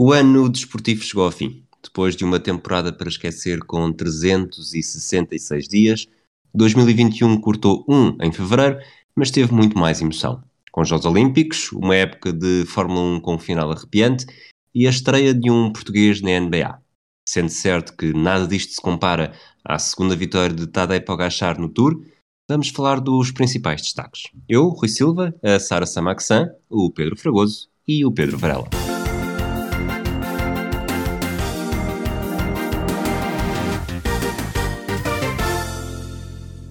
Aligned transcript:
O 0.00 0.12
ano 0.12 0.48
desportivo 0.48 1.02
chegou 1.02 1.24
ao 1.24 1.32
fim. 1.32 1.64
Depois 1.82 2.14
de 2.14 2.24
uma 2.24 2.38
temporada 2.38 2.92
para 2.92 3.08
esquecer 3.08 3.58
com 3.64 3.92
366 3.92 5.66
dias, 5.66 6.06
2021 6.54 7.40
cortou 7.40 7.84
um 7.88 8.16
em 8.22 8.30
fevereiro, 8.30 8.78
mas 9.16 9.32
teve 9.32 9.52
muito 9.52 9.76
mais 9.76 10.00
emoção. 10.00 10.40
Com 10.70 10.82
os 10.82 10.88
Jogos 10.88 11.04
Olímpicos, 11.04 11.72
uma 11.72 11.96
época 11.96 12.32
de 12.32 12.64
Fórmula 12.66 13.16
1 13.16 13.20
com 13.20 13.34
um 13.34 13.38
final 13.40 13.72
arrepiante 13.72 14.24
e 14.72 14.86
a 14.86 14.90
estreia 14.90 15.34
de 15.34 15.50
um 15.50 15.72
português 15.72 16.20
na 16.20 16.38
NBA. 16.38 16.80
Sendo 17.28 17.50
certo 17.50 17.96
que 17.96 18.12
nada 18.12 18.46
disto 18.46 18.74
se 18.74 18.80
compara 18.80 19.32
à 19.64 19.80
segunda 19.80 20.14
vitória 20.14 20.54
de 20.54 20.68
Tadej 20.68 21.04
Pogacar 21.04 21.60
no 21.60 21.68
Tour, 21.68 22.00
vamos 22.48 22.68
falar 22.68 23.00
dos 23.00 23.32
principais 23.32 23.82
destaques. 23.82 24.30
Eu, 24.48 24.68
Rui 24.68 24.88
Silva, 24.88 25.34
a 25.42 25.58
Sara 25.58 25.86
Samaxan, 25.86 26.50
o 26.70 26.88
Pedro 26.88 27.16
Fragoso 27.16 27.66
e 27.84 28.06
o 28.06 28.12
Pedro 28.12 28.38
Varela. 28.38 28.68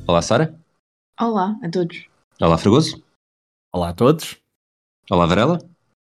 Olá, 0.09 0.21
Sara. 0.21 0.57
Olá 1.19 1.59
a 1.61 1.69
todos. 1.69 2.05
Olá, 2.39 2.57
Fragoso. 2.57 3.03
Olá 3.73 3.89
a 3.89 3.93
todos. 3.93 4.37
Olá, 5.11 5.25
Varela. 5.25 5.59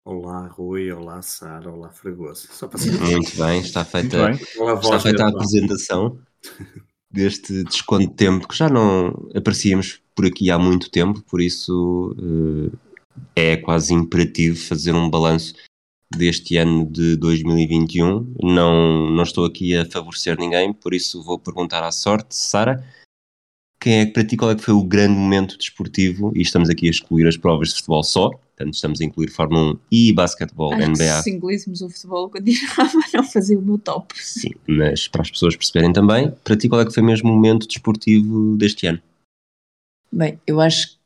Olá, 0.05 0.47
Rui. 0.47 0.93
Olá, 0.93 1.21
Sara. 1.23 1.69
Olá, 1.69 1.91
Fragoso. 1.91 2.47
Só 2.53 2.69
para 2.69 2.79
Muito 2.81 3.37
bem, 3.37 3.61
está 3.61 3.85
feita, 3.85 4.27
bem. 4.27 4.37
Está 4.37 5.01
feita 5.01 5.25
a 5.25 5.29
apresentação 5.31 6.21
deste 7.11 7.65
desconto 7.65 8.07
de 8.07 8.15
tempo 8.15 8.47
que 8.47 8.57
já 8.57 8.69
não 8.69 9.29
aparecíamos 9.35 10.01
por 10.15 10.25
aqui 10.25 10.53
há 10.53 10.59
muito 10.59 10.89
tempo, 10.89 11.21
por 11.23 11.41
isso 11.41 12.15
uh, 12.17 12.79
é 13.35 13.57
quase 13.57 13.93
imperativo 13.93 14.57
fazer 14.57 14.95
um 14.95 15.11
balanço 15.11 15.53
deste 16.17 16.57
ano 16.59 16.87
de 16.87 17.17
2021. 17.17 18.35
Não, 18.41 19.11
não 19.11 19.23
estou 19.25 19.45
aqui 19.45 19.77
a 19.77 19.85
favorecer 19.85 20.39
ninguém, 20.39 20.73
por 20.73 20.95
isso 20.95 21.21
vou 21.25 21.41
perguntar 21.41 21.83
à 21.83 21.91
sorte, 21.91 22.37
Sara 22.37 22.87
quem 23.81 24.01
é 24.01 24.07
que 24.07 24.13
para 24.13 24.25
ti 24.25 24.37
qual 24.37 24.51
é 24.51 24.55
que 24.55 24.63
foi 24.63 24.75
o 24.75 24.85
grande 24.85 25.15
momento 25.15 25.57
desportivo, 25.57 26.31
e 26.37 26.43
estamos 26.43 26.69
aqui 26.69 26.87
a 26.87 26.91
excluir 26.91 27.27
as 27.27 27.37
provas 27.37 27.71
de 27.71 27.77
futebol 27.77 28.05
só, 28.05 28.29
portanto 28.29 28.75
estamos 28.75 29.01
a 29.01 29.05
incluir 29.05 29.31
Fórmula 29.31 29.73
1 29.73 29.79
e 29.91 30.13
basquetebol, 30.13 30.75
Acho 30.75 30.91
NBA. 30.91 31.17
Que 31.17 31.23
se 31.23 31.31
incluíssemos 31.31 31.81
o 31.81 31.89
futebol, 31.89 32.29
continuava 32.29 32.99
a 32.99 33.17
não 33.17 33.25
fazer 33.25 33.57
o 33.57 33.63
meu 33.63 33.79
top. 33.79 34.15
Sim, 34.23 34.51
mas 34.67 35.09
para 35.09 35.23
as 35.23 35.31
pessoas 35.31 35.57
perceberem 35.57 35.93
também, 35.93 36.31
para 36.45 36.57
ti 36.57 36.69
qual 36.69 36.83
é 36.83 36.85
que 36.85 36.93
foi 36.93 37.03
mesmo 37.03 37.31
o 37.31 37.35
momento 37.35 37.67
desportivo 37.67 38.57
deste 38.59 38.87
ano? 38.87 39.01
Bem, 40.13 40.39
eu 40.47 40.61
acho 40.61 40.99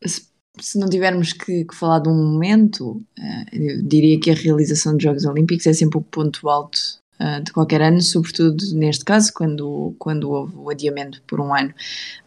que 0.00 0.08
se, 0.08 0.26
se 0.58 0.78
não 0.78 0.88
tivermos 0.88 1.34
que, 1.34 1.64
que, 1.64 1.74
falar 1.74 1.98
de 1.98 2.08
um 2.08 2.14
momento, 2.14 2.92
uh, 3.18 3.46
eu 3.52 3.82
diria 3.82 4.18
que 4.18 4.30
a 4.30 4.34
realização 4.34 4.94
dos 4.94 5.02
Jogos 5.02 5.24
Olímpicos 5.26 5.66
é 5.66 5.74
sempre 5.74 5.98
o 5.98 6.02
ponto 6.02 6.48
alto 6.48 6.97
uh, 7.20 7.42
de 7.42 7.52
qualquer 7.52 7.82
ano, 7.82 8.00
sobretudo 8.00 8.64
neste 8.74 9.04
caso, 9.04 9.32
quando, 9.32 9.94
quando 9.98 10.30
houve 10.30 10.56
o 10.56 10.70
adiamento 10.70 11.22
por 11.26 11.40
um 11.40 11.54
ano. 11.54 11.72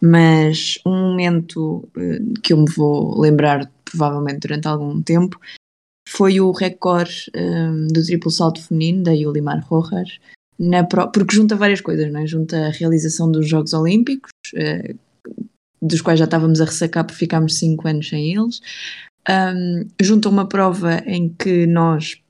Mas 0.00 0.78
um 0.86 1.10
momento 1.10 1.88
uh, 1.96 2.40
que 2.42 2.52
eu 2.52 2.58
me 2.58 2.70
vou 2.70 3.20
lembrar 3.20 3.70
provavelmente 3.84 4.40
durante 4.40 4.66
algum 4.68 5.02
tempo 5.02 5.38
foi 6.08 6.40
o 6.40 6.50
recorde 6.50 7.30
um, 7.34 7.86
do 7.88 8.04
triplo 8.04 8.30
salto 8.30 8.62
feminino 8.62 9.04
da 9.04 9.12
Yulimar 9.12 9.64
Rojas, 9.66 10.18
pro... 10.88 11.10
porque 11.10 11.34
junta 11.34 11.56
várias 11.56 11.80
coisas, 11.80 12.10
não 12.12 12.20
é? 12.20 12.26
junta 12.26 12.66
a 12.66 12.70
realização 12.70 13.30
dos 13.30 13.48
Jogos 13.48 13.72
Olímpicos, 13.72 14.30
uh, 14.54 14.98
dos 15.80 16.00
quais 16.00 16.18
já 16.18 16.26
estávamos 16.26 16.60
a 16.60 16.64
ressacar 16.64 17.04
porque 17.04 17.18
ficámos 17.18 17.58
5 17.58 17.88
anos 17.88 18.08
sem 18.08 18.34
eles, 18.34 18.60
um, 19.28 19.88
junta 20.00 20.28
uma 20.28 20.48
prova 20.48 21.02
em 21.06 21.28
que 21.28 21.66
nós, 21.66 22.20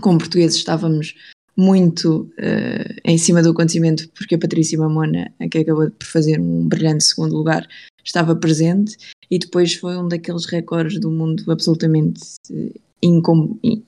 como 0.00 0.18
portugueses, 0.18 0.56
estávamos 0.56 1.14
muito 1.56 2.30
uh, 2.38 2.94
em 3.04 3.16
cima 3.16 3.42
do 3.42 3.50
acontecimento, 3.50 4.08
porque 4.10 4.34
a 4.34 4.38
Patrícia 4.38 4.78
Mamona, 4.78 5.32
que 5.50 5.58
acabou 5.58 5.90
por 5.90 6.06
fazer 6.06 6.40
um 6.40 6.66
brilhante 6.66 7.04
segundo 7.04 7.36
lugar, 7.36 7.66
estava 8.04 8.34
presente, 8.34 8.96
e 9.30 9.38
depois 9.38 9.74
foi 9.74 9.96
um 9.96 10.08
daqueles 10.08 10.46
recordes 10.46 11.00
do 11.00 11.10
mundo 11.10 11.50
absolutamente 11.50 12.20
uh, 12.50 12.80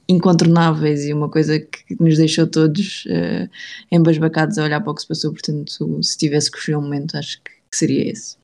incontornáveis 0.08 1.04
e 1.06 1.12
uma 1.12 1.28
coisa 1.28 1.58
que 1.58 1.96
nos 1.98 2.16
deixou 2.18 2.46
todos 2.46 3.04
uh, 3.06 3.48
embasbacados 3.90 4.58
a 4.58 4.64
olhar 4.64 4.80
para 4.80 4.92
o 4.92 4.94
que 4.94 5.02
se 5.02 5.08
passou. 5.08 5.32
Portanto, 5.32 6.02
se 6.02 6.18
tivesse 6.18 6.50
que 6.50 6.58
escolher 6.58 6.76
um 6.76 6.82
momento, 6.82 7.16
acho 7.16 7.42
que, 7.42 7.50
que 7.70 7.76
seria 7.76 8.10
esse. 8.10 8.36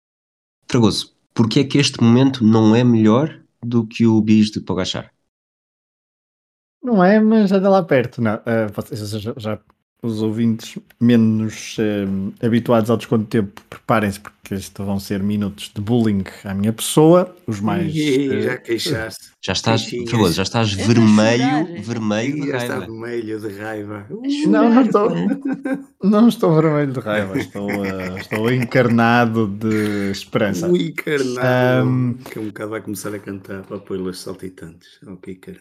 Fragoso, 0.69 1.12
porquê 1.34 1.61
é 1.61 1.65
que 1.65 1.78
este 1.78 2.03
momento 2.03 2.44
não 2.44 2.75
é 2.75 2.82
melhor 2.82 3.38
do 3.62 3.87
que 3.87 4.06
o 4.06 4.21
bis 4.21 4.50
de 4.50 4.61
Pogachar? 4.61 5.12
Não 6.82 7.03
é, 7.03 7.20
mas 7.20 7.53
anda 7.53 7.69
lá 7.69 7.82
perto. 7.82 8.20
Não, 8.20 8.34
uh, 8.34 8.72
vocês 8.75 9.10
já, 9.10 9.32
já, 9.37 9.59
os 10.03 10.20
ouvintes 10.20 10.76
menos 11.00 11.76
uh, 11.78 12.44
habituados 12.44 12.91
ao 12.91 12.97
desconto 12.97 13.22
de 13.22 13.28
tempo, 13.28 13.62
preparem-se 13.70 14.19
porque 14.19 14.54
estes 14.54 14.84
vão 14.84 14.98
ser 14.98 15.22
minutos 15.22 15.70
de 15.72 15.81
bullying 15.81 16.25
à 16.44 16.53
minha 16.53 16.72
pessoa. 16.72 17.32
Os 17.47 17.60
mais. 17.60 17.94
uh, 17.94 18.43
já 18.43 18.56
queixaste. 18.56 19.31
Já 19.41 19.53
estás, 19.53 19.88
Fragoso, 20.09 20.34
já 20.34 20.43
estás 20.43 20.72
vermelho, 20.72 21.82
vermelho 21.82 22.41
de 22.41 22.48
já 22.48 22.59
raiva. 22.59 22.75
está 22.75 22.78
vermelho 22.81 23.41
de 23.41 23.49
raiva. 23.59 24.06
Não, 24.49 24.75
não 24.75 24.82
estou. 24.82 25.12
Não 26.03 26.28
estou 26.28 26.60
vermelho 26.60 26.93
de 26.93 26.99
raiva. 26.99 27.38
Estou, 27.38 27.69
estou 28.16 28.53
encarnado 28.53 29.47
de 29.47 30.10
esperança. 30.10 30.69
O 30.69 30.76
encarnado. 30.76 31.88
Um, 31.88 32.14
que 32.14 32.41
um 32.41 32.47
bocado 32.47 32.70
vai 32.70 32.81
começar 32.81 33.14
a 33.14 33.20
cantar 33.20 33.62
para 33.62 33.78
os 33.94 34.20
saltitantes. 34.20 34.99
Ok, 35.06 35.37
cara. 35.37 35.60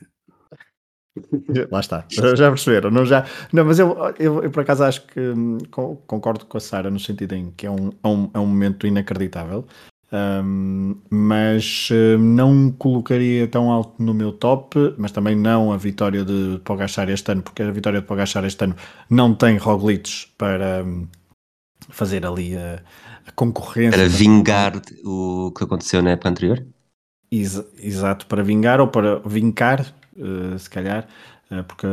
Lá 1.71 1.79
está, 1.79 2.05
já 2.09 2.49
perceberam. 2.49 2.89
Não, 2.89 3.05
já, 3.05 3.25
não 3.51 3.65
mas 3.65 3.79
eu, 3.79 3.97
eu, 4.17 4.43
eu 4.43 4.51
por 4.51 4.61
acaso 4.61 4.83
acho 4.83 5.05
que 5.07 5.19
hum, 5.19 5.57
concordo 5.69 6.45
com 6.45 6.57
a 6.57 6.61
Sara 6.61 6.89
no 6.89 6.99
sentido 6.99 7.33
em 7.35 7.51
que 7.51 7.65
é 7.65 7.71
um, 7.71 7.91
é 8.03 8.07
um, 8.07 8.31
é 8.33 8.39
um 8.39 8.45
momento 8.45 8.87
inacreditável, 8.87 9.65
um, 10.11 10.95
mas 11.09 11.89
hum, 11.91 12.17
não 12.17 12.71
colocaria 12.71 13.47
tão 13.47 13.71
alto 13.71 14.01
no 14.01 14.13
meu 14.13 14.31
top, 14.31 14.95
mas 14.97 15.11
também 15.11 15.35
não 15.35 15.71
a 15.71 15.77
vitória 15.77 16.23
de 16.23 16.59
Pogachar 16.63 17.09
este 17.09 17.31
ano, 17.31 17.41
porque 17.41 17.61
a 17.61 17.71
vitória 17.71 17.99
de 18.01 18.07
Pogachar 18.07 18.45
este 18.45 18.63
ano 18.63 18.75
não 19.09 19.35
tem 19.35 19.57
Roglic 19.57 20.27
para 20.37 20.83
hum, 20.85 21.07
fazer 21.89 22.25
ali 22.25 22.55
a, 22.55 22.81
a 23.27 23.31
concorrência. 23.33 23.97
Para 23.97 24.07
vingar 24.07 24.81
o 25.03 25.51
que 25.51 25.63
aconteceu 25.63 26.01
na 26.01 26.11
época 26.11 26.29
anterior? 26.29 26.65
Ex 27.29 27.63
exato, 27.79 28.25
para 28.27 28.43
vingar 28.43 28.81
ou 28.81 28.87
para 28.87 29.19
vincar 29.19 29.93
eh, 30.21 30.57
se 30.57 30.69
calhar, 30.69 31.07
uh, 31.51 31.63
porque 31.63 31.87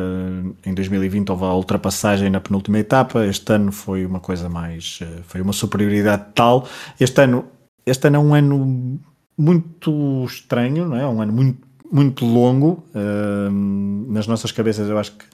em 0.65 0.75
2020 0.75 1.31
houve 1.31 1.45
a 1.45 1.55
ultrapassagem 1.55 2.31
na 2.31 2.41
penúltima 2.41 2.79
etapa, 2.79 3.25
este 3.25 3.53
ano 3.53 3.73
foi 3.73 4.05
uma 4.05 4.21
coisa 4.21 4.49
mais, 4.49 5.01
foi 5.25 5.41
uma 5.41 5.53
superioridade 5.53 6.27
tal. 6.35 6.69
Este 7.01 7.23
ano, 7.23 7.47
este 7.87 8.07
ano 8.09 8.17
é 8.17 8.21
um 8.21 8.35
ano 8.35 9.01
muito 9.37 10.25
estranho, 10.27 10.89
não 10.89 10.97
é? 10.97 11.07
Um 11.07 11.23
ano 11.23 11.33
muito, 11.33 11.67
muito 11.91 12.25
longo. 12.27 12.85
nas 14.09 14.27
nossas 14.27 14.53
cabeças, 14.53 14.89
eu 14.89 14.99
acho 14.99 15.13
que 15.13 15.25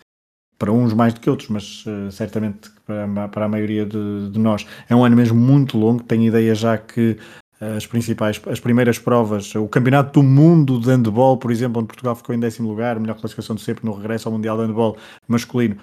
para 0.59 0.71
uns 0.71 0.93
mais 0.95 1.13
do 1.13 1.21
que 1.21 1.29
outros, 1.29 1.49
mas 1.49 1.85
certamente 2.13 2.71
para, 2.87 3.29
para 3.29 3.45
a 3.47 3.49
maioria 3.49 3.85
de, 3.85 4.31
de, 4.31 4.39
nós 4.39 4.65
é 4.89 4.95
um 4.95 5.05
ano 5.05 5.17
mesmo 5.17 5.39
muito 5.39 5.77
longo. 5.77 6.03
Tenho 6.03 6.23
ideia 6.25 6.55
já 6.55 6.79
que 6.79 7.19
as 7.61 7.87
principais, 7.87 8.41
as 8.47 8.61
primeiras 8.61 8.99
provas, 8.99 9.55
o 9.55 9.69
Campeonato 9.69 10.21
do 10.21 10.27
Mundo 10.27 10.81
de 10.81 10.89
Handball, 10.89 11.37
por 11.37 11.51
exemplo, 11.51 11.81
onde 11.81 11.89
Portugal 11.89 12.15
ficou 12.17 12.35
em 12.35 12.39
décimo 12.39 12.69
lugar, 12.69 12.99
melhor 12.99 13.15
classificação 13.15 13.55
de 13.55 13.63
sempre 13.63 13.85
no 13.85 13.93
regresso 13.93 14.29
ao 14.29 14.33
Mundial 14.33 14.57
de 14.57 14.65
Handball 14.65 14.97
masculino, 15.29 15.77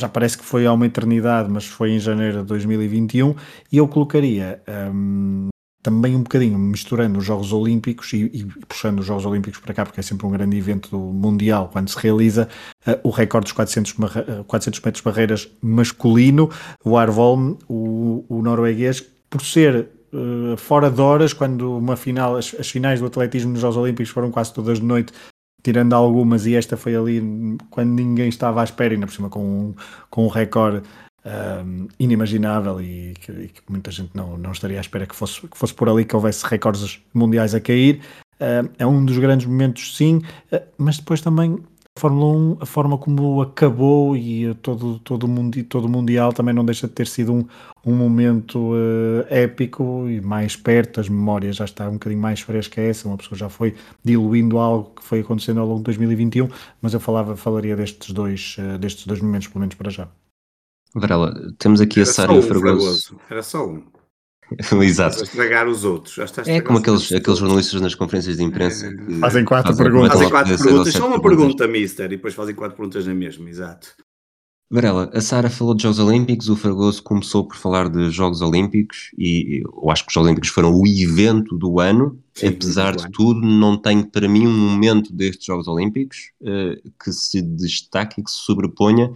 já 0.00 0.08
parece 0.08 0.36
que 0.36 0.44
foi 0.44 0.66
há 0.66 0.72
uma 0.72 0.86
eternidade, 0.86 1.48
mas 1.50 1.66
foi 1.66 1.92
em 1.92 1.98
janeiro 1.98 2.38
de 2.38 2.46
2021, 2.46 3.34
e 3.70 3.76
eu 3.76 3.86
colocaria 3.86 4.60
um, 4.92 5.48
também 5.82 6.16
um 6.16 6.22
bocadinho 6.22 6.58
misturando 6.58 7.18
os 7.18 7.24
Jogos 7.24 7.52
Olímpicos 7.52 8.12
e, 8.12 8.30
e, 8.32 8.44
puxando 8.66 9.00
os 9.00 9.06
Jogos 9.06 9.26
Olímpicos 9.26 9.60
para 9.60 9.74
cá, 9.74 9.84
porque 9.84 10.00
é 10.00 10.02
sempre 10.02 10.26
um 10.26 10.30
grande 10.30 10.56
evento 10.56 10.96
mundial 10.96 11.68
quando 11.72 11.88
se 11.88 11.98
realiza, 11.98 12.48
uh, 12.86 12.98
o 13.02 13.10
recorde 13.10 13.44
dos 13.44 13.52
400, 13.52 13.94
400 14.46 14.80
metros 14.80 15.02
barreiras 15.02 15.48
masculino, 15.60 16.50
o 16.84 16.96
Arvolm, 16.96 17.56
o, 17.68 18.24
o 18.28 18.42
norueguês, 18.42 19.04
por 19.28 19.42
ser 19.42 19.88
uh, 20.12 20.56
fora 20.56 20.90
de 20.90 21.00
horas, 21.00 21.32
quando 21.32 21.76
uma 21.76 21.96
final, 21.96 22.36
as, 22.36 22.54
as, 22.58 22.70
finais 22.70 23.00
do 23.00 23.06
atletismo 23.06 23.52
nos 23.52 23.60
Jogos 23.60 23.76
Olímpicos 23.76 24.12
foram 24.12 24.30
quase 24.30 24.52
todas 24.52 24.78
de 24.78 24.84
noite, 24.84 25.12
tirando 25.62 25.92
algumas, 25.92 26.46
e 26.46 26.54
esta 26.54 26.76
foi 26.76 26.94
ali 26.96 27.56
quando 27.70 27.90
ninguém 27.90 28.28
estava 28.28 28.60
à 28.60 28.64
espera, 28.64 28.94
ainda 28.94 29.06
por 29.06 29.12
cima 29.12 29.28
com 29.28 29.44
um, 29.44 29.74
com 30.10 30.24
um 30.24 30.28
recorde 30.28 30.82
um, 31.24 31.88
inimaginável 31.98 32.80
e 32.80 33.14
que, 33.20 33.32
e 33.32 33.48
que, 33.48 33.62
muita 33.68 33.90
gente 33.90 34.10
não, 34.14 34.36
não 34.36 34.52
estaria 34.52 34.78
à 34.78 34.80
espera 34.80 35.06
que 35.06 35.14
fosse, 35.14 35.46
que 35.46 35.56
fosse 35.56 35.72
por 35.72 35.88
ali 35.88 36.04
que 36.04 36.16
houvesse 36.16 36.44
recordes 36.46 37.00
mundiais 37.14 37.54
a 37.54 37.60
cair. 37.60 38.00
Uh, 38.34 38.68
é 38.78 38.86
um 38.86 39.04
dos 39.04 39.18
grandes 39.18 39.46
momentos, 39.46 39.96
sim, 39.96 40.20
uh, 40.52 40.60
mas 40.76 40.98
depois 40.98 41.20
também 41.20 41.58
Fórmula 41.98 42.56
1, 42.56 42.56
a 42.60 42.66
forma 42.66 42.96
como 42.96 43.42
acabou 43.42 44.16
e 44.16 44.54
todo, 44.56 44.98
todo, 45.00 45.28
mundo, 45.28 45.62
todo 45.64 45.84
o 45.84 45.88
Mundial 45.88 46.32
também 46.32 46.54
não 46.54 46.64
deixa 46.64 46.88
de 46.88 46.94
ter 46.94 47.06
sido 47.06 47.32
um, 47.32 47.46
um 47.84 47.94
momento 47.94 48.72
uh, 48.72 49.26
épico 49.28 50.08
e 50.08 50.20
mais 50.20 50.56
perto, 50.56 51.00
as 51.00 51.08
memórias 51.08 51.56
já 51.56 51.66
está 51.66 51.88
um 51.88 51.94
bocadinho 51.94 52.20
mais 52.20 52.40
fresca 52.40 52.80
essa, 52.80 53.06
uma 53.06 53.16
pessoa 53.18 53.38
já 53.38 53.48
foi 53.48 53.74
diluindo 54.02 54.58
algo 54.58 54.90
que 54.96 55.04
foi 55.04 55.20
acontecendo 55.20 55.60
ao 55.60 55.66
longo 55.66 55.80
de 55.80 55.84
2021, 55.84 56.48
mas 56.80 56.94
eu 56.94 57.00
falava, 57.00 57.36
falaria 57.36 57.76
destes 57.76 58.12
dois, 58.12 58.56
uh, 58.58 58.78
destes 58.78 59.06
dois 59.06 59.20
momentos, 59.20 59.48
pelo 59.48 59.60
menos 59.60 59.74
para 59.74 59.90
já. 59.90 60.08
Varela, 60.94 61.34
temos 61.58 61.80
aqui 61.80 62.00
Era 62.00 62.08
a 62.08 62.12
Sara 62.12 62.32
e 62.32 62.36
o 62.36 62.38
um, 62.38 62.42
Fragoso. 62.42 63.18
Era 63.30 63.42
só 63.42 63.66
um. 63.66 63.82
Exato. 64.82 65.20
A 65.20 65.22
estragar 65.22 65.68
os 65.68 65.84
outros. 65.84 66.18
É 66.46 66.60
como 66.60 66.78
aqueles, 66.78 67.00
outros 67.02 67.12
aqueles 67.20 67.38
jornalistas 67.38 67.80
nas 67.80 67.94
conferências 67.94 68.36
de 68.36 68.42
imprensa 68.42 68.86
É. 68.86 68.94
que 68.96 69.14
Fazem 69.18 69.44
quatro 69.44 69.70
fazem- 69.72 69.84
perguntas. 69.84 70.12
Fazem 70.12 70.30
quatro 70.30 70.58
perguntas. 70.58 70.92
Só 70.92 71.06
uma 71.06 71.20
perguntas. 71.20 71.56
pergunta, 71.56 71.68
mister. 71.68 72.06
E 72.06 72.08
depois 72.16 72.34
fazem 72.34 72.54
quatro 72.54 72.76
perguntas 72.76 73.06
na 73.06 73.14
mesma, 73.14 73.48
exato. 73.48 73.88
Varela, 74.74 75.10
a 75.12 75.20
Sara 75.20 75.50
falou 75.50 75.74
de 75.74 75.82
Jogos 75.82 75.98
Olímpicos, 75.98 76.48
o 76.48 76.56
Fragoso 76.56 77.02
começou 77.02 77.46
por 77.46 77.56
falar 77.58 77.90
de 77.90 78.08
Jogos 78.08 78.40
Olímpicos 78.40 79.10
e 79.18 79.60
eu 79.62 79.90
acho 79.90 80.02
que 80.02 80.08
os 80.08 80.14
Jogos 80.14 80.26
Olímpicos 80.28 80.48
foram 80.48 80.72
o 80.74 80.86
evento 80.86 81.58
do 81.58 81.78
ano. 81.78 82.18
Sim, 82.34 82.46
Apesar 82.46 82.96
de 82.96 83.02
ano. 83.04 83.12
tudo, 83.12 83.40
não 83.42 83.76
tenho 83.76 84.06
para 84.06 84.26
mim 84.26 84.46
um 84.46 84.70
momento 84.70 85.12
destes 85.12 85.44
Jogos 85.44 85.68
Olímpicos 85.68 86.30
eh, 86.42 86.80
que 87.04 87.12
se 87.12 87.42
destaque 87.42 88.22
e 88.22 88.24
que 88.24 88.30
se 88.30 88.38
sobreponha 88.38 89.12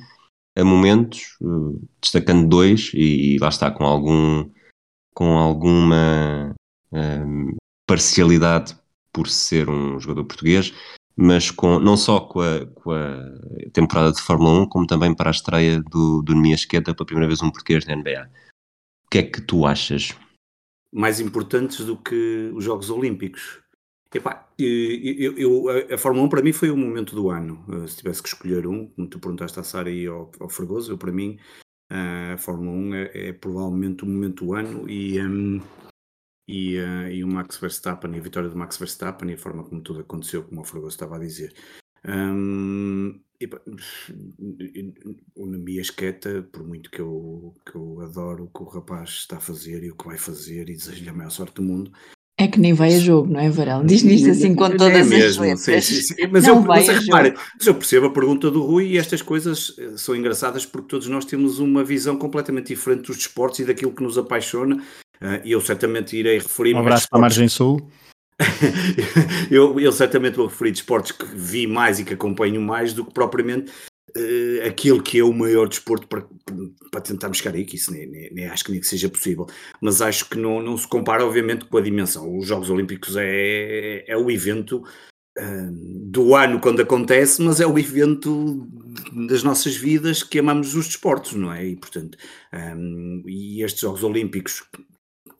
a 0.54 0.62
momentos, 0.62 1.22
eh, 1.42 1.78
destacando 2.02 2.46
dois, 2.46 2.90
e, 2.92 3.38
lá 3.40 3.48
está, 3.48 3.70
com, 3.70 3.84
algum, 3.84 4.44
com 5.16 5.38
alguma 5.38 6.54
ehm, 6.92 7.56
parcialidade 7.86 8.76
por 9.10 9.28
ser 9.28 9.70
um 9.70 9.98
jogador 9.98 10.24
português, 10.26 10.74
mas 11.16 11.50
com, 11.50 11.78
não 11.78 11.96
só 11.96 12.20
com 12.20 12.42
a, 12.42 12.66
com 12.66 12.92
a 12.92 13.16
temporada 13.72 14.12
de 14.12 14.20
Fórmula 14.20 14.60
1, 14.60 14.68
como 14.68 14.86
também 14.86 15.14
para 15.14 15.30
a 15.30 15.32
estreia 15.32 15.82
do, 15.82 16.20
do 16.22 16.34
Nemias 16.34 16.66
Queta, 16.66 16.94
pela 16.94 17.06
primeira 17.06 17.26
vez 17.26 17.40
um 17.42 17.50
português 17.50 17.86
na 17.86 17.94
NBA. 17.96 18.28
O 19.06 19.10
que 19.10 19.18
é 19.18 19.22
que 19.22 19.40
tu 19.40 19.64
achas? 19.64 20.14
mais 20.92 21.20
importantes 21.20 21.84
do 21.84 21.96
que 21.96 22.50
os 22.54 22.64
Jogos 22.64 22.88
Olímpicos. 22.90 23.58
Epá, 24.14 24.48
eu, 24.58 25.36
eu- 25.36 25.94
a- 25.94 25.98
Fórmula 25.98 26.24
1 26.26 26.28
para 26.30 26.42
mim 26.42 26.52
foi 26.52 26.70
o 26.70 26.76
momento 26.76 27.14
do 27.14 27.28
ano. 27.28 27.62
Eh, 27.70 27.86
Se 27.86 27.96
tivesse 27.98 28.22
que 28.22 28.28
escolher 28.28 28.66
um, 28.66 28.86
como 28.86 29.06
tu 29.08 29.18
perguntaste 29.18 29.58
à 29.60 29.62
Sara 29.62 29.90
e 29.90 30.06
ao, 30.06 30.30
ao 30.40 30.48
Fregoso, 30.48 30.92
eu 30.92 30.96
para 30.98 31.12
mim 31.12 31.38
a 31.88 32.36
Fórmula 32.38 32.70
1 32.70 32.94
é, 32.94 33.28
é 33.28 33.32
provavelmente 33.32 34.04
o 34.04 34.06
momento 34.06 34.44
do 34.44 34.54
ano 34.54 34.88
e, 34.88 35.20
hum, 35.20 35.60
e, 36.48 36.76
eh, 36.76 37.14
e 37.14 37.24
o 37.24 37.28
Max 37.28 37.56
Verstappen 37.58 38.14
e 38.14 38.18
a 38.18 38.22
vitória 38.22 38.48
do 38.48 38.56
Max 38.56 38.76
Verstappen 38.76 39.30
e 39.30 39.34
a 39.34 39.38
forma 39.38 39.64
como 39.64 39.80
tudo 39.80 40.00
aconteceu, 40.00 40.44
como 40.44 40.60
o 40.60 40.64
Fregoso 40.64 40.94
estava 40.94 41.16
a 41.16 41.20
dizer. 41.20 41.54
Hum, 42.06 43.20
epá, 43.40 43.60
o 45.34 45.46
Nemias 45.46 45.90
Queta, 45.90 46.42
por 46.52 46.64
muito 46.64 46.90
que 46.90 47.00
eu, 47.00 47.54
que 47.64 47.74
eu 47.74 48.00
adoro 48.00 48.44
o 48.44 48.50
que 48.50 48.62
o 48.62 48.68
rapaz 48.68 49.10
está 49.10 49.38
a 49.38 49.40
fazer 49.40 49.82
e 49.82 49.90
o 49.90 49.96
que 49.96 50.06
vai 50.06 50.18
fazer 50.18 50.68
e 50.68 50.76
desejo-lhe 50.76 51.08
a 51.08 51.12
maior 51.12 51.30
sorte 51.30 51.56
do 51.56 51.62
mundo, 51.62 51.92
É 52.38 52.46
que 52.46 52.60
nem 52.60 52.74
vai 52.74 52.94
a 52.94 52.98
jogo, 52.98 53.32
não 53.32 53.40
é, 53.40 53.48
Varela? 53.48 53.82
Diz-me 53.82 54.14
isto 54.14 54.28
assim 54.28 54.54
com 54.54 54.66
É 54.66 54.76
todas 54.76 54.94
as 55.00 55.08
mesmo, 55.08 55.42
letras. 55.42 55.60
sim, 55.62 55.80
sim, 55.80 56.02
sim. 56.02 56.14
Mas, 56.30 56.44
Não 56.44 56.56
eu, 56.56 56.60
mas 56.62 56.86
repare, 56.86 57.34
mas 57.56 57.66
eu 57.66 57.74
percebo 57.74 58.06
a 58.06 58.10
pergunta 58.10 58.50
do 58.50 58.62
Rui 58.62 58.88
e 58.88 58.98
estas 58.98 59.22
coisas 59.22 59.74
eh, 59.78 59.92
são 59.96 60.14
engraçadas 60.14 60.66
porque 60.66 60.88
todos 60.88 61.08
nós 61.08 61.24
temos 61.24 61.58
uma 61.60 61.82
visão 61.82 62.14
completamente 62.18 62.66
diferente 62.74 63.06
dos 63.06 63.16
desportos 63.16 63.60
e 63.60 63.64
daquilo 63.64 63.90
que 63.90 64.02
nos 64.02 64.18
apaixona. 64.18 64.82
eh, 65.18 65.40
E 65.46 65.52
eu 65.52 65.62
certamente 65.62 66.14
irei 66.14 66.34
referir 66.38 66.74
Um 66.74 66.80
abraço 66.80 67.08
para 67.08 67.18
a 67.18 67.22
Margem 67.22 67.48
Sul. 67.48 67.88
eu, 69.50 69.80
eu 69.80 69.90
certamente 69.90 70.36
vou 70.36 70.46
referir 70.46 70.72
desportos 70.72 71.12
que 71.12 71.24
vi 71.34 71.66
mais 71.66 71.98
e 71.98 72.04
que 72.04 72.12
acompanho 72.12 72.60
mais 72.60 72.92
do 72.92 73.02
que 73.02 73.14
propriamente 73.14 73.72
eh, 74.14 74.66
aquele 74.66 75.02
que 75.02 75.18
é 75.18 75.24
o 75.24 75.32
maior 75.32 75.68
desporto 75.68 76.06
para, 76.06 76.26
para 76.90 77.00
tentarmos 77.00 77.38
chegar 77.38 77.54
aí, 77.54 77.64
que 77.64 77.76
isso 77.76 77.92
nem, 77.92 78.06
nem- 78.06 78.32
nem 78.32 78.46
acho 78.46 78.64
que 78.64 78.70
nem 78.70 78.80
que 78.80 78.86
seja 78.86 79.08
possível, 79.08 79.46
mas 79.80 80.00
acho 80.00 80.28
que 80.28 80.38
não, 80.38 80.62
não 80.62 80.76
se 80.78 80.86
compara 80.86 81.24
obviamente 81.26 81.64
com 81.64 81.76
a 81.78 81.80
dimensão. 81.80 82.36
Os 82.38 82.46
Jogos 82.46 82.70
Olímpicos 82.70 83.16
é, 83.16 84.04
é 84.06 84.16
o 84.16 84.30
evento 84.30 84.82
ah, 85.38 85.68
do 85.72 86.34
ano 86.34 86.60
quando 86.60 86.80
acontece, 86.82 87.42
mas 87.42 87.60
é 87.60 87.66
o 87.66 87.78
evento 87.78 88.68
das 89.28 89.42
nossas 89.42 89.76
vidas 89.76 90.22
que 90.22 90.38
amamos 90.38 90.74
os 90.74 90.86
desportos, 90.86 91.32
não 91.34 91.52
é? 91.52 91.66
E 91.66 91.76
portanto, 91.76 92.16
ah, 92.52 92.74
e 93.26 93.62
estes 93.62 93.80
Jogos 93.80 94.02
Olímpicos 94.04 94.62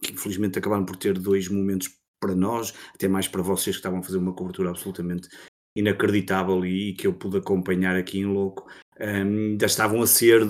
que 0.02 0.12
infelizmente 0.12 0.58
acabaram 0.58 0.84
por 0.84 0.96
ter 0.96 1.18
dois 1.18 1.48
momentos 1.48 1.90
para 2.20 2.34
nós, 2.34 2.74
até 2.94 3.08
mais 3.08 3.28
para 3.28 3.42
vocês 3.42 3.76
que 3.76 3.80
estavam 3.80 4.00
a 4.00 4.02
fazer 4.02 4.18
uma 4.18 4.32
cobertura 4.34 4.70
absolutamente 4.70 5.28
inacreditável 5.76 6.64
e, 6.64 6.90
e 6.90 6.92
que 6.94 7.06
eu 7.06 7.12
pude 7.14 7.36
acompanhar 7.38 7.96
aqui 7.96 8.18
em 8.20 8.26
louco. 8.26 8.66
hum, 9.00 9.50
ainda 9.52 9.66
estavam 9.66 10.02
a 10.02 10.06
ser, 10.06 10.40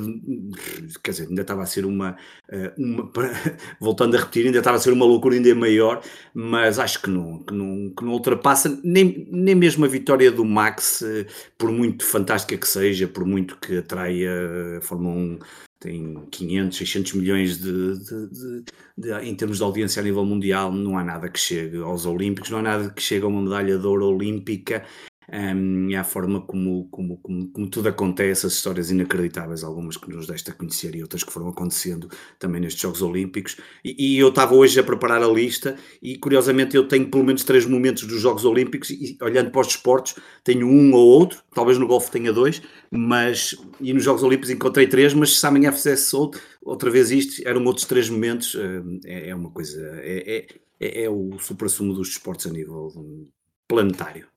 quer 1.02 1.10
dizer, 1.10 1.28
ainda 1.28 1.42
estava 1.42 1.62
a 1.62 1.66
ser 1.66 1.84
uma, 1.84 2.16
eh, 2.48 2.72
uma 2.78 3.10
voltando 3.80 4.16
a 4.16 4.20
repetir, 4.20 4.46
ainda 4.46 4.58
estava 4.58 4.76
a 4.76 4.80
ser 4.80 4.92
uma 4.92 5.04
loucura 5.04 5.34
ainda 5.34 5.54
maior, 5.54 6.00
mas 6.34 6.78
acho 6.78 7.02
que 7.02 7.10
não, 7.10 7.42
que 7.42 7.52
não, 7.54 7.90
que 7.96 8.04
não 8.04 8.12
ultrapassa 8.12 8.80
nem, 8.84 9.26
nem 9.30 9.54
mesmo 9.54 9.84
a 9.84 9.88
vitória 9.88 10.30
do 10.30 10.44
Max, 10.44 11.02
eh, 11.02 11.26
por 11.58 11.70
muito 11.72 12.04
fantástica 12.04 12.56
que 12.56 12.68
seja, 12.68 13.08
por 13.08 13.24
muito 13.24 13.56
que 13.58 13.78
atraia 13.78 14.30
a 14.78 14.80
Fórmula 14.80 15.14
1 15.16 15.38
tem 15.78 16.14
500, 16.30 16.78
600 16.78 17.12
milhões 17.12 17.58
de, 17.58 17.98
de- 17.98 18.28
de- 18.30 18.64
de- 18.96 19.12
em 19.28 19.34
termos 19.34 19.58
de 19.58 19.62
audiência 19.62 20.00
a 20.00 20.04
nível 20.04 20.24
mundial, 20.24 20.72
não 20.72 20.96
há 20.98 21.04
nada 21.04 21.28
que 21.28 21.38
chegue 21.38 21.76
aos 21.78 22.06
Olímpicos, 22.06 22.50
não 22.50 22.58
há 22.60 22.62
nada 22.62 22.90
que 22.90 23.02
chegue 23.02 23.24
a 23.24 23.28
uma 23.28 23.42
medalha 23.42 23.78
de 23.78 23.86
ouro 23.86 24.06
olímpica. 24.06 24.84
Um, 25.32 25.90
e 25.90 25.96
à 25.96 26.04
forma 26.04 26.40
como, 26.40 26.88
como, 26.88 27.16
como, 27.18 27.48
como 27.48 27.68
tudo 27.68 27.88
acontece, 27.88 28.46
as 28.46 28.52
histórias 28.52 28.90
inacreditáveis, 28.90 29.64
algumas 29.64 29.96
que 29.96 30.08
nos 30.08 30.26
deste 30.26 30.50
a 30.50 30.54
conhecer 30.54 30.94
e 30.94 31.02
outras 31.02 31.24
que 31.24 31.32
foram 31.32 31.48
acontecendo 31.48 32.08
também 32.38 32.60
nestes 32.60 32.80
Jogos 32.80 33.02
Olímpicos. 33.02 33.56
E, 33.84 34.14
e 34.14 34.18
eu 34.18 34.28
estava 34.28 34.54
hoje 34.54 34.78
a 34.78 34.84
preparar 34.84 35.22
a 35.22 35.28
lista 35.28 35.76
e 36.00 36.16
curiosamente 36.16 36.76
eu 36.76 36.86
tenho 36.86 37.10
pelo 37.10 37.24
menos 37.24 37.42
três 37.42 37.66
momentos 37.66 38.04
dos 38.04 38.20
Jogos 38.20 38.44
Olímpicos 38.44 38.90
e 38.90 39.18
olhando 39.20 39.50
para 39.50 39.60
os 39.60 39.66
desportos 39.66 40.14
tenho 40.44 40.66
um 40.66 40.92
ou 40.92 41.06
outro, 41.06 41.42
talvez 41.52 41.76
no 41.76 41.86
golfe 41.86 42.10
tenha 42.10 42.32
dois, 42.32 42.62
mas 42.90 43.56
e 43.80 43.92
nos 43.92 44.04
Jogos 44.04 44.22
Olímpicos 44.22 44.50
encontrei 44.50 44.86
três, 44.86 45.12
mas 45.12 45.38
se 45.38 45.46
amanhã 45.46 45.72
fizesse 45.72 46.14
outro, 46.14 46.40
outra 46.62 46.90
vez 46.90 47.10
isto, 47.10 47.42
eram 47.46 47.64
outros 47.64 47.84
três 47.84 48.08
momentos, 48.08 48.56
é, 49.04 49.30
é 49.30 49.34
uma 49.34 49.50
coisa, 49.50 49.80
é, 50.02 50.36
é, 50.36 50.46
é, 50.78 51.04
é 51.04 51.10
o 51.10 51.36
supra-sumo 51.38 51.94
dos 51.94 52.08
desportos 52.08 52.46
a 52.46 52.50
nível 52.50 52.92
hum, 52.96 53.28
planetário. 53.66 54.28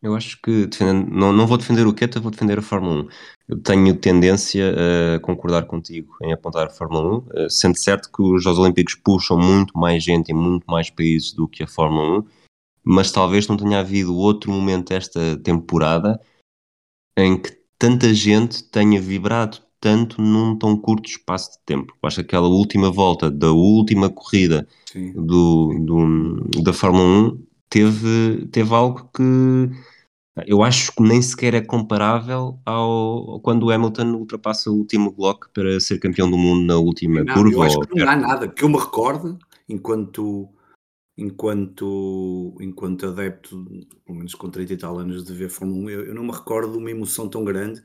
Eu 0.00 0.14
acho 0.14 0.40
que 0.40 0.66
defendendo, 0.66 1.10
não, 1.10 1.32
não 1.32 1.46
vou 1.46 1.58
defender 1.58 1.84
o 1.86 1.92
Queta, 1.92 2.20
vou 2.20 2.30
defender 2.30 2.58
a 2.58 2.62
Fórmula 2.62 3.02
1. 3.02 3.08
Eu 3.48 3.60
tenho 3.60 3.96
tendência 3.96 4.72
a 5.16 5.20
concordar 5.20 5.66
contigo 5.66 6.14
em 6.22 6.32
apontar 6.32 6.66
a 6.68 6.70
Fórmula 6.70 7.18
1, 7.18 7.26
eh, 7.34 7.48
sendo 7.50 7.76
certo 7.76 8.10
que 8.12 8.22
os 8.22 8.42
Jogos 8.42 8.60
Olímpicos 8.60 8.94
puxam 8.94 9.36
muito 9.38 9.76
mais 9.76 10.02
gente 10.04 10.30
em 10.30 10.34
muito 10.34 10.64
mais 10.70 10.88
países 10.88 11.32
do 11.32 11.48
que 11.48 11.64
a 11.64 11.66
Fórmula 11.66 12.20
1, 12.20 12.24
mas 12.84 13.10
talvez 13.10 13.48
não 13.48 13.56
tenha 13.56 13.80
havido 13.80 14.14
outro 14.16 14.50
momento 14.52 14.92
esta 14.92 15.36
temporada 15.38 16.20
em 17.16 17.40
que 17.40 17.50
tanta 17.78 18.14
gente 18.14 18.62
tenha 18.64 19.00
vibrado 19.00 19.58
tanto 19.80 20.20
num 20.20 20.56
tão 20.56 20.76
curto 20.76 21.08
espaço 21.08 21.52
de 21.52 21.58
tempo. 21.64 21.94
Que 22.14 22.20
aquela 22.20 22.48
última 22.48 22.90
volta 22.90 23.30
da 23.30 23.50
última 23.52 24.08
corrida 24.10 24.66
do, 25.14 25.74
do- 25.80 26.62
da 26.62 26.72
Fórmula 26.72 27.04
1 27.04 27.47
teve, 27.68 28.46
teve 28.50 28.74
algo 28.74 29.10
que 29.14 29.22
eu 30.46 30.62
acho 30.62 30.92
que 30.92 31.02
nem 31.02 31.20
sequer 31.20 31.54
é 31.54 31.60
comparável 31.60 32.58
ao, 32.64 33.40
quando 33.40 33.64
o 33.64 33.70
Hamilton 33.70 34.14
ultrapassa 34.14 34.70
o 34.70 34.74
último 34.74 35.10
bloco 35.10 35.50
para 35.52 35.80
ser 35.80 35.98
campeão 35.98 36.30
do 36.30 36.38
mundo 36.38 36.64
na 36.64 36.76
última 36.76 37.24
Não, 37.24 37.34
curva. 37.34 37.54
eu 37.54 37.62
acho 37.62 37.80
que 37.80 37.98
não 37.98 38.08
há 38.08 38.16
nada 38.16 38.48
que 38.48 38.62
eu 38.62 38.68
me 38.68 38.78
recorde 38.78 39.36
enquanto 39.68 40.48
enquanto 41.16 42.56
enquanto 42.60 43.06
adepto, 43.06 43.64
pelo 44.04 44.18
menos 44.18 44.34
com 44.34 44.48
30 44.48 44.72
e 44.72 44.76
tal 44.76 44.98
anos 44.98 45.24
de 45.24 45.32
ver 45.32 45.48
Fórmula 45.48 45.80
1, 45.86 45.90
eu, 45.90 46.06
eu 46.06 46.14
não 46.14 46.22
me 46.22 46.32
recordo 46.32 46.72
de 46.72 46.78
uma 46.78 46.90
emoção 46.90 47.28
tão 47.28 47.44
grande 47.44 47.82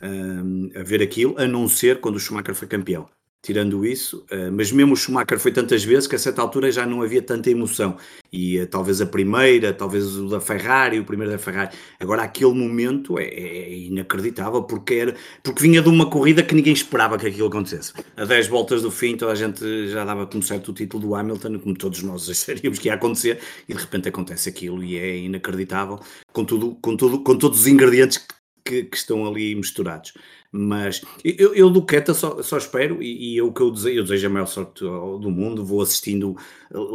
hum, 0.00 0.70
a 0.76 0.82
ver 0.82 1.02
aquilo, 1.02 1.36
a 1.38 1.46
não 1.48 1.68
ser 1.68 2.00
quando 2.00 2.16
o 2.16 2.20
Schumacher 2.20 2.54
foi 2.54 2.68
campeão. 2.68 3.08
Tirando 3.46 3.86
isso, 3.86 4.24
eh, 4.28 4.50
mas 4.50 4.72
mesmo 4.72 4.94
o 4.94 4.96
Schumacher 4.96 5.38
foi 5.38 5.52
tantas 5.52 5.84
vezes 5.84 6.08
que 6.08 6.16
a 6.16 6.18
certa 6.18 6.42
altura 6.42 6.68
já 6.72 6.84
não 6.84 7.00
havia 7.00 7.22
tanta 7.22 7.48
emoção. 7.48 7.96
E 8.32 8.58
eh, 8.58 8.66
talvez 8.66 9.00
a 9.00 9.06
primeira, 9.06 9.72
talvez 9.72 10.16
o 10.16 10.28
da 10.28 10.40
Ferrari, 10.40 10.98
o 10.98 11.04
primeiro 11.04 11.30
da 11.30 11.38
Ferrari. 11.38 11.70
Agora, 12.00 12.24
aquele 12.24 12.52
momento 12.52 13.20
é, 13.20 13.22
é 13.22 13.72
inacreditável 13.72 14.64
porque, 14.64 14.94
era, 14.94 15.14
porque 15.44 15.62
vinha 15.62 15.80
de 15.80 15.88
uma 15.88 16.10
corrida 16.10 16.42
que 16.42 16.56
ninguém 16.56 16.72
esperava 16.72 17.16
que 17.16 17.28
aquilo 17.28 17.46
acontecesse. 17.46 17.92
A 18.16 18.24
10 18.24 18.48
voltas 18.48 18.82
do 18.82 18.90
fim, 18.90 19.16
toda 19.16 19.30
a 19.30 19.36
gente 19.36 19.86
já 19.90 20.04
dava 20.04 20.26
como 20.26 20.42
certo 20.42 20.72
o 20.72 20.74
título 20.74 21.06
do 21.06 21.14
Hamilton, 21.14 21.60
como 21.60 21.76
todos 21.76 22.02
nós 22.02 22.24
sabíamos 22.36 22.80
que 22.80 22.88
ia 22.88 22.94
acontecer, 22.94 23.38
e 23.68 23.74
de 23.74 23.80
repente 23.80 24.08
acontece 24.08 24.48
aquilo 24.48 24.82
e 24.82 24.98
é 24.98 25.18
inacreditável, 25.18 26.00
com, 26.32 26.44
tudo, 26.44 26.76
com, 26.82 26.96
tudo, 26.96 27.20
com 27.20 27.38
todos 27.38 27.60
os 27.60 27.66
ingredientes 27.68 28.18
que 28.18 28.34
que, 28.66 28.84
que 28.84 28.96
estão 28.96 29.26
ali 29.26 29.54
misturados. 29.54 30.12
Mas 30.56 31.02
eu, 31.22 31.54
eu 31.54 31.68
do 31.68 31.84
Queta 31.84 32.14
só, 32.14 32.42
só 32.42 32.56
espero, 32.56 33.02
e, 33.02 33.34
e 33.34 33.36
eu 33.36 33.52
que 33.52 33.60
eu 33.60 33.70
desejo, 33.70 33.98
eu 33.98 34.02
desejo 34.02 34.26
a 34.26 34.30
maior 34.30 34.46
sorte 34.46 34.82
do 34.82 35.30
mundo, 35.30 35.64
vou 35.64 35.82
assistindo, 35.82 36.36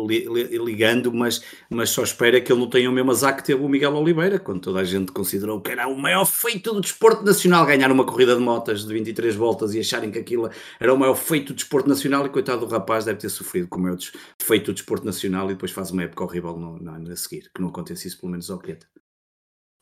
li, 0.08 0.26
li, 0.28 0.58
ligando, 0.58 1.14
mas, 1.14 1.44
mas 1.70 1.92
só 1.92 2.02
espero 2.04 2.38
é 2.38 2.42
que 2.42 2.52
ele 2.52 2.60
não 2.60 2.70
tenha 2.70 2.90
o 2.90 2.94
mesmo 2.94 3.12
azar 3.12 3.36
que 3.36 3.44
teve 3.44 3.62
o 3.62 3.70
Miguel 3.70 3.94
Oliveira, 3.94 4.40
quando 4.40 4.62
toda 4.62 4.80
a 4.80 4.84
gente 4.84 5.12
considerou 5.12 5.62
que 5.62 5.72
era 5.72 5.88
o 5.88 5.98
maior 5.98 6.26
feito 6.26 6.74
do 6.74 6.82
desporto 6.82 7.24
nacional, 7.24 7.66
ganhar 7.66 7.92
uma 7.92 8.06
corrida 8.06 8.36
de 8.36 8.42
motas 8.42 8.86
de 8.86 8.94
23 8.94 9.36
voltas 9.36 9.76
e 9.76 9.80
acharem 9.80 10.10
que 10.12 10.20
aquilo 10.20 10.50
era 10.80 10.94
o 10.94 10.98
maior 10.98 11.16
feito 11.16 11.54
do 11.54 11.56
desporto 11.56 11.88
nacional, 11.88 12.26
e 12.26 12.30
coitado 12.30 12.66
do 12.66 12.72
rapaz 12.72 13.06
deve 13.06 13.20
ter 13.20 13.30
sofrido 13.30 13.68
com 13.68 13.80
o 13.80 13.84
maior 13.84 13.98
feito 14.40 14.68
do 14.68 14.74
desporto 14.74 15.06
nacional 15.06 15.46
e 15.46 15.54
depois 15.54 15.72
faz 15.72 15.92
uma 15.92 16.04
época 16.04 16.24
horrível 16.24 16.58
no, 16.58 16.78
no, 16.80 17.12
a 17.12 17.16
seguir, 17.16 17.52
que 17.54 17.62
não 17.62 17.70
acontece 17.70 18.08
isso 18.08 18.20
pelo 18.20 18.32
menos 18.32 18.50
ao 18.50 18.60
Queta. 18.60 19.01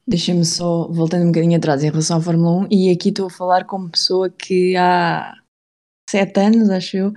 Deixa-me 0.09 0.43
só, 0.43 0.87
voltando 0.87 1.25
um 1.25 1.27
bocadinho 1.27 1.55
atrás 1.55 1.83
em 1.83 1.89
relação 1.91 2.17
à 2.17 2.21
Fórmula 2.21 2.65
1, 2.65 2.67
e 2.71 2.89
aqui 2.89 3.09
estou 3.09 3.27
a 3.27 3.29
falar 3.29 3.65
como 3.65 3.91
pessoa 3.91 4.27
que 4.27 4.75
há 4.75 5.35
sete 6.09 6.39
anos, 6.39 6.67
acho 6.71 6.97
eu, 6.97 7.13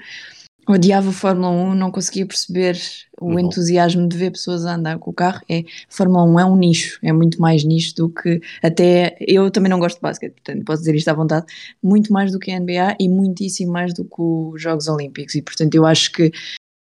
odiava 0.68 1.08
a 1.08 1.12
Fórmula 1.12 1.48
1, 1.48 1.74
não 1.74 1.90
conseguia 1.90 2.26
perceber 2.26 2.78
o 3.18 3.30
uhum. 3.30 3.38
entusiasmo 3.38 4.06
de 4.06 4.14
ver 4.14 4.32
pessoas 4.32 4.66
a 4.66 4.74
andar 4.74 4.98
com 4.98 5.10
o 5.10 5.14
carro. 5.14 5.40
É, 5.48 5.64
Fórmula 5.88 6.22
1 6.24 6.40
é 6.40 6.44
um 6.44 6.54
nicho, 6.54 6.98
é 7.02 7.14
muito 7.14 7.40
mais 7.40 7.64
nicho 7.64 7.94
do 7.94 8.10
que 8.10 8.42
até. 8.62 9.16
Eu 9.20 9.50
também 9.50 9.70
não 9.70 9.78
gosto 9.78 9.96
de 9.96 10.02
basquete, 10.02 10.34
portanto 10.34 10.62
posso 10.62 10.82
dizer 10.82 10.94
isto 10.94 11.08
à 11.08 11.14
vontade, 11.14 11.46
muito 11.82 12.12
mais 12.12 12.30
do 12.30 12.38
que 12.38 12.52
a 12.52 12.60
NBA 12.60 12.96
e 13.00 13.08
muitíssimo 13.08 13.72
mais 13.72 13.94
do 13.94 14.04
que 14.04 14.20
os 14.20 14.60
Jogos 14.60 14.86
Olímpicos. 14.86 15.34
E 15.34 15.40
portanto 15.40 15.74
eu 15.74 15.86
acho 15.86 16.12
que 16.12 16.30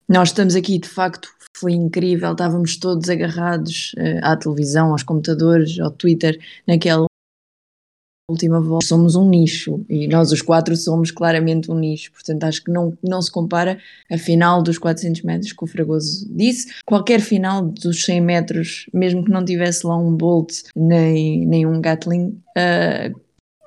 nós 0.09 0.31
estamos 0.31 0.57
aqui 0.57 0.79
de 0.79 0.89
facto 0.89 1.29
foi 1.57 1.73
incrível, 1.73 2.33
estávamos 2.33 2.77
todos 2.77 3.09
agarrados 3.09 3.95
uh, 3.99 4.21
à 4.23 4.37
televisão, 4.37 4.93
aos 4.93 5.03
computadores, 5.03 5.79
ao 5.81 5.91
Twitter, 5.91 6.39
naquela 6.67 7.09
última 8.31 8.61
volta. 8.61 8.87
Somos 8.87 9.17
um 9.17 9.29
nicho 9.29 9.85
e 9.89 10.07
nós 10.07 10.31
os 10.31 10.43
quatro 10.43 10.77
somos 10.77 11.11
claramente 11.11 11.71
um 11.71 11.79
nicho, 11.79 12.13
portanto 12.13 12.45
acho 12.45 12.63
que 12.63 12.71
não, 12.71 12.97
não 13.03 13.23
se 13.23 13.31
compara 13.31 13.79
a 14.11 14.19
final 14.19 14.63
dos 14.63 14.79
400 14.79 15.23
metros 15.23 15.53
que 15.53 15.65
o 15.65 15.67
Fragoso 15.67 16.29
disse. 16.31 16.69
Qualquer 16.85 17.21
final 17.21 17.65
dos 17.65 18.05
100 18.05 18.21
metros, 18.21 18.87
mesmo 18.93 19.25
que 19.25 19.31
não 19.31 19.45
tivesse 19.45 19.87
lá 19.87 19.97
um 19.97 20.15
Bolt 20.15 20.53
nem, 20.77 21.47
nem 21.47 21.67
um 21.67 21.81
Gatling, 21.81 22.41
uh, 22.57 23.19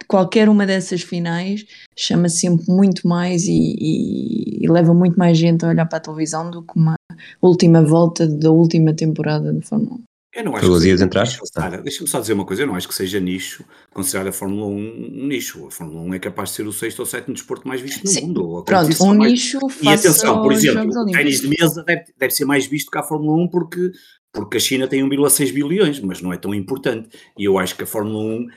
qualquer 0.08 0.50
uma 0.50 0.66
dessas 0.66 1.02
finais 1.02 1.66
chama 1.98 2.28
sempre 2.28 2.66
muito 2.68 3.08
mais 3.08 3.46
e, 3.46 3.76
e, 3.80 4.66
e, 4.66 4.70
leva 4.70 4.94
muito 4.94 5.18
mais 5.18 5.38
gente 5.38 5.64
a 5.64 5.70
olhar 5.70 5.86
para 5.86 6.00
a 6.00 6.02
televisão 6.02 6.52
do 6.52 6.62
que 6.62 6.74
uma 6.76 6.96
última 7.42 7.84
volta 7.84 8.28
da 8.28 8.51
última 8.51 8.94
temporada 8.94 9.51
da 9.54 9.62
Fórmula 9.62 9.96
1. 9.96 10.04
Eu 10.34 10.46
não 10.46 10.56
acho 10.56 10.72
que 10.72 10.80
seja 10.80 11.04
entrar. 11.04 11.28
Deixa-me 11.84 12.08
só 12.08 12.20
dizer 12.22 12.32
uma 12.32 12.46
coisa, 12.46 12.63
eu 12.63 12.68
não 12.68 12.75
acho 12.75 12.88
que 12.88 12.96
seja 12.96 13.20
nicho, 13.20 13.66
considerar 13.94 14.30
a 14.30 14.32
Fórmula 14.32 14.66
1 14.68 14.72
um 14.72 15.28
nicho. 15.28 15.68
A 15.68 15.72
Fórmula 15.72 16.01
1 16.04 16.13
é 16.13 16.20
capaz 16.20 16.50
de 16.50 16.56
ser 16.56 16.68
o 16.68 16.72
sexto 16.72 17.00
ou 17.01 17.06
sétimo 17.06 17.34
desporto 17.34 17.68
mais 17.68 17.82
visto 17.82 18.01
no 18.01 18.10
Sim. 18.10 18.28
mundo. 18.28 18.63
Pronto, 18.63 19.04
um 19.04 19.13
mais... 19.13 19.32
nicho 19.34 19.60
E 19.82 19.90
atenção, 19.90 20.42
por 20.42 20.54
exemplo, 20.54 20.90
o 20.90 21.12
ténis 21.12 21.42
de 21.42 21.50
mesa 21.50 21.84
deve, 21.84 22.06
deve 22.18 22.34
ser 22.34 22.46
mais 22.46 22.66
visto 22.66 22.90
que 22.90 22.98
a 22.98 23.04
Fórmula 23.04 23.44
1 23.44 23.50
porque, 23.50 23.92
porque 24.32 24.56
a 24.56 24.60
China 24.60 24.88
tem 24.88 25.04
1,6 25.04 25.51
bilhões, 25.51 26.00
mas 26.00 26.22
não 26.22 26.32
é 26.32 26.38
tão 26.38 26.56
importante. 26.56 27.10
E 27.38 27.44
eu 27.44 27.60
acho 27.60 27.75
que 27.75 27.84
a 27.84 27.88
Fórmula 27.88 28.24
1 28.24 28.48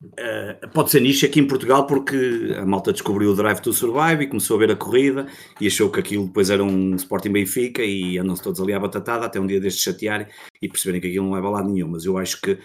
Uh, 0.00 0.68
pode 0.72 0.90
ser 0.90 1.00
nicho 1.00 1.26
aqui 1.26 1.40
em 1.40 1.46
Portugal 1.46 1.84
porque 1.84 2.54
a 2.56 2.64
malta 2.64 2.92
descobriu 2.92 3.32
o 3.32 3.34
Drive 3.34 3.58
to 3.58 3.72
Survive 3.72 4.22
e 4.22 4.26
começou 4.28 4.56
a 4.56 4.60
ver 4.60 4.70
a 4.70 4.76
corrida 4.76 5.26
e 5.60 5.66
achou 5.66 5.90
que 5.90 5.98
aquilo 5.98 6.26
depois 6.26 6.50
era 6.50 6.62
um 6.62 6.94
Sporting 6.94 7.32
Benfica 7.32 7.82
e 7.82 8.16
andam-se 8.16 8.42
todos 8.42 8.60
ali 8.60 8.72
à 8.72 8.78
batatada 8.78 9.26
até 9.26 9.40
um 9.40 9.46
dia 9.46 9.60
destes 9.60 9.82
chatearem 9.82 10.28
e 10.62 10.68
perceberem 10.68 11.00
que 11.00 11.08
aquilo 11.08 11.26
não 11.26 11.34
leva 11.34 11.48
a 11.48 11.50
lado 11.50 11.68
nenhum. 11.68 11.88
Mas 11.88 12.04
eu 12.04 12.16
acho 12.16 12.40
que 12.40 12.56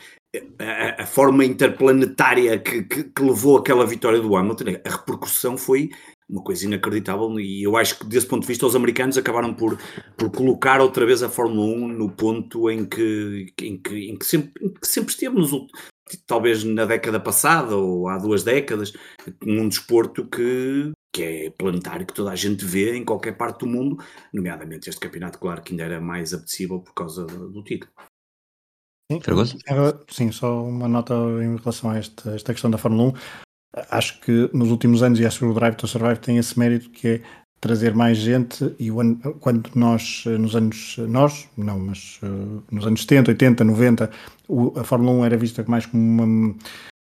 a, 0.60 1.04
a 1.04 1.06
forma 1.08 1.44
interplanetária 1.44 2.60
que, 2.60 2.84
que, 2.84 3.04
que, 3.06 3.24
levou 3.24 3.58
aquela 3.58 3.86
vitória 3.86 4.20
do 4.20 4.36
Hamilton, 4.36 4.66
a 4.86 4.90
repercussão 4.90 5.58
foi 5.58 5.90
uma 6.30 6.44
coisa 6.44 6.66
inacreditável 6.66 7.40
e 7.40 7.64
eu 7.64 7.76
acho 7.76 8.00
que 8.00 8.06
desse 8.06 8.28
ponto 8.28 8.42
de 8.42 8.48
vista 8.48 8.66
os 8.66 8.76
americanos 8.76 9.18
acabaram 9.18 9.54
por, 9.54 9.78
por 10.18 10.32
colocar 10.32 10.82
outra 10.82 11.06
vez 11.06 11.22
a 11.22 11.30
Fórmula 11.30 11.66
1 11.66 11.88
no 11.90 12.10
ponto 12.10 12.70
em 12.70 12.86
que, 12.86 13.54
em 13.62 13.78
que, 13.78 14.12
em 14.12 14.18
que, 14.18 14.26
sempre, 14.26 14.52
em 14.66 14.74
que 14.74 14.88
sempre 14.88 15.12
esteve 15.12 15.36
nos, 15.36 15.52
talvez 16.26 16.64
na 16.64 16.86
década 16.86 17.20
passada 17.20 17.76
ou 17.76 18.08
há 18.08 18.18
duas 18.18 18.44
décadas, 18.44 18.94
um 19.46 19.68
desporto 19.68 20.28
que, 20.28 20.92
que 21.14 21.24
é 21.24 21.50
planetário, 21.52 22.06
que 22.06 22.14
toda 22.14 22.32
a 22.32 22.36
gente 22.36 22.66
vê 22.66 22.96
em 22.96 23.06
qualquer 23.06 23.38
parte 23.38 23.60
do 23.60 23.68
mundo, 23.68 23.98
nomeadamente 24.34 24.90
este 24.90 25.00
campeonato, 25.00 25.40
claro 25.40 25.62
que 25.62 25.74
ainda 25.74 25.84
era 25.84 26.02
mais 26.02 26.34
apetecível 26.34 26.80
por 26.80 26.94
causa 26.94 27.26
do 27.26 27.64
título. 27.64 27.92
Sim, 29.12 29.20
sim, 30.10 30.32
só 30.32 30.64
uma 30.64 30.88
nota 30.88 31.14
em 31.14 31.56
relação 31.56 31.92
a 31.92 31.98
esta, 31.98 32.32
esta 32.32 32.54
questão 32.54 32.72
da 32.72 32.78
Fórmula 32.78 33.10
1. 33.10 33.14
Acho 33.90 34.20
que 34.22 34.50
nos 34.54 34.70
últimos 34.70 35.04
anos, 35.04 35.20
e 35.20 35.26
acho 35.26 35.40
que 35.40 35.46
o 35.46 35.54
Drive 35.54 35.76
to 35.76 35.88
Survive 35.88 36.20
tem 36.20 36.38
esse 36.38 36.58
mérito 36.58 36.90
que 36.90 37.08
é 37.08 37.24
trazer 37.64 37.96
mais 37.96 38.18
gente 38.18 38.76
e 38.78 38.90
quando 39.40 39.70
nós, 39.74 40.26
nos 40.26 40.54
anos, 40.54 40.98
nós, 41.08 41.48
não, 41.58 41.80
mas 41.80 42.20
uh, 42.22 42.62
nos 42.70 42.86
anos 42.86 43.02
70, 43.04 43.32
80, 43.32 43.64
90, 43.64 44.12
o, 44.50 44.78
a 44.78 44.84
Fórmula 44.84 45.14
1 45.20 45.26
era 45.26 45.38
vista 45.38 45.64
mais 45.66 45.86
como 45.86 46.04
uma, 46.04 46.56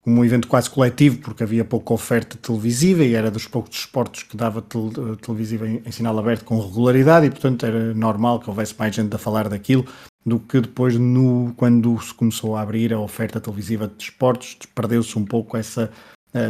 um 0.07 0.25
evento 0.25 0.47
quase 0.47 0.71
coletivo, 0.71 1.19
porque 1.19 1.43
havia 1.43 1.65
pouca 1.65 1.93
oferta 1.93 2.38
televisiva 2.38 3.03
e 3.03 3.15
era 3.15 3.29
dos 3.29 3.49
poucos 3.49 3.76
esportes 3.76 4.23
que 4.23 4.37
dava 4.37 4.62
tel, 4.62 4.93
televisiva 5.21 5.69
em, 5.69 5.83
em, 5.85 5.91
sinal 5.91 6.17
aberto 6.17 6.45
com 6.45 6.61
regularidade 6.61 7.26
e, 7.26 7.31
portanto, 7.31 7.67
era 7.67 7.93
normal 7.93 8.38
que 8.38 8.49
houvesse 8.49 8.76
mais 8.79 8.95
gente 8.95 9.12
a 9.17 9.19
falar 9.19 9.49
daquilo 9.49 9.85
do 10.25 10.38
que 10.38 10.61
depois, 10.61 10.97
no, 10.97 11.53
quando 11.57 12.00
se 12.00 12.15
começou 12.15 12.55
a 12.55 12.61
abrir 12.61 12.95
a 12.95 13.00
oferta 13.00 13.41
televisiva 13.41 13.88
de 13.88 14.05
esportes, 14.05 14.57
perdeu-se 14.73 15.19
um 15.19 15.25
pouco 15.25 15.57
essa 15.57 15.91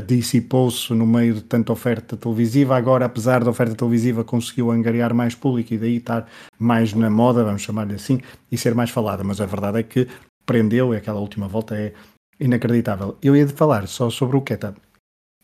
dissipou-se 0.07 0.93
no 0.93 1.07
meio 1.07 1.35
de 1.35 1.43
tanta 1.43 1.73
oferta 1.73 2.17
televisiva. 2.17 2.77
Agora, 2.77 3.07
apesar 3.07 3.45
da 3.45 3.51
oferta 3.51 3.75
televisiva, 3.75 4.25
conseguiu 4.25 4.71
angariar 4.71 5.15
mais 5.15 5.35
público 5.35 5.75
e 5.75 5.79
daí 5.79 5.97
estar 5.97 6.27
mais 6.59 6.93
na 6.93 7.11
moda, 7.11 7.45
vamos 7.45 7.63
chamar-lhe 7.63 7.95
assim, 7.95 8.21
e 8.51 8.59
ser 8.59 8.75
mais 8.75 8.91
falada. 8.91 9.23
Mas 9.23 9.41
a 9.41 9.47
verdade 9.47 9.79
é 9.79 9.83
que 9.83 10.09
prendeu 10.45 10.93
e 10.93 10.97
aquela 10.97 11.21
última 11.21 11.49
volta 11.49 11.77
é 11.77 11.93
inacreditável. 12.39 13.17
Eu 13.23 13.37
ia 13.37 13.47
falar 13.49 13.87
só 13.87 14.11
sobre 14.11 14.37
o 14.37 14.43
Keta. 14.43 14.75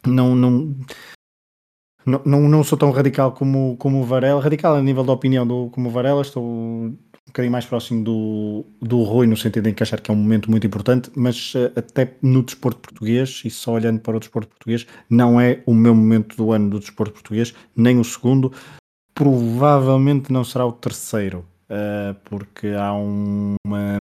Não, 0.06 0.34
não, 0.34 0.75
não, 2.04 2.22
não, 2.25 2.49
não 2.49 2.64
sou 2.64 2.76
tão 2.76 2.90
radical 2.90 3.32
como, 3.32 3.76
como 3.76 4.00
o 4.00 4.04
Varela, 4.04 4.42
radical 4.42 4.75
a 4.75 4.82
nível 4.82 5.04
da 5.04 5.12
opinião 5.12 5.46
do, 5.46 5.70
como 5.70 5.88
o 5.88 5.92
Varela, 5.92 6.22
estou 6.22 6.92
bocadinho 7.32 7.52
mais 7.52 7.64
próximo 7.64 8.04
do, 8.04 8.66
do 8.80 9.02
Rui, 9.02 9.26
no 9.26 9.36
sentido 9.36 9.68
em 9.68 9.74
que 9.74 9.82
achar 9.82 10.00
que 10.00 10.10
é 10.10 10.14
um 10.14 10.16
momento 10.16 10.50
muito 10.50 10.66
importante, 10.66 11.10
mas 11.16 11.54
uh, 11.54 11.72
até 11.74 12.14
no 12.22 12.42
desporto 12.42 12.80
português, 12.80 13.42
e 13.44 13.50
só 13.50 13.72
olhando 13.72 14.00
para 14.00 14.16
o 14.16 14.20
desporto 14.20 14.50
português, 14.50 14.86
não 15.08 15.40
é 15.40 15.62
o 15.66 15.74
meu 15.74 15.94
momento 15.94 16.36
do 16.36 16.52
ano 16.52 16.70
do 16.70 16.78
desporto 16.78 17.14
português, 17.14 17.54
nem 17.74 17.98
o 17.98 18.04
segundo, 18.04 18.52
provavelmente 19.14 20.30
não 20.30 20.44
será 20.44 20.66
o 20.66 20.72
terceiro, 20.72 21.44
uh, 21.70 22.14
porque 22.24 22.68
há 22.68 22.92
um, 22.92 23.54
uma, 23.66 23.96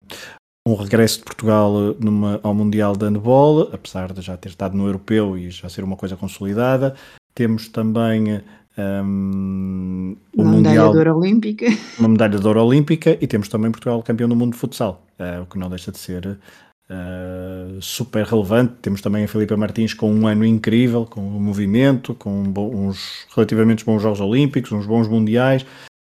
um 0.67 0.75
regresso 0.75 1.19
de 1.19 1.23
Portugal 1.23 1.73
numa, 1.99 2.39
ao 2.43 2.53
Mundial 2.53 2.95
de 2.97 3.05
Handball, 3.05 3.69
apesar 3.71 4.11
de 4.11 4.21
já 4.21 4.35
ter 4.35 4.49
estado 4.49 4.75
no 4.75 4.85
Europeu 4.85 5.37
e 5.37 5.49
já 5.49 5.69
ser 5.69 5.83
uma 5.83 5.95
coisa 5.95 6.17
consolidada. 6.17 6.95
Temos 7.33 7.69
também 7.69 8.41
um, 8.77 10.15
uma 10.35 10.51
medalha 10.51 10.91
de 10.91 10.97
ouro 10.97 11.17
olímpica. 11.17 11.65
Uma 11.99 12.09
medalha 12.09 12.39
de 12.39 12.47
ouro 12.47 12.63
olímpica 12.63 13.17
e 13.19 13.27
temos 13.27 13.47
também 13.47 13.71
Portugal 13.71 14.01
campeão 14.01 14.29
do 14.29 14.35
mundo 14.35 14.53
de 14.53 14.59
futsal, 14.59 15.05
uh, 15.19 15.41
o 15.43 15.45
que 15.45 15.57
não 15.59 15.69
deixa 15.69 15.91
de 15.91 15.99
ser 15.99 16.25
uh, 16.27 17.81
super 17.81 18.25
relevante. 18.25 18.73
Temos 18.81 19.01
também 19.01 19.23
a 19.23 19.27
Filipe 19.27 19.55
Martins 19.55 19.93
com 19.93 20.11
um 20.13 20.27
ano 20.27 20.45
incrível, 20.45 21.05
com 21.05 21.21
um 21.21 21.39
movimento, 21.39 22.13
com 22.13 22.43
uns 22.57 23.25
relativamente 23.35 23.85
bons 23.85 24.01
Jogos 24.01 24.21
Olímpicos, 24.21 24.71
uns 24.71 24.85
bons 24.85 25.07
mundiais. 25.07 25.65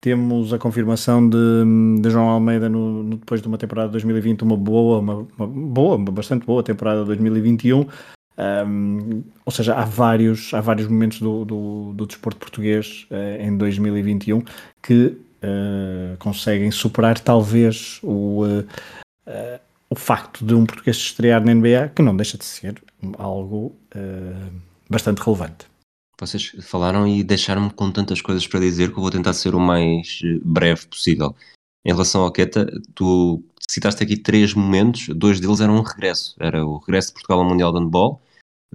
Temos 0.03 0.53
a 0.53 0.59
confirmação 0.59 1.29
de, 1.29 1.37
de 2.01 2.11
João 2.11 2.29
Almeida 2.29 2.69
no, 2.69 3.03
no, 3.03 3.17
depois 3.17 3.43
de 3.43 3.49
uma 3.49 3.59
temporada 3.59 3.89
de 3.89 3.93
2020, 3.93 4.43
uma 4.43 4.57
boa, 4.57 5.01
uma, 5.01 5.27
uma 5.37 5.47
boa, 5.47 5.97
uma 5.97 6.13
bastante 6.13 6.47
boa 6.47 6.63
temporada 6.63 7.01
de 7.01 7.07
2021. 7.07 7.87
Um, 8.39 9.23
ou 9.47 9.53
seja, 9.53 9.75
há 9.75 9.85
vários, 9.85 10.53
há 10.53 10.61
vários 10.61 10.89
momentos 10.89 11.21
do, 11.21 11.45
do, 11.45 11.93
do 11.95 12.07
desporto 12.07 12.39
português 12.39 13.07
uh, 13.11 13.43
em 13.43 13.57
2021 13.57 14.43
que 14.83 15.07
uh, 15.07 16.17
conseguem 16.19 16.71
superar 16.71 17.19
talvez 17.19 17.99
o, 18.03 18.45
uh, 18.45 19.61
o 19.89 19.95
facto 19.95 20.45
de 20.45 20.55
um 20.55 20.67
português 20.67 20.97
estrear 20.97 21.43
na 21.43 21.55
NBA, 21.55 21.93
que 21.95 22.03
não 22.03 22.15
deixa 22.15 22.37
de 22.37 22.45
ser 22.45 22.83
algo 23.19 23.75
bastante 24.91 25.23
relevante. 25.23 25.67
Vocês 26.21 26.53
falaram 26.63 27.07
e 27.07 27.23
deixaram-me 27.23 27.71
com 27.71 27.91
tantas 27.91 28.21
coisas 28.21 28.47
para 28.47 28.61
dizer 28.61 28.91
que 28.91 28.99
eu 28.99 29.03
vou 29.03 29.11
tentar 29.11 29.33
ser 29.33 29.55
o 29.55 29.61
mais 29.61 30.21
breve 30.43 30.87
possível. 30.87 31.35
Em 31.85 31.93
relação 31.93 32.23
ao 32.23 32.33
Queta, 32.33 32.67
tu 32.95 33.43
citaste 33.69 34.03
aqui 34.03 34.17
três 34.17 34.55
momentos, 34.55 35.09
dois 35.09 35.41
deles 35.41 35.61
eram 35.61 35.77
um 35.77 35.83
regresso. 35.83 36.35
Era 36.39 36.65
o 36.65 36.79
regresso 36.79 37.09
de 37.09 37.15
Portugal 37.15 37.41
ao 37.41 37.49
Mundial 37.49 37.73
de 37.73 37.79
Handball 37.79 38.21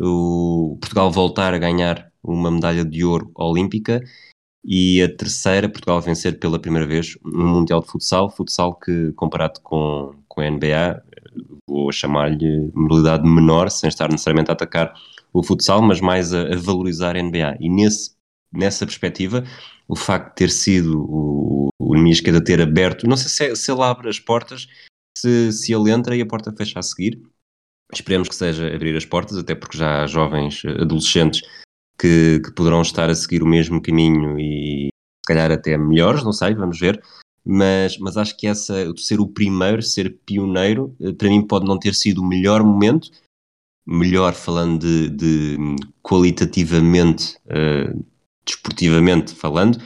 o 0.01 0.77
Portugal 0.79 1.11
voltar 1.11 1.53
a 1.53 1.57
ganhar 1.57 2.11
uma 2.23 2.51
medalha 2.51 2.83
de 2.85 3.03
ouro 3.03 3.31
olímpica 3.35 4.01
e 4.63 5.01
a 5.01 5.15
terceira, 5.15 5.69
Portugal 5.69 6.01
vencer 6.01 6.39
pela 6.39 6.59
primeira 6.59 6.87
vez 6.87 7.17
um 7.25 7.47
Mundial 7.47 7.81
de 7.81 7.87
Futsal, 7.87 8.29
futsal 8.29 8.75
que 8.75 9.11
comparado 9.13 9.59
com, 9.61 10.13
com 10.27 10.41
a 10.41 10.49
NBA 10.49 11.03
vou 11.67 11.91
chamar-lhe 11.91 12.69
modalidade 12.73 13.27
menor, 13.27 13.69
sem 13.69 13.87
estar 13.87 14.09
necessariamente 14.09 14.51
a 14.51 14.53
atacar 14.53 14.93
o 15.33 15.43
futsal, 15.43 15.81
mas 15.81 16.01
mais 16.01 16.33
a, 16.33 16.53
a 16.53 16.57
valorizar 16.57 17.15
a 17.15 17.21
NBA. 17.21 17.57
E 17.59 17.69
nesse, 17.69 18.11
nessa 18.51 18.85
perspectiva, 18.85 19.43
o 19.87 19.95
facto 19.95 20.29
de 20.29 20.35
ter 20.35 20.49
sido 20.49 21.03
o, 21.03 21.69
o 21.79 21.95
inimigo 21.95 22.15
esquerda 22.15 22.43
ter 22.43 22.61
aberto, 22.61 23.07
não 23.07 23.15
sei 23.15 23.29
se, 23.29 23.45
é, 23.45 23.55
se 23.55 23.71
ele 23.71 23.81
abre 23.81 24.09
as 24.09 24.19
portas, 24.19 24.67
se, 25.17 25.51
se 25.51 25.73
ele 25.73 25.91
entra 25.91 26.15
e 26.15 26.21
a 26.21 26.25
porta 26.25 26.51
fecha 26.51 26.79
a 26.79 26.83
seguir. 26.83 27.21
Esperemos 27.93 28.29
que 28.29 28.35
seja 28.35 28.73
abrir 28.73 28.95
as 28.95 29.05
portas, 29.05 29.37
até 29.37 29.53
porque 29.53 29.77
já 29.77 30.03
há 30.03 30.07
jovens 30.07 30.63
adolescentes 30.65 31.41
que, 31.99 32.39
que 32.43 32.51
poderão 32.53 32.81
estar 32.81 33.09
a 33.09 33.15
seguir 33.15 33.43
o 33.43 33.47
mesmo 33.47 33.81
caminho 33.81 34.39
e 34.39 34.87
se 34.87 35.27
calhar 35.27 35.51
até 35.51 35.77
melhores, 35.77 36.23
não 36.23 36.33
sei, 36.33 36.55
vamos 36.55 36.79
ver. 36.79 37.01
Mas, 37.45 37.97
mas 37.97 38.17
acho 38.17 38.37
que 38.37 38.47
essa, 38.47 38.73
ser 38.97 39.19
o 39.19 39.27
primeiro, 39.27 39.81
ser 39.81 40.19
pioneiro, 40.25 40.95
eh, 41.01 41.11
para 41.11 41.27
mim 41.27 41.45
pode 41.45 41.65
não 41.65 41.77
ter 41.77 41.95
sido 41.95 42.21
o 42.21 42.27
melhor 42.27 42.63
momento, 42.63 43.09
melhor 43.85 44.33
falando 44.33 44.79
de, 44.79 45.09
de 45.09 45.57
qualitativamente, 46.03 47.35
uh, 47.47 48.05
desportivamente 48.45 49.33
falando, 49.33 49.79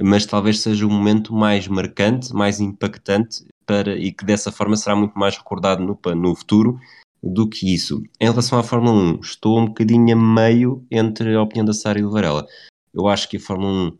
mas 0.00 0.24
talvez 0.24 0.60
seja 0.60 0.86
o 0.86 0.90
momento 0.90 1.34
mais 1.34 1.66
marcante, 1.66 2.32
mais 2.32 2.60
impactante 2.60 3.44
para, 3.66 3.96
e 3.96 4.12
que 4.12 4.24
dessa 4.24 4.52
forma 4.52 4.76
será 4.76 4.94
muito 4.94 5.18
mais 5.18 5.36
recordado 5.36 5.82
no, 5.82 5.98
no 6.14 6.34
futuro 6.34 6.78
do 7.22 7.48
que 7.48 7.74
isso. 7.74 8.02
Em 8.20 8.28
relação 8.28 8.58
à 8.58 8.62
Fórmula 8.62 8.92
1, 9.16 9.20
estou 9.20 9.58
um 9.58 9.66
bocadinho 9.66 10.12
a 10.12 10.20
meio 10.20 10.86
entre 10.90 11.34
a 11.34 11.42
opinião 11.42 11.64
da 11.64 11.72
Sara 11.72 11.98
e 11.98 12.02
do 12.02 12.10
Varela. 12.10 12.46
Eu 12.92 13.06
acho 13.08 13.28
que 13.28 13.36
a 13.36 13.40
Fórmula 13.40 13.90
1 13.92 13.98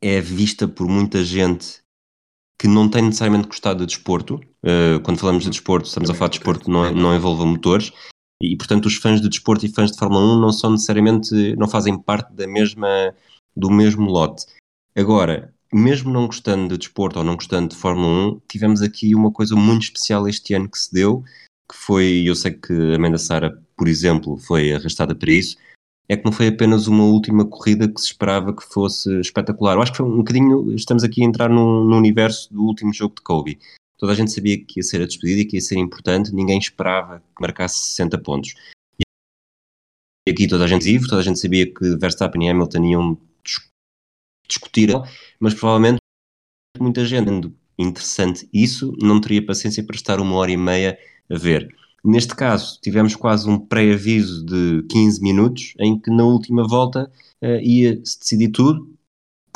é 0.00 0.20
vista 0.20 0.66
por 0.66 0.88
muita 0.88 1.24
gente 1.24 1.82
que 2.58 2.68
não 2.68 2.88
tem 2.88 3.02
necessariamente 3.02 3.48
gostado 3.48 3.80
de 3.80 3.94
desporto. 3.94 4.36
Uh, 4.62 5.00
quando 5.02 5.18
falamos 5.18 5.44
de 5.44 5.50
desporto, 5.50 5.88
estamos 5.88 6.08
a 6.08 6.14
falar 6.14 6.30
de 6.30 6.38
desporto 6.38 6.64
que 6.64 6.70
não, 6.70 6.92
não 6.92 7.14
envolva 7.14 7.44
motores. 7.44 7.92
E, 8.42 8.56
portanto, 8.56 8.86
os 8.86 8.96
fãs 8.96 9.20
de 9.20 9.28
desporto 9.28 9.64
e 9.64 9.72
fãs 9.72 9.92
de 9.92 9.98
Fórmula 9.98 10.36
1 10.36 10.40
não 10.40 10.52
são 10.52 10.70
necessariamente, 10.72 11.56
não 11.56 11.68
fazem 11.68 11.98
parte 11.98 12.32
da 12.32 12.46
mesma, 12.46 13.14
do 13.56 13.70
mesmo 13.70 14.10
lote. 14.10 14.46
Agora, 14.96 15.54
mesmo 15.72 16.12
não 16.12 16.26
gostando 16.26 16.68
de 16.68 16.78
desporto 16.78 17.18
ou 17.18 17.24
não 17.24 17.34
gostando 17.34 17.70
de 17.70 17.76
Fórmula 17.76 18.34
1, 18.34 18.40
tivemos 18.48 18.82
aqui 18.82 19.14
uma 19.14 19.32
coisa 19.32 19.56
muito 19.56 19.82
especial 19.82 20.28
este 20.28 20.54
ano 20.54 20.68
que 20.68 20.78
se 20.78 20.92
deu, 20.92 21.24
que 21.70 21.76
foi, 21.76 22.24
eu 22.26 22.34
sei 22.34 22.52
que 22.52 22.72
a 22.72 22.96
Amanda 22.96 23.18
Sara, 23.18 23.62
por 23.76 23.88
exemplo, 23.88 24.36
foi 24.38 24.72
arrastada 24.72 25.14
para 25.14 25.32
isso, 25.32 25.56
é 26.08 26.16
que 26.16 26.24
não 26.24 26.32
foi 26.32 26.48
apenas 26.48 26.86
uma 26.86 27.04
última 27.04 27.46
corrida 27.46 27.88
que 27.88 28.00
se 28.00 28.08
esperava 28.08 28.54
que 28.54 28.62
fosse 28.62 29.20
espetacular. 29.20 29.74
Eu 29.74 29.82
acho 29.82 29.92
que 29.92 29.98
foi 29.98 30.06
um 30.06 30.18
bocadinho, 30.18 30.74
estamos 30.74 31.02
aqui 31.02 31.22
a 31.22 31.26
entrar 31.26 31.48
no, 31.48 31.84
no 31.84 31.96
universo 31.96 32.52
do 32.52 32.62
último 32.62 32.92
jogo 32.92 33.14
de 33.14 33.22
Kobe. 33.22 33.58
Toda 33.98 34.12
a 34.12 34.14
gente 34.14 34.32
sabia 34.32 34.62
que 34.62 34.80
ia 34.80 34.82
ser 34.82 35.00
a 35.00 35.06
despedida 35.06 35.40
e 35.40 35.44
que 35.44 35.56
ia 35.56 35.62
ser 35.62 35.78
importante, 35.78 36.34
ninguém 36.34 36.58
esperava 36.58 37.20
que 37.20 37.40
marcasse 37.40 37.78
60 37.86 38.18
pontos. 38.18 38.54
E 40.26 40.30
aqui 40.30 40.46
toda 40.46 40.64
a 40.64 40.68
gente 40.68 40.84
vive, 40.84 41.06
toda 41.06 41.20
a 41.20 41.24
gente 41.24 41.38
sabia 41.38 41.72
que 41.72 41.96
Verstappen 41.96 42.46
e 42.46 42.50
Hamilton 42.50 42.84
iam 42.84 43.18
discutir, 44.46 44.90
mas 45.40 45.54
provavelmente 45.54 45.98
muita 46.78 47.04
gente, 47.04 47.30
interessante 47.78 48.48
isso, 48.52 48.92
não 49.00 49.20
teria 49.20 49.44
paciência 49.44 49.84
para 49.84 49.96
estar 49.96 50.20
uma 50.20 50.36
hora 50.36 50.50
e 50.50 50.56
meia 50.56 50.98
a 51.30 51.36
ver. 51.36 51.68
Neste 52.04 52.34
caso, 52.34 52.78
tivemos 52.82 53.16
quase 53.16 53.48
um 53.48 53.58
pré-aviso 53.58 54.44
de 54.44 54.84
15 54.90 55.22
minutos, 55.22 55.74
em 55.78 55.98
que 55.98 56.10
na 56.10 56.24
última 56.24 56.66
volta 56.66 57.10
uh, 57.42 57.60
ia-se 57.62 58.18
decidir 58.18 58.50
tudo, 58.50 58.94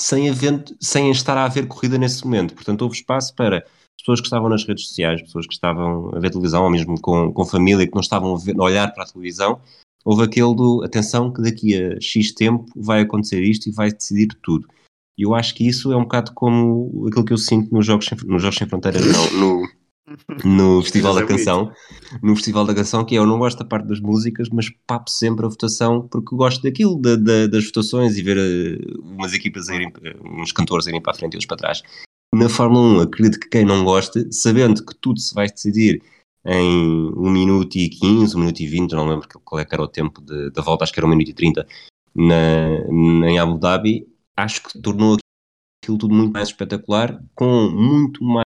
sem, 0.00 0.28
evento, 0.28 0.74
sem 0.80 1.10
estar 1.10 1.36
a 1.36 1.44
haver 1.44 1.66
corrida 1.66 1.98
nesse 1.98 2.24
momento. 2.24 2.54
Portanto, 2.54 2.82
houve 2.82 2.96
espaço 2.96 3.34
para 3.34 3.64
pessoas 3.98 4.20
que 4.20 4.26
estavam 4.26 4.48
nas 4.48 4.64
redes 4.64 4.88
sociais, 4.88 5.20
pessoas 5.20 5.46
que 5.46 5.52
estavam 5.52 6.10
a 6.14 6.18
ver 6.18 6.30
televisão, 6.30 6.64
ou 6.64 6.70
mesmo 6.70 6.98
com, 7.00 7.32
com 7.32 7.44
família, 7.44 7.86
que 7.86 7.94
não 7.94 8.00
estavam 8.00 8.34
a, 8.34 8.38
ver, 8.38 8.54
a 8.58 8.62
olhar 8.62 8.94
para 8.94 9.04
a 9.04 9.06
televisão. 9.06 9.60
Houve 10.04 10.22
aquele 10.22 10.54
do, 10.54 10.82
atenção, 10.84 11.30
que 11.30 11.42
daqui 11.42 11.76
a 11.76 12.00
X 12.00 12.32
tempo 12.32 12.64
vai 12.74 13.02
acontecer 13.02 13.42
isto 13.42 13.68
e 13.68 13.72
vai 13.72 13.90
decidir 13.90 14.28
tudo. 14.42 14.66
E 15.18 15.22
eu 15.22 15.34
acho 15.34 15.54
que 15.54 15.66
isso 15.66 15.92
é 15.92 15.96
um 15.96 16.04
bocado 16.04 16.32
como 16.32 17.06
aquilo 17.08 17.24
que 17.24 17.32
eu 17.32 17.38
sinto 17.38 17.74
nos 17.74 17.84
Jogos 17.84 18.06
Sem, 18.06 18.16
nos 18.24 18.40
jogos 18.40 18.56
sem 18.56 18.68
Fronteiras, 18.68 19.04
não, 19.04 19.40
no, 19.40 19.68
no 20.44 20.80
Festival 20.82 21.14
da 21.14 21.26
Canção, 21.26 21.72
no 22.22 22.34
Festival 22.36 22.64
da 22.64 22.74
Canção, 22.74 23.04
que 23.04 23.14
é, 23.14 23.18
eu 23.18 23.26
não 23.26 23.38
gosto 23.38 23.58
da 23.58 23.64
parte 23.64 23.86
das 23.86 24.00
músicas, 24.00 24.48
mas 24.50 24.70
papo 24.86 25.10
sempre 25.10 25.44
a 25.44 25.48
votação 25.48 26.06
porque 26.08 26.34
gosto 26.34 26.62
daquilo, 26.62 27.00
da, 27.00 27.16
da, 27.16 27.46
das 27.46 27.66
votações 27.66 28.16
e 28.16 28.22
ver 28.22 28.36
uh, 28.36 29.00
umas 29.02 29.32
equipas, 29.32 29.68
a 29.68 29.74
irem, 29.74 29.88
uh, 29.88 30.40
uns 30.40 30.52
cantores 30.52 30.86
a 30.86 30.90
irem 30.90 31.02
para 31.02 31.12
a 31.12 31.16
frente 31.16 31.34
e 31.34 31.36
outros 31.36 31.46
para 31.46 31.56
trás. 31.56 31.82
Na 32.34 32.48
Fórmula 32.48 32.98
1, 32.98 33.00
acredito 33.00 33.40
que 33.40 33.48
quem 33.48 33.64
não 33.64 33.84
gosta, 33.84 34.26
sabendo 34.30 34.84
que 34.84 34.94
tudo 35.00 35.18
se 35.18 35.34
vai 35.34 35.48
decidir 35.48 36.02
em 36.44 37.10
1 37.16 37.30
minuto 37.30 37.76
e 37.76 37.88
15, 37.88 38.36
1 38.36 38.38
minuto 38.38 38.60
e 38.60 38.66
20, 38.66 38.92
não 38.92 39.08
lembro 39.08 39.28
qual 39.44 39.60
é 39.60 39.64
que 39.64 39.74
era 39.74 39.82
o 39.82 39.88
tempo 39.88 40.20
de, 40.20 40.50
da 40.50 40.62
volta, 40.62 40.84
acho 40.84 40.92
que 40.92 41.00
era 41.00 41.06
1 41.06 41.10
minuto 41.10 41.30
e 41.30 41.34
30, 41.34 41.66
na, 42.14 42.68
na, 42.90 43.30
em 43.30 43.38
Abu 43.38 43.58
Dhabi, 43.58 44.06
acho 44.36 44.62
que 44.62 44.80
tornou 44.80 45.16
aquilo 45.82 45.98
tudo 45.98 46.14
muito 46.14 46.32
mais 46.32 46.48
espetacular, 46.48 47.22
com 47.34 47.70
muito 47.70 48.22
mais 48.22 48.47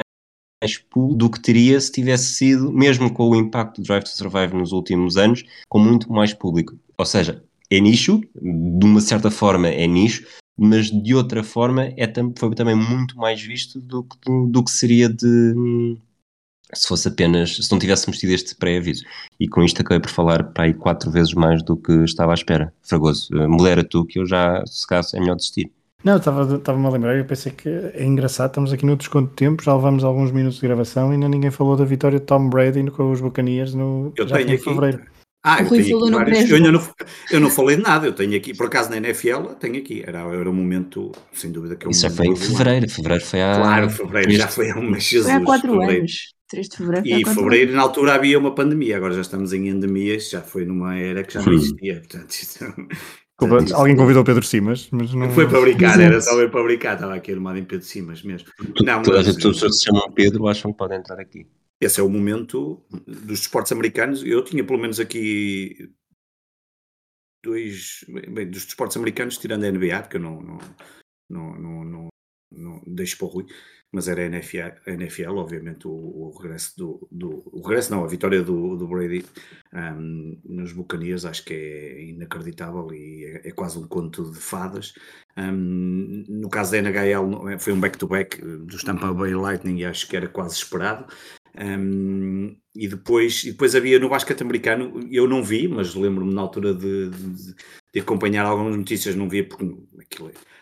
mais 0.64 0.78
pool 0.78 1.14
do 1.14 1.30
que 1.30 1.42
teria 1.42 1.80
se 1.80 1.92
tivesse 1.92 2.36
sido, 2.36 2.72
mesmo 2.72 3.14
com 3.14 3.30
o 3.30 3.36
impacto 3.36 3.82
do 3.82 3.86
Drive 3.86 4.04
to 4.04 4.10
Survive 4.10 4.54
nos 4.54 4.72
últimos 4.72 5.18
anos, 5.18 5.44
com 5.68 5.78
muito 5.78 6.12
mais 6.12 6.34
público. 6.34 6.80
Ou 6.98 7.06
seja, 7.06 7.44
é 7.70 7.80
nicho, 7.82 8.22
de 8.42 8.86
uma 8.86 9.02
certa 9.02 9.30
forma 9.30 9.68
é 9.68 9.86
nicho, 9.86 10.26
mas 10.58 10.90
de 10.90 11.14
outra 11.14 11.44
forma 11.44 11.86
é, 11.98 12.12
foi 12.38 12.56
também 12.56 12.76
muito 12.76 13.18
mais 13.18 13.42
visto 13.42 13.82
do 13.82 14.04
que, 14.04 14.18
do, 14.50 14.64
que 14.64 14.72
seria 14.72 15.10
de 15.10 15.98
se 16.74 16.88
fosse 16.88 17.08
apenas, 17.08 17.58
se 17.58 17.72
não 17.72 17.78
tivéssemos 17.78 18.18
tido 18.18 18.32
este 18.32 18.56
pré-aviso. 18.56 19.04
E 19.40 19.48
com 19.48 19.64
isto 19.64 19.82
acabei 19.82 20.00
por 20.00 20.10
falar 20.10 20.44
para 20.44 20.64
aí 20.64 20.74
quatro 20.74 21.12
vezes 21.12 21.34
mais 21.34 21.62
do 21.62 21.76
que 21.76 21.92
estava 22.04 22.32
à 22.32 22.36
espera. 22.36 22.74
Fragoso, 22.82 23.30
modera 23.48 23.84
tu 23.84 24.06
que 24.06 24.18
eu 24.18 24.26
já, 24.26 24.64
se 24.66 24.88
caso, 24.88 25.16
é 25.16 25.20
melhor 25.20 25.36
desistir. 25.36 25.72
Não, 26.04 26.18
estava-me 26.18 26.86
a 26.86 26.90
lembrar, 26.90 27.16
eu 27.16 27.24
pensei 27.24 27.52
que 27.54 27.70
é 27.70 28.04
engraçado, 28.04 28.50
estamos 28.50 28.74
aqui 28.74 28.86
no 28.86 28.98
desconto 28.98 29.30
de 29.30 29.36
tempo, 29.36 29.64
já 29.64 29.74
levamos 29.74 30.04
alguns 30.04 30.32
minutos 30.32 30.60
de 30.60 30.68
gravação 30.68 31.12
e 31.12 31.14
ainda 31.14 31.30
ninguém 31.30 31.50
falou 31.50 31.78
da 31.78 31.86
vitória 31.86 32.20
de 32.20 32.26
Tom 32.26 32.50
Brady 32.50 32.92
com 32.92 33.10
os 33.10 33.22
Buccaneers 33.22 33.74
no 33.74 34.12
eu 34.18 34.28
já 34.28 34.36
tenho 34.36 34.54
aqui. 34.54 34.64
fevereiro. 34.64 35.02
Ah, 35.46 35.62
eu, 35.62 35.70
tenho 35.70 36.00
aqui 36.00 36.12
vários, 36.12 36.50
eu, 36.50 36.60
não, 36.60 36.82
eu 37.32 37.40
não 37.40 37.50
falei 37.50 37.76
de 37.78 37.82
nada, 37.82 38.06
eu 38.06 38.14
tenho 38.14 38.36
aqui, 38.36 38.54
por 38.54 38.68
acaso 38.68 38.90
na 38.90 38.98
NFL, 38.98 39.56
tenho 39.60 39.78
aqui, 39.78 40.04
era, 40.06 40.20
era 40.20 40.50
um 40.50 40.54
momento, 40.54 41.12
sem 41.34 41.52
dúvida 41.52 41.76
que 41.76 41.86
é 41.86 41.88
um 41.88 41.92
Isso 41.92 42.02
já 42.02 42.10
foi 42.10 42.28
em 42.28 42.36
fevereiro, 42.36 42.90
fevereiro 42.90 43.26
foi 43.26 43.42
há... 43.42 43.56
Claro, 43.56 43.90
fevereiro 43.90 44.32
já 44.32 44.48
foi 44.48 44.72
há 44.72 44.76
uma 44.78 45.00
Jesus. 45.00 45.26
Foi 45.32 45.42
há 45.42 45.46
quatro 45.46 45.72
fevereiro. 45.72 46.00
anos, 46.00 46.34
3 46.50 46.70
de 46.70 46.78
fevereiro. 46.78 47.08
E 47.08 47.26
fevereiro, 47.26 47.72
anos. 47.72 47.76
na 47.76 47.82
altura, 47.82 48.16
havia 48.16 48.40
uma 48.40 48.56
pandemia, 48.56 48.96
agora 48.96 49.14
já 49.14 49.22
estamos 49.22 49.52
em 49.52 49.68
endemias, 49.68 50.30
já 50.30 50.42
foi 50.42 50.66
numa 50.66 50.98
era 50.98 51.24
que 51.24 51.34
já 51.34 51.42
não 51.42 51.54
existia, 51.54 51.96
portanto, 51.96 52.36
isso, 53.42 53.58
Desculpa, 53.58 53.76
alguém 53.80 53.96
convidou 53.96 54.22
o 54.22 54.26
Pedro 54.26 54.44
Simas, 54.44 54.90
mas 54.92 55.14
não. 55.14 55.32
Foi 55.32 55.48
para 55.48 55.62
brincar, 55.62 56.00
era 56.00 56.22
só 56.22 56.48
para 56.48 56.64
brincar, 56.64 56.94
estava 56.96 57.16
aqui 57.16 57.32
armado 57.32 57.58
em 57.58 57.66
Pedro 57.66 57.86
Simas 57.86 58.22
mesmo. 58.24 58.50
Não, 58.84 59.02
Todas 59.02 59.28
as 59.28 59.36
pessoas 59.36 59.60
que 59.60 59.72
se 59.72 59.86
chamam 59.86 60.12
Pedro 60.12 60.48
acham 60.48 60.72
que 60.72 60.78
podem 60.78 61.00
entrar 61.00 61.20
aqui. 61.20 61.48
Esse 61.82 62.00
é 62.00 62.04
o 62.04 62.10
momento 62.10 62.82
dos 63.06 63.42
esportes 63.42 63.72
americanos. 63.72 64.24
Eu 64.24 64.44
tinha 64.44 64.64
pelo 64.64 64.80
menos 64.80 65.00
aqui 65.00 65.92
dois. 67.44 68.06
Bem, 68.08 68.50
dos 68.50 68.66
esportes 68.66 68.96
americanos, 68.96 69.38
tirando 69.38 69.66
a 69.66 69.72
NBA, 69.72 70.02
porque 70.02 70.18
eu 70.18 70.22
não, 70.22 70.42
não, 70.42 70.58
não, 71.30 71.60
não, 71.60 71.84
não, 71.84 72.10
não 72.52 72.84
deixo 72.88 73.18
para 73.18 73.26
o 73.26 73.30
Rui 73.30 73.46
mas 73.94 74.08
era 74.08 74.24
a 74.24 74.26
NFL, 74.26 74.74
a 74.88 74.92
NFL 74.92 75.38
obviamente, 75.38 75.88
o, 75.88 75.92
o, 75.92 76.36
regresso 76.42 76.76
do, 76.76 77.08
do. 77.12 77.44
O 77.52 77.62
regresso, 77.62 77.92
não, 77.92 78.04
a 78.04 78.08
vitória 78.08 78.42
do, 78.42 78.76
do 78.76 78.88
Brady 78.88 79.24
um, 79.72 80.36
nos 80.44 80.74
Buccaneers 80.74 81.26
acho 81.26 81.46
que 81.46 81.54
é 81.54 82.04
inacreditável 82.06 82.92
e 82.92 83.24
é, 83.26 83.50
é 83.50 83.52
quase 83.52 83.78
um 83.78 83.88
conto 83.88 84.32
de 84.32 84.40
fadas. 84.40 84.96
Um, 85.38 86.24
no 86.28 86.50
caso 86.50 86.72
da 86.72 86.80
NHL, 86.80 87.50
é, 87.50 87.60
foi 87.60 87.72
um 87.72 87.80
back-to-back 87.80 88.42
-back 88.42 88.66
dos 88.66 88.84
Tampa 88.84 89.14
Bay 89.14 89.36
Lightning 89.36 89.82
e 89.82 89.86
acho 89.86 90.08
que 90.08 90.18
era 90.18 90.28
quase 90.28 90.56
esperado. 90.56 91.06
Um, 91.56 92.56
e, 92.76 92.88
depois, 92.88 93.44
e 93.44 93.52
depois 93.52 93.76
havia 93.76 94.00
no 94.00 94.10
basquete 94.10 94.42
americano, 94.42 95.08
eu 95.12 95.28
não 95.28 95.44
vi, 95.44 95.68
mas 95.68 95.94
lembro-me 95.94 96.34
na 96.34 96.42
altura 96.42 96.74
de, 96.74 97.10
de, 97.12 97.56
de, 97.94 98.00
acompanhar 98.00 98.44
algumas 98.46 98.76
notícias, 98.76 99.16
não 99.16 99.30
via 99.30 99.48
porque 99.48 99.72
aquilo 100.00 100.30
é 100.30 100.53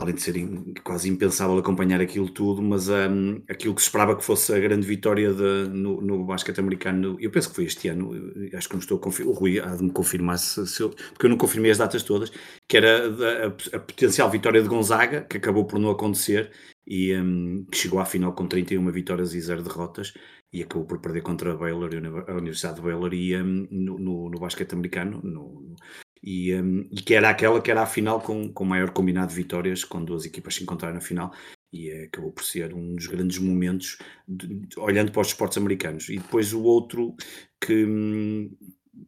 além 0.00 0.14
de 0.14 0.22
ser 0.22 0.34
quase 0.82 1.10
impensável 1.10 1.58
acompanhar 1.58 2.00
aquilo 2.00 2.28
tudo, 2.30 2.62
mas 2.62 2.88
um, 2.88 3.42
aquilo 3.48 3.74
que 3.74 3.82
se 3.82 3.88
esperava 3.88 4.16
que 4.16 4.24
fosse 4.24 4.52
a 4.52 4.58
grande 4.58 4.86
vitória 4.86 5.32
de, 5.32 5.68
no, 5.68 6.00
no 6.00 6.24
basquete 6.24 6.58
americano, 6.58 7.18
eu 7.20 7.30
penso 7.30 7.50
que 7.50 7.54
foi 7.54 7.64
este 7.64 7.88
ano, 7.88 8.12
acho 8.54 8.66
que 8.66 8.74
não 8.74 8.80
estou 8.80 8.96
a 8.96 9.00
confirmar, 9.00 9.34
o 9.34 9.36
Rui 9.36 9.60
há 9.60 9.76
de 9.76 9.82
me 9.82 9.90
confirmar 9.90 10.38
se, 10.38 10.66
se 10.66 10.82
eu, 10.82 10.88
porque 10.88 11.26
eu 11.26 11.30
não 11.30 11.36
confirmei 11.36 11.70
as 11.70 11.78
datas 11.78 12.02
todas, 12.02 12.32
que 12.66 12.76
era 12.78 13.08
a, 13.08 13.46
a, 13.46 13.76
a, 13.76 13.80
potencial 13.80 14.30
vitória 14.30 14.62
de 14.62 14.68
Gonzaga, 14.68 15.20
que 15.22 15.36
acabou 15.36 15.66
por 15.66 15.78
não 15.78 15.90
acontecer, 15.90 16.50
e 16.86 17.14
um, 17.14 17.66
que 17.70 17.76
chegou 17.76 18.00
à 18.00 18.06
final 18.06 18.32
com 18.32 18.46
31 18.46 18.90
vitórias 18.90 19.34
e 19.34 19.40
0 19.40 19.62
derrotas, 19.62 20.14
e 20.50 20.62
acabou 20.62 20.86
por 20.86 20.98
perder 20.98 21.20
contra 21.20 21.52
a 21.52 21.56
Baylor, 21.56 21.90
a 22.26 22.32
Universidade 22.32 22.76
de 22.76 22.82
Baylor, 22.82 23.12
e 23.12 23.36
um, 23.36 23.68
no, 23.70 23.98
no, 23.98 24.30
no 24.30 24.40
basquete 24.40 24.72
americano, 24.72 25.20
no, 25.22 25.76
e, 26.22 26.54
um, 26.54 26.88
e, 26.90 27.00
que 27.02 27.14
era 27.14 27.30
aquela 27.30 27.60
que 27.60 27.70
era 27.70 27.82
a 27.82 27.86
final 27.86 28.20
com, 28.20 28.52
com 28.52 28.64
maior 28.64 28.90
combinado 28.90 29.28
de 29.28 29.36
vitórias, 29.36 29.84
com 29.84 30.04
duas 30.04 30.24
equipas 30.24 30.54
se 30.54 30.62
encontraram 30.62 30.94
na 30.94 31.00
final. 31.00 31.32
e 31.72 31.90
acabou 32.04 32.32
por 32.32 32.44
ser 32.44 32.74
um 32.74 32.94
dos 32.96 33.06
grandes 33.06 33.38
momentos, 33.38 33.98
de, 34.28 34.68
olhando 34.76 35.12
para 35.12 35.22
os 35.22 35.28
esportes 35.28 35.58
americanos. 35.58 36.08
E 36.08 36.18
depois 36.18 36.52
o 36.52 36.62
outro 36.62 37.14
que. 37.60 37.84
Hum, 37.84 38.56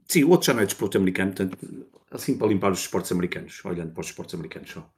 sim, 0.08 0.24
o 0.24 0.30
outro 0.30 0.46
já 0.46 0.54
não 0.54 0.62
é 0.62 0.66
desporto 0.66 0.96
americano, 0.96 1.32
tanto, 1.34 1.58
assim 2.10 2.36
para 2.36 2.48
limpar 2.48 2.72
os 2.72 2.80
esportes 2.80 3.12
americanos, 3.12 3.64
olhando 3.64 3.92
para 3.92 4.00
os 4.00 4.06
esportes 4.06 4.34
americanos 4.34 4.70
só. 4.70 4.92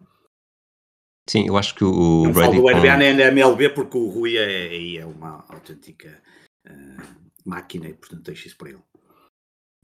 Sim, 1.28 1.46
eu 1.46 1.56
acho 1.56 1.74
que 1.74 1.84
o 1.84 2.24
não 2.24 2.32
Brady. 2.32 2.56
Falo 2.56 2.70
do 2.70 2.76
NBA 2.76 2.96
nem 2.98 3.16
da 3.16 3.28
MLB 3.28 3.70
porque 3.70 3.96
o 3.96 4.08
Rui 4.08 4.36
é, 4.36 4.96
é 4.96 5.06
uma 5.06 5.44
autêntica 5.48 6.22
uh, 6.68 7.02
máquina 7.46 7.88
e 7.88 7.94
portanto 7.94 8.24
deixo 8.24 8.46
isso 8.46 8.58
para 8.58 8.70
ele. 8.70 8.82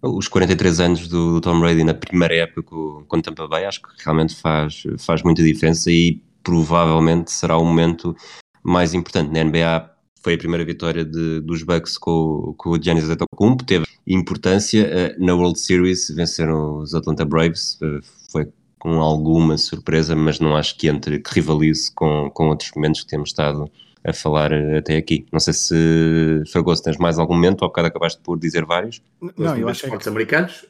Os 0.03 0.29
43 0.29 0.81
anos 0.81 1.09
do, 1.09 1.41
Tom 1.41 1.61
Brady 1.61 1.85
na 1.85 1.93
primeira 1.93 2.35
época 2.35 2.63
com, 2.63 3.05
com 3.07 3.21
Tampa 3.21 3.47
Bay 3.47 3.67
acho 3.67 3.83
que 3.83 3.89
realmente 4.03 4.35
faz, 4.35 4.83
faz 4.99 5.23
muita 5.23 5.43
diferença 5.43 5.91
e 5.91 6.23
provavelmente 6.43 7.31
será 7.31 7.59
o 7.59 7.65
momento 7.65 8.17
mais 8.63 8.95
importante. 8.95 9.31
Na 9.31 9.45
NBA 9.45 9.91
foi 10.23 10.35
a 10.35 10.39
primeira 10.39 10.65
vitória 10.65 11.05
de, 11.05 11.41
dos 11.41 11.63
Bucks 11.63 11.99
com, 11.99 12.55
com 12.57 12.71
o 12.71 12.83
Giannis 12.83 13.05
Antetokounmpo, 13.05 13.65
teve 13.65 13.85
importância. 14.07 14.83
Eh, 14.83 15.17
na 15.19 15.35
World 15.35 15.59
Series 15.59 16.09
venceram 16.15 16.79
os 16.79 16.95
Atlanta 16.95 17.25
Braves, 17.25 17.79
eh, 17.83 18.01
foi 18.33 18.49
com 18.79 19.01
alguma 19.01 19.59
surpresa, 19.59 20.17
mas 20.17 20.41
não 20.41 20.57
acho 20.57 20.77
que 20.79 20.89
entre, 20.89 21.19
que 21.19 21.35
rivalize 21.35 21.93
com, 21.95 22.31
com 22.31 22.49
outros 22.49 22.71
momentos 22.75 23.03
que 23.03 23.09
temos 23.09 23.31
estado 23.31 23.71
a 24.05 24.13
falar 24.13 24.53
eh, 24.53 24.79
até 24.79 24.97
aqui. 24.97 25.27
Não 25.33 25.41
sei 25.41 25.53
se, 25.53 26.43
Fragoso, 26.51 26.83
tens 26.83 26.97
mais 26.97 27.19
algum 27.19 27.35
momento, 27.35 27.63
ou 27.63 27.69
bocado 27.69 27.89
acabaste 27.89 28.21
por 28.23 28.39
dizer 28.39 28.65
vários? 28.65 29.03
Não, 29.37 29.57
eu 29.57 29.69
acho 29.69 29.87
que... 29.91 30.09
americanos? 30.09 30.67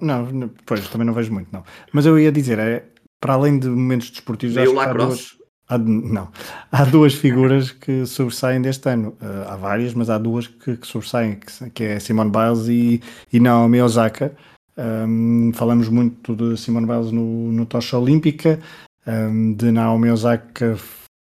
Não, 0.00 0.50
pois, 0.66 0.88
também 0.88 1.06
não 1.06 1.14
vejo 1.14 1.32
muito, 1.32 1.48
não. 1.52 1.62
Mas 1.92 2.04
eu 2.04 2.18
ia 2.18 2.32
dizer, 2.32 2.58
é, 2.58 2.84
para 3.20 3.34
além 3.34 3.58
de 3.58 3.68
momentos 3.68 4.10
desportivos, 4.10 4.56
acho 4.56 4.78
há 4.78 4.92
duas, 4.92 5.36
há, 5.68 5.78
não, 5.78 6.28
há 6.70 6.84
duas 6.84 7.14
figuras 7.14 7.70
que 7.70 8.04
sobressaem 8.04 8.60
deste 8.60 8.88
ano. 8.88 9.16
Uh, 9.20 9.48
há 9.48 9.56
várias, 9.56 9.94
mas 9.94 10.10
há 10.10 10.18
duas 10.18 10.48
que, 10.48 10.76
que 10.76 10.86
sobressaem, 10.86 11.36
que, 11.36 11.70
que, 11.70 11.84
é 11.84 12.00
Simone 12.00 12.30
Biles 12.30 12.68
e, 12.68 13.00
e 13.32 13.38
Naomi 13.38 13.80
Osaka. 13.80 14.34
Um, 14.76 15.52
falamos 15.54 15.88
muito 15.88 16.34
de 16.34 16.56
Simone 16.56 16.86
Biles 16.86 17.12
no, 17.12 17.52
no 17.52 17.64
Tocha 17.66 17.96
Olímpica, 17.96 18.58
um, 19.06 19.52
de 19.54 19.70
Naomi 19.70 20.10
Osaka, 20.10 20.76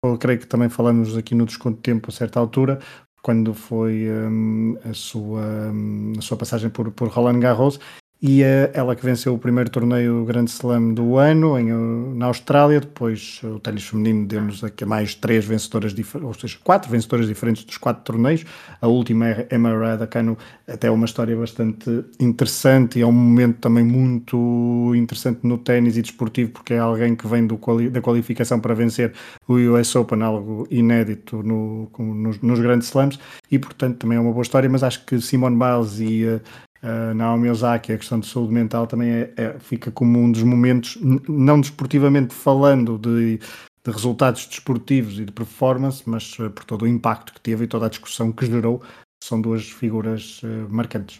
eu 0.03 0.17
creio 0.17 0.39
que 0.39 0.47
também 0.47 0.67
falamos 0.69 1.15
aqui 1.15 1.35
no 1.35 1.45
desconto 1.45 1.77
de 1.77 1.83
tempo 1.83 2.09
a 2.09 2.11
certa 2.11 2.39
altura, 2.39 2.79
quando 3.21 3.53
foi 3.53 4.09
um, 4.09 4.75
a, 4.83 4.93
sua, 4.93 5.71
a 6.17 6.21
sua 6.21 6.37
passagem 6.37 6.69
por, 6.71 6.91
por 6.91 7.07
Roland 7.09 7.39
Garros, 7.39 7.79
e 8.21 8.43
uh, 8.43 8.69
ela 8.73 8.95
que 8.95 9.03
venceu 9.03 9.33
o 9.33 9.39
primeiro 9.39 9.69
torneio 9.71 10.23
Grande 10.25 10.51
Slam 10.51 10.93
do 10.93 11.17
ano 11.17 11.57
em, 11.57 11.71
na 12.15 12.27
Austrália, 12.27 12.79
depois 12.79 13.41
o 13.43 13.59
ténis 13.59 13.87
feminino 13.87 14.27
deu-nos 14.27 14.63
aqui 14.63 14.85
mais 14.85 15.15
três 15.15 15.43
vencedoras, 15.43 15.95
ou 16.21 16.33
seja, 16.35 16.57
quatro 16.63 16.91
vencedoras 16.91 17.27
diferentes 17.27 17.63
dos 17.63 17.77
quatro 17.77 18.03
torneios, 18.03 18.45
a 18.79 18.87
última 18.87 19.27
é 19.27 19.47
Emma 19.51 19.75
Raducanu, 19.75 20.37
até 20.67 20.91
uma 20.91 21.05
história 21.05 21.35
bastante 21.35 22.05
interessante 22.19 22.99
e 22.99 23.01
é 23.01 23.07
um 23.07 23.11
momento 23.11 23.57
também 23.57 23.83
muito 23.83 24.93
interessante 24.95 25.39
no 25.41 25.57
ténis 25.57 25.97
e 25.97 26.03
desportivo, 26.03 26.51
porque 26.51 26.75
é 26.75 26.79
alguém 26.79 27.15
que 27.15 27.25
vem 27.25 27.47
do, 27.47 27.59
da 27.89 28.01
qualificação 28.01 28.59
para 28.59 28.75
vencer 28.75 29.13
o 29.47 29.55
US 29.55 29.95
Open, 29.95 30.21
algo 30.21 30.67
inédito 30.69 31.41
no, 31.41 31.89
nos, 31.97 32.39
nos 32.39 32.59
Grandes 32.59 32.87
Slams, 32.89 33.19
e 33.49 33.57
portanto 33.57 33.97
também 33.97 34.19
é 34.19 34.21
uma 34.21 34.31
boa 34.31 34.43
história, 34.43 34.69
mas 34.69 34.83
acho 34.83 35.03
que 35.07 35.19
Simone 35.19 35.57
Biles 35.57 35.99
e 35.99 36.39
uh, 36.83 37.11
uh, 37.11 37.13
Naomi 37.13 37.49
Osaka, 37.49 37.93
a 37.93 37.97
questão 37.97 38.19
de 38.19 38.27
saúde 38.27 38.53
mental 38.53 38.87
também 38.87 39.09
é, 39.09 39.33
é, 39.37 39.59
fica 39.59 39.91
como 39.91 40.19
um 40.19 40.31
dos 40.31 40.43
momentos, 40.43 40.97
não 41.27 41.59
desportivamente 41.59 42.33
falando 42.33 42.97
de, 42.97 43.37
de, 43.37 43.91
resultados 43.91 44.45
desportivos 44.45 45.19
e 45.19 45.25
de 45.25 45.31
performance, 45.31 46.03
mas 46.05 46.37
uh, 46.39 46.49
por 46.49 46.65
todo 46.65 46.83
o 46.83 46.87
impacto 46.87 47.33
que 47.33 47.41
teve 47.41 47.65
e 47.65 47.67
toda 47.67 47.85
a 47.85 47.89
discussão 47.89 48.31
que 48.31 48.45
gerou, 48.45 48.81
são 49.23 49.41
duas 49.41 49.69
figuras 49.69 50.41
uh, 50.43 50.67
marcantes. 50.69 51.19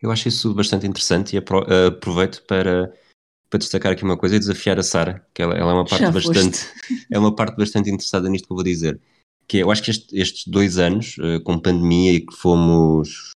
Eu 0.00 0.10
acho 0.10 0.28
isso 0.28 0.54
bastante 0.54 0.86
interessante 0.86 1.34
e 1.34 1.38
aproveito 1.38 2.42
para, 2.46 2.92
para 3.48 3.58
destacar 3.58 3.92
aqui 3.92 4.04
uma 4.04 4.16
coisa 4.16 4.36
e 4.36 4.38
desafiar 4.38 4.78
a 4.78 4.82
Sara, 4.82 5.26
que 5.34 5.42
ela, 5.42 5.54
ela, 5.54 5.70
é 5.70 5.74
uma 5.74 5.86
parte 5.86 6.02
Já 6.02 6.10
bastante 6.10 6.66
é 7.10 7.18
uma 7.18 7.34
parte 7.34 7.56
bastante 7.56 7.88
interessada 7.88 8.28
nisto 8.28 8.46
que 8.46 8.52
eu 8.52 8.56
vou 8.56 8.64
dizer. 8.64 9.00
Que 9.48 9.58
é, 9.58 9.62
eu 9.62 9.70
acho 9.70 9.82
que 9.82 9.90
este, 9.90 10.18
estes 10.18 10.46
dois 10.46 10.76
anos, 10.76 11.16
com 11.44 11.58
pandemia 11.58 12.12
e 12.12 12.20
que 12.20 12.34
fomos 12.36 13.32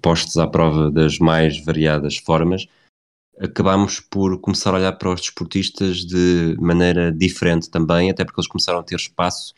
postos 0.00 0.36
à 0.36 0.46
prova 0.46 0.90
das 0.90 1.18
mais 1.18 1.62
variadas 1.64 2.16
formas, 2.16 2.66
acabámos 3.38 4.00
por 4.00 4.40
começar 4.40 4.70
a 4.70 4.78
olhar 4.78 4.92
para 4.92 5.12
os 5.12 5.20
desportistas 5.20 6.04
de 6.04 6.56
maneira 6.60 7.12
diferente 7.12 7.70
também, 7.70 8.10
até 8.10 8.24
porque 8.24 8.40
eles 8.40 8.48
começaram 8.48 8.80
a 8.80 8.82
ter 8.82 8.96
espaço 8.96 9.54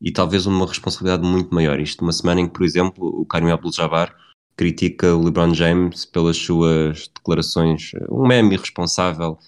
e 0.00 0.12
talvez 0.12 0.46
uma 0.46 0.66
responsabilidade 0.66 1.26
muito 1.26 1.54
maior. 1.54 1.80
Isto 1.80 2.02
uma 2.02 2.12
semana 2.12 2.40
em 2.40 2.46
que, 2.46 2.52
por 2.52 2.64
exemplo, 2.64 3.06
o 3.06 3.24
Karim 3.24 3.50
Abdul-Jabbar 3.50 4.14
critica 4.56 5.14
o 5.14 5.24
LeBron 5.24 5.54
James 5.54 6.04
pelas 6.04 6.36
suas 6.36 7.08
declarações, 7.08 7.92
um 8.10 8.26
meme 8.26 8.54
irresponsável 8.54 9.38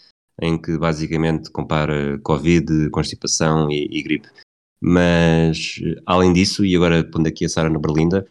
em 0.40 0.61
que 0.61 0.76
basicamente 0.78 1.50
compara 1.50 2.18
Covid, 2.20 2.90
constipação 2.90 3.70
e, 3.70 3.88
e 3.90 4.02
gripe. 4.02 4.28
Mas, 4.80 5.80
além 6.07 6.33
disso, 6.33 6.64
e 6.64 6.74
agora 6.74 7.04
pondo 7.04 7.26
aqui 7.26 7.44
a 7.44 7.48
Sara 7.48 7.70
na 7.70 7.78
Berlinda, 7.78 8.26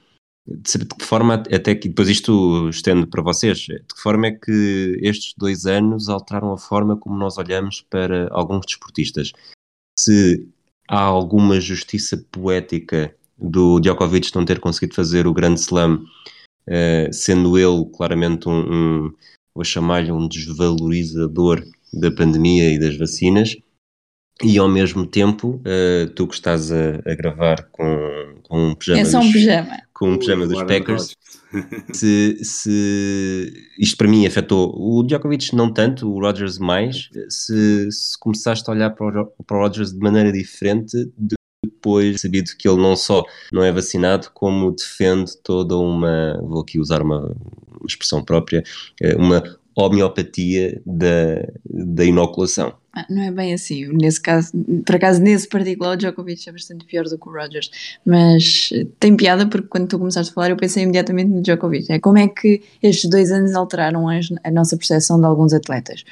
de 0.45 0.85
que 0.85 1.05
forma, 1.05 1.35
até 1.35 1.73
que 1.73 1.87
depois 1.87 2.09
isto 2.09 2.67
estendo 2.69 3.07
para 3.07 3.23
vocês, 3.23 3.59
de 3.59 3.79
que 3.79 4.01
forma 4.01 4.27
é 4.27 4.31
que 4.31 4.99
estes 5.01 5.33
dois 5.37 5.65
anos 5.65 6.09
alteraram 6.09 6.51
a 6.51 6.57
forma 6.57 6.97
como 6.97 7.17
nós 7.17 7.37
olhamos 7.37 7.81
para 7.89 8.27
alguns 8.31 8.65
desportistas? 8.65 9.31
Se 9.97 10.47
há 10.89 11.01
alguma 11.01 11.61
justiça 11.61 12.17
poética 12.31 13.15
do 13.37 13.79
Djokovic 13.79 14.35
não 14.35 14.45
ter 14.45 14.59
conseguido 14.59 14.95
fazer 14.95 15.27
o 15.27 15.33
grande 15.33 15.61
slam, 15.61 16.03
uh, 16.67 17.13
sendo 17.13 17.57
ele 17.57 17.85
claramente 17.95 18.49
um, 18.49 19.05
um 19.05 19.13
vou 19.55 19.63
chamar-lhe 19.63 20.11
um 20.11 20.27
desvalorizador 20.27 21.63
da 21.93 22.11
pandemia 22.11 22.73
e 22.73 22.79
das 22.79 22.97
vacinas, 22.97 23.55
e 24.41 24.57
ao 24.57 24.67
mesmo 24.67 25.05
tempo, 25.05 25.61
uh, 25.61 26.09
tu 26.15 26.27
que 26.27 26.35
estás 26.35 26.71
a, 26.71 27.01
a 27.05 27.15
gravar 27.15 27.67
com, 27.71 28.35
com 28.43 28.69
um 28.69 28.75
pijama. 28.75 28.99
É 28.99 29.05
só 29.05 29.19
um 29.19 29.23
dos, 29.23 29.31
pijama. 29.33 29.77
Com 29.93 30.11
um 30.11 30.17
pijama 30.17 30.47
dos 30.47 30.63
Packers. 30.63 31.15
Se, 31.93 32.43
se 32.43 33.53
isto 33.77 33.95
para 33.95 34.07
mim 34.07 34.25
afetou 34.25 34.73
o 34.75 35.03
Djokovic 35.03 35.55
não 35.55 35.71
tanto, 35.71 36.11
o 36.11 36.19
Rodgers 36.19 36.57
mais, 36.57 37.11
se, 37.29 37.91
se 37.91 38.19
começaste 38.19 38.67
a 38.67 38.73
olhar 38.73 38.89
para 38.89 39.21
o, 39.21 39.25
para 39.45 39.57
o 39.57 39.59
Rodgers 39.59 39.93
de 39.93 39.99
maneira 39.99 40.31
diferente 40.31 40.97
depois 41.63 42.21
sabido 42.21 42.51
que 42.57 42.67
ele 42.67 42.81
não 42.81 42.95
só 42.95 43.23
não 43.51 43.63
é 43.63 43.71
vacinado, 43.71 44.31
como 44.33 44.71
defende 44.71 45.37
toda 45.43 45.77
uma, 45.77 46.39
vou 46.41 46.61
aqui 46.61 46.79
usar 46.79 47.01
uma, 47.01 47.19
uma 47.19 47.87
expressão 47.87 48.23
própria, 48.23 48.63
eh, 49.01 49.15
uma 49.15 49.43
homeopatia 49.75 50.81
da, 50.85 51.47
da 51.65 52.05
inoculação. 52.05 52.73
Ah, 52.95 53.05
não 53.09 53.23
é 53.23 53.31
bem 53.31 53.53
assim, 53.53 53.87
nesse 53.87 54.21
caso, 54.21 54.51
por 54.85 54.95
acaso 54.95 55.19
nesse 55.19 55.49
particular 55.49 55.93
o 55.93 55.97
Djokovic 55.97 56.47
é 56.47 56.51
bastante 56.51 56.85
pior 56.85 57.05
do 57.05 57.17
que 57.17 57.27
o 57.27 57.31
Rogers, 57.31 57.97
mas 58.05 58.69
tem 58.99 59.17
piada 59.17 59.47
porque 59.47 59.67
quando 59.67 59.87
tu 59.87 59.97
começaste 59.97 60.31
a 60.31 60.33
falar 60.35 60.51
eu 60.51 60.57
pensei 60.57 60.83
imediatamente 60.83 61.29
no 61.29 61.41
Djokovic, 61.41 61.91
é 61.91 61.99
como 61.99 62.19
é 62.19 62.27
que 62.27 62.61
estes 62.83 63.09
dois 63.09 63.31
anos 63.31 63.55
alteraram 63.55 64.07
a, 64.07 64.19
a 64.43 64.51
nossa 64.51 64.77
percepção 64.77 65.19
de 65.19 65.25
alguns 65.25 65.53
atletas. 65.53 66.03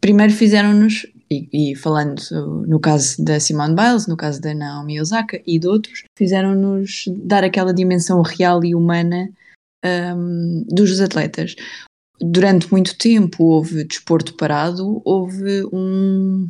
Primeiro 0.00 0.32
fizeram-nos, 0.32 1.06
e, 1.30 1.70
e, 1.70 1.76
falando 1.76 2.20
no 2.66 2.80
caso 2.80 3.24
da 3.24 3.38
Simone 3.38 3.76
Biles, 3.76 4.08
no 4.08 4.16
caso 4.16 4.40
da 4.40 4.52
Naomi 4.52 5.00
Osaka 5.00 5.40
e 5.46 5.60
de 5.60 5.68
outros, 5.68 6.02
fizeram-nos 6.18 7.04
dar 7.08 7.44
aquela 7.44 7.72
dimensão 7.72 8.20
real 8.20 8.64
e 8.64 8.74
humana 8.74 9.30
um, 9.84 10.64
dos 10.68 11.00
atletas 11.00 11.54
durante 12.20 12.70
muito 12.70 12.96
tempo 12.96 13.44
houve 13.44 13.84
desporto 13.84 14.34
parado, 14.34 15.00
houve 15.04 15.64
um, 15.72 16.48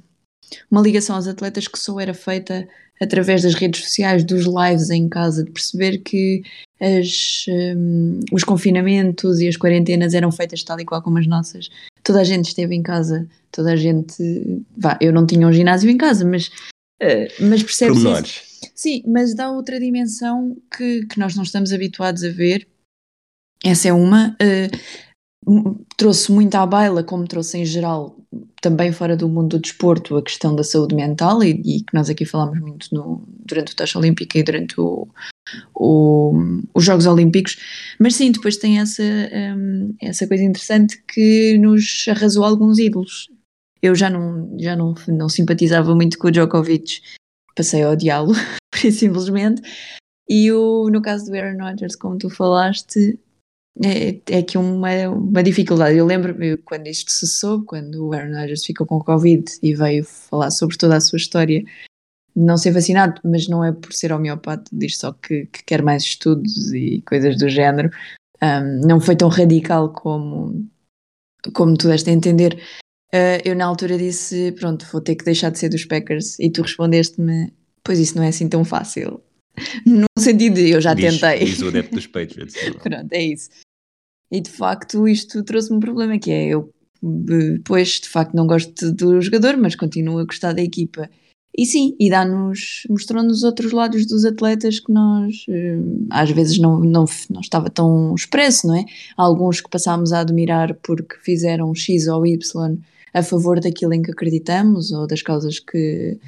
uma 0.70 0.80
ligação 0.80 1.16
aos 1.16 1.26
atletas 1.26 1.68
que 1.68 1.78
só 1.78 1.98
era 2.00 2.14
feita 2.14 2.68
através 3.00 3.42
das 3.42 3.54
redes 3.54 3.82
sociais, 3.84 4.24
dos 4.24 4.44
lives 4.44 4.90
em 4.90 5.08
casa, 5.08 5.44
de 5.44 5.50
perceber 5.50 5.98
que 5.98 6.42
as, 6.80 7.46
um, 7.48 8.20
os 8.32 8.44
confinamentos 8.44 9.40
e 9.40 9.48
as 9.48 9.56
quarentenas 9.56 10.14
eram 10.14 10.32
feitas 10.32 10.62
tal 10.62 10.80
e 10.80 10.84
qual 10.84 11.02
como 11.02 11.18
as 11.18 11.26
nossas. 11.26 11.68
Toda 12.02 12.20
a 12.20 12.24
gente 12.24 12.46
esteve 12.46 12.74
em 12.74 12.82
casa, 12.82 13.28
toda 13.50 13.72
a 13.72 13.76
gente. 13.76 14.62
Vá, 14.76 14.98
eu 15.00 15.12
não 15.12 15.26
tinha 15.26 15.46
um 15.46 15.52
ginásio 15.52 15.90
em 15.90 15.96
casa, 15.96 16.24
mas, 16.24 16.48
uh, 17.02 17.28
mas 17.40 17.62
percebe-se. 17.62 18.70
Sim, 18.74 19.02
mas 19.06 19.34
dá 19.34 19.50
outra 19.50 19.80
dimensão 19.80 20.56
que, 20.74 21.06
que 21.06 21.18
nós 21.18 21.34
não 21.34 21.42
estamos 21.42 21.72
habituados 21.72 22.22
a 22.24 22.28
ver. 22.28 22.66
Essa 23.64 23.88
é 23.88 23.92
uma. 23.92 24.36
Uh, 24.40 25.05
trouxe 25.96 26.32
muito 26.32 26.54
à 26.56 26.66
baila, 26.66 27.04
como 27.04 27.26
trouxe 27.26 27.58
em 27.58 27.64
geral, 27.64 28.16
também 28.60 28.92
fora 28.92 29.16
do 29.16 29.28
mundo 29.28 29.56
do 29.56 29.60
desporto, 29.60 30.16
a 30.16 30.22
questão 30.22 30.56
da 30.56 30.64
saúde 30.64 30.94
mental, 30.94 31.42
e, 31.42 31.50
e 31.50 31.82
que 31.82 31.94
nós 31.94 32.10
aqui 32.10 32.24
falamos 32.24 32.60
muito 32.60 32.88
no, 32.92 33.22
durante 33.28 33.72
o 33.72 33.76
Taxa 33.76 33.98
Olímpica 33.98 34.38
e 34.38 34.42
durante 34.42 34.80
o, 34.80 35.08
o, 35.74 36.32
os 36.74 36.84
Jogos 36.84 37.06
Olímpicos, 37.06 37.56
mas 37.98 38.16
sim, 38.16 38.32
depois 38.32 38.56
tem 38.56 38.80
essa, 38.80 39.02
um, 39.56 39.94
essa 40.02 40.26
coisa 40.26 40.42
interessante 40.42 41.00
que 41.06 41.56
nos 41.58 42.06
arrasou 42.08 42.44
alguns 42.44 42.78
ídolos. 42.78 43.28
eu 43.80 43.94
já 43.94 44.10
não, 44.10 44.58
já 44.58 44.74
não, 44.74 44.94
não 45.06 45.28
simpatizava 45.28 45.94
muito 45.94 46.18
com 46.18 46.26
o 46.26 46.30
Djokovic, 46.30 47.00
passei 47.54 47.82
a 47.84 47.90
odiá-lo, 47.90 48.34
simplesmente. 48.74 49.62
E 50.28 50.50
o, 50.50 50.90
no 50.90 51.00
caso 51.00 51.26
do 51.26 51.36
Aaron 51.36 51.62
Rodgers, 51.62 51.94
como 51.94 52.18
tu 52.18 52.28
falaste, 52.28 53.16
é, 53.84 54.20
é 54.38 54.42
que 54.42 54.56
uma, 54.56 54.90
uma 55.08 55.42
dificuldade. 55.42 55.98
Eu 55.98 56.06
lembro-me 56.06 56.56
quando 56.58 56.86
isto 56.86 57.12
se 57.12 57.26
soube, 57.26 57.66
quando 57.66 58.06
o 58.06 58.12
Aaron 58.12 58.34
Rodgers 58.34 58.64
ficou 58.64 58.86
com 58.86 59.00
Covid 59.00 59.44
e 59.62 59.74
veio 59.74 60.04
falar 60.04 60.50
sobre 60.50 60.76
toda 60.76 60.96
a 60.96 61.00
sua 61.00 61.18
história, 61.18 61.62
não 62.34 62.56
ser 62.56 62.70
vacinado, 62.70 63.20
mas 63.24 63.48
não 63.48 63.64
é 63.64 63.72
por 63.72 63.92
ser 63.92 64.12
homeopata, 64.12 64.70
diz 64.72 64.98
só 64.98 65.12
que, 65.12 65.46
que 65.46 65.64
quer 65.64 65.82
mais 65.82 66.02
estudos 66.02 66.72
e 66.72 67.02
coisas 67.06 67.36
do 67.38 67.48
género. 67.48 67.90
Um, 68.42 68.86
não 68.86 69.00
foi 69.00 69.16
tão 69.16 69.28
radical 69.28 69.90
como, 69.92 70.68
como 71.54 71.76
tu 71.76 71.88
deste 71.88 72.10
a 72.10 72.12
entender. 72.12 72.60
Uh, 73.14 73.40
eu 73.44 73.54
na 73.54 73.64
altura 73.64 73.96
disse: 73.96 74.52
Pronto, 74.52 74.86
vou 74.92 75.00
ter 75.00 75.16
que 75.16 75.24
deixar 75.24 75.50
de 75.50 75.58
ser 75.58 75.68
dos 75.68 75.84
Packers, 75.84 76.38
e 76.38 76.50
tu 76.50 76.62
respondeste-me: 76.62 77.52
Pois 77.82 77.98
isso 77.98 78.16
não 78.16 78.22
é 78.22 78.28
assim 78.28 78.48
tão 78.48 78.64
fácil. 78.64 79.22
no 79.86 80.06
sentido 80.18 80.54
de 80.54 80.70
eu 80.70 80.80
já 80.80 80.94
diz, 80.94 81.18
tentei. 81.18 81.44
Diz 81.44 81.62
o 81.62 81.68
adepto 81.68 81.94
dos 81.94 82.06
Patriots. 82.06 82.54
Pronto, 82.82 83.12
é 83.12 83.22
isso. 83.22 83.48
E 84.30 84.40
de 84.40 84.50
facto 84.50 85.06
isto 85.06 85.42
trouxe-me 85.44 85.76
um 85.76 85.80
problema 85.80 86.18
que 86.18 86.30
é 86.30 86.46
eu 86.48 86.72
depois 87.02 88.00
de 88.00 88.08
facto 88.08 88.34
não 88.34 88.46
gosto 88.46 88.92
do 88.92 89.20
jogador, 89.20 89.56
mas 89.56 89.74
continuo 89.74 90.18
a 90.18 90.24
gostar 90.24 90.52
da 90.52 90.62
equipa. 90.62 91.08
E 91.58 91.64
sim, 91.64 91.96
e 91.98 92.10
dá-nos, 92.10 92.82
mostrou-nos 92.90 93.42
outros 93.42 93.72
lados 93.72 94.06
dos 94.06 94.26
atletas 94.26 94.78
que 94.78 94.92
nós 94.92 95.46
eh, 95.48 95.78
às 96.10 96.30
vezes 96.30 96.58
não, 96.58 96.80
não, 96.80 97.06
não 97.30 97.40
estava 97.40 97.70
tão 97.70 98.14
expresso, 98.14 98.66
não 98.66 98.76
é? 98.76 98.84
Alguns 99.16 99.62
que 99.62 99.70
passámos 99.70 100.12
a 100.12 100.20
admirar 100.20 100.74
porque 100.82 101.16
fizeram 101.22 101.74
X 101.74 102.08
ou 102.08 102.26
Y 102.26 102.78
a 103.14 103.22
favor 103.22 103.58
daquilo 103.58 103.94
em 103.94 104.02
que 104.02 104.10
acreditamos 104.10 104.92
ou 104.92 105.06
das 105.06 105.22
causas 105.22 105.58
que, 105.58 106.18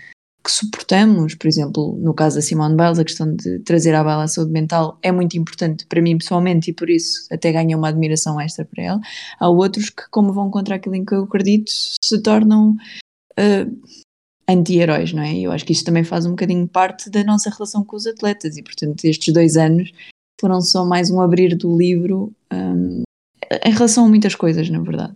que 0.49 0.53
suportamos, 0.53 1.35
por 1.35 1.47
exemplo, 1.47 1.99
no 2.01 2.15
caso 2.15 2.37
da 2.37 2.43
Simone 2.43 2.75
Biles, 2.75 2.99
a 2.99 3.05
questão 3.05 3.37
de 3.37 3.59
trazer 3.59 3.95
à 3.95 4.03
baila 4.03 4.23
a 4.23 4.29
saúde 4.29 4.51
mental 4.51 4.99
é 5.03 5.13
muito 5.13 5.37
importante 5.37 5.85
para 5.85 6.01
mim 6.01 6.17
pessoalmente 6.17 6.71
e 6.71 6.73
por 6.73 6.89
isso 6.89 7.29
até 7.31 7.53
ganha 7.53 7.77
uma 7.77 7.89
admiração 7.89 8.41
extra 8.41 8.65
para 8.65 8.83
ela. 8.83 9.01
Há 9.39 9.47
outros 9.51 9.91
que, 9.91 10.09
como 10.11 10.33
vão 10.33 10.51
contra 10.51 10.77
aquilo 10.77 10.95
em 10.95 11.05
que 11.05 11.15
eu 11.15 11.25
acredito, 11.25 11.71
se 11.71 12.23
tornam 12.23 12.71
uh, 13.39 13.93
anti-heróis, 14.49 15.13
não 15.13 15.23
é? 15.23 15.35
E 15.35 15.45
eu 15.45 15.53
acho 15.53 15.67
que 15.67 15.73
isto 15.75 15.85
também 15.85 16.03
faz 16.03 16.25
um 16.25 16.31
bocadinho 16.31 16.67
parte 16.67 17.11
da 17.11 17.23
nossa 17.23 17.51
relação 17.51 17.85
com 17.85 17.97
os 17.97 18.07
atletas 18.07 18.57
e, 18.57 18.63
portanto, 18.63 19.05
estes 19.05 19.35
dois 19.35 19.59
anos 19.59 19.93
foram 20.41 20.63
só 20.63 20.83
mais 20.83 21.11
um 21.11 21.21
abrir 21.21 21.59
do 21.59 21.77
livro 21.77 22.33
um, 22.51 23.03
em 23.67 23.71
relação 23.71 24.07
a 24.07 24.09
muitas 24.09 24.35
coisas, 24.35 24.71
na 24.71 24.81
verdade. 24.81 25.15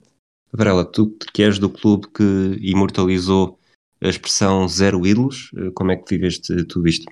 Varela, 0.52 0.84
tu 0.84 1.16
que 1.32 1.42
és 1.42 1.58
do 1.58 1.70
clube 1.70 2.08
que 2.08 2.58
imortalizou 2.60 3.58
a 4.02 4.08
expressão 4.08 4.66
zero 4.68 5.06
ídolos, 5.06 5.50
eh, 5.56 5.70
como 5.74 5.92
é 5.92 5.96
que 5.96 6.14
viveste 6.14 6.64
tudo 6.66 6.88
isto? 6.88 7.10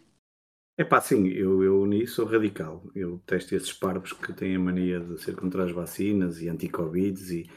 É 0.76 0.84
pá, 0.84 1.00
sim, 1.00 1.28
eu, 1.28 1.62
eu 1.62 1.84
nisso 1.86 2.16
sou 2.16 2.26
radical. 2.26 2.82
Eu 2.94 3.18
testo 3.26 3.54
esses 3.54 3.72
parvos 3.72 4.12
que 4.12 4.32
têm 4.32 4.56
a 4.56 4.58
mania 4.58 4.98
de 4.98 5.22
ser 5.22 5.36
contra 5.36 5.64
as 5.64 5.72
vacinas 5.72 6.40
e 6.40 6.48
anti-Covid 6.48 7.34
e. 7.34 7.50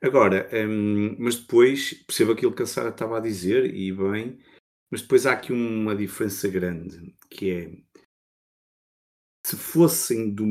Agora, 0.00 0.48
hum, 0.52 1.16
mas 1.18 1.36
depois 1.36 1.94
percebo 2.06 2.32
aquilo 2.32 2.52
que 2.52 2.62
a 2.62 2.66
Sara 2.66 2.88
estava 2.88 3.18
a 3.18 3.20
dizer 3.20 3.72
e 3.74 3.92
bem, 3.92 4.38
mas 4.90 5.02
depois 5.02 5.26
há 5.26 5.32
aqui 5.32 5.52
uma 5.52 5.94
diferença 5.94 6.48
grande, 6.48 7.14
que 7.30 7.50
é 7.50 7.72
se 9.44 9.56
fossem 9.56 10.30
do. 10.30 10.44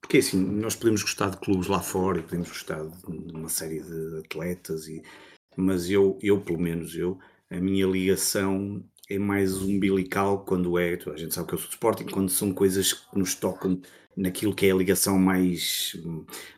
Porque 0.00 0.18
assim, 0.18 0.40
nós 0.40 0.76
podemos 0.76 1.02
gostar 1.02 1.30
de 1.30 1.38
clubes 1.38 1.66
lá 1.66 1.80
fora 1.80 2.18
e 2.18 2.22
podemos 2.22 2.48
gostar 2.48 2.84
de 2.86 3.32
uma 3.34 3.48
série 3.48 3.80
de 3.80 4.20
atletas, 4.20 4.88
e, 4.88 5.02
mas 5.56 5.90
eu, 5.90 6.18
eu, 6.22 6.40
pelo 6.40 6.60
menos 6.60 6.94
eu, 6.94 7.18
a 7.50 7.60
minha 7.60 7.86
ligação 7.86 8.84
é 9.08 9.18
mais 9.18 9.56
umbilical 9.62 10.44
quando 10.44 10.78
é, 10.78 10.98
a 11.06 11.16
gente 11.16 11.34
sabe 11.34 11.48
que 11.48 11.54
eu 11.54 11.58
sou 11.58 11.68
de 11.68 11.74
Sporting, 11.74 12.06
quando 12.06 12.28
são 12.28 12.52
coisas 12.52 12.92
que 12.92 13.18
nos 13.18 13.34
tocam 13.34 13.80
naquilo 14.16 14.54
que 14.54 14.66
é 14.66 14.72
a 14.72 14.76
ligação 14.76 15.18
mais, 15.18 15.96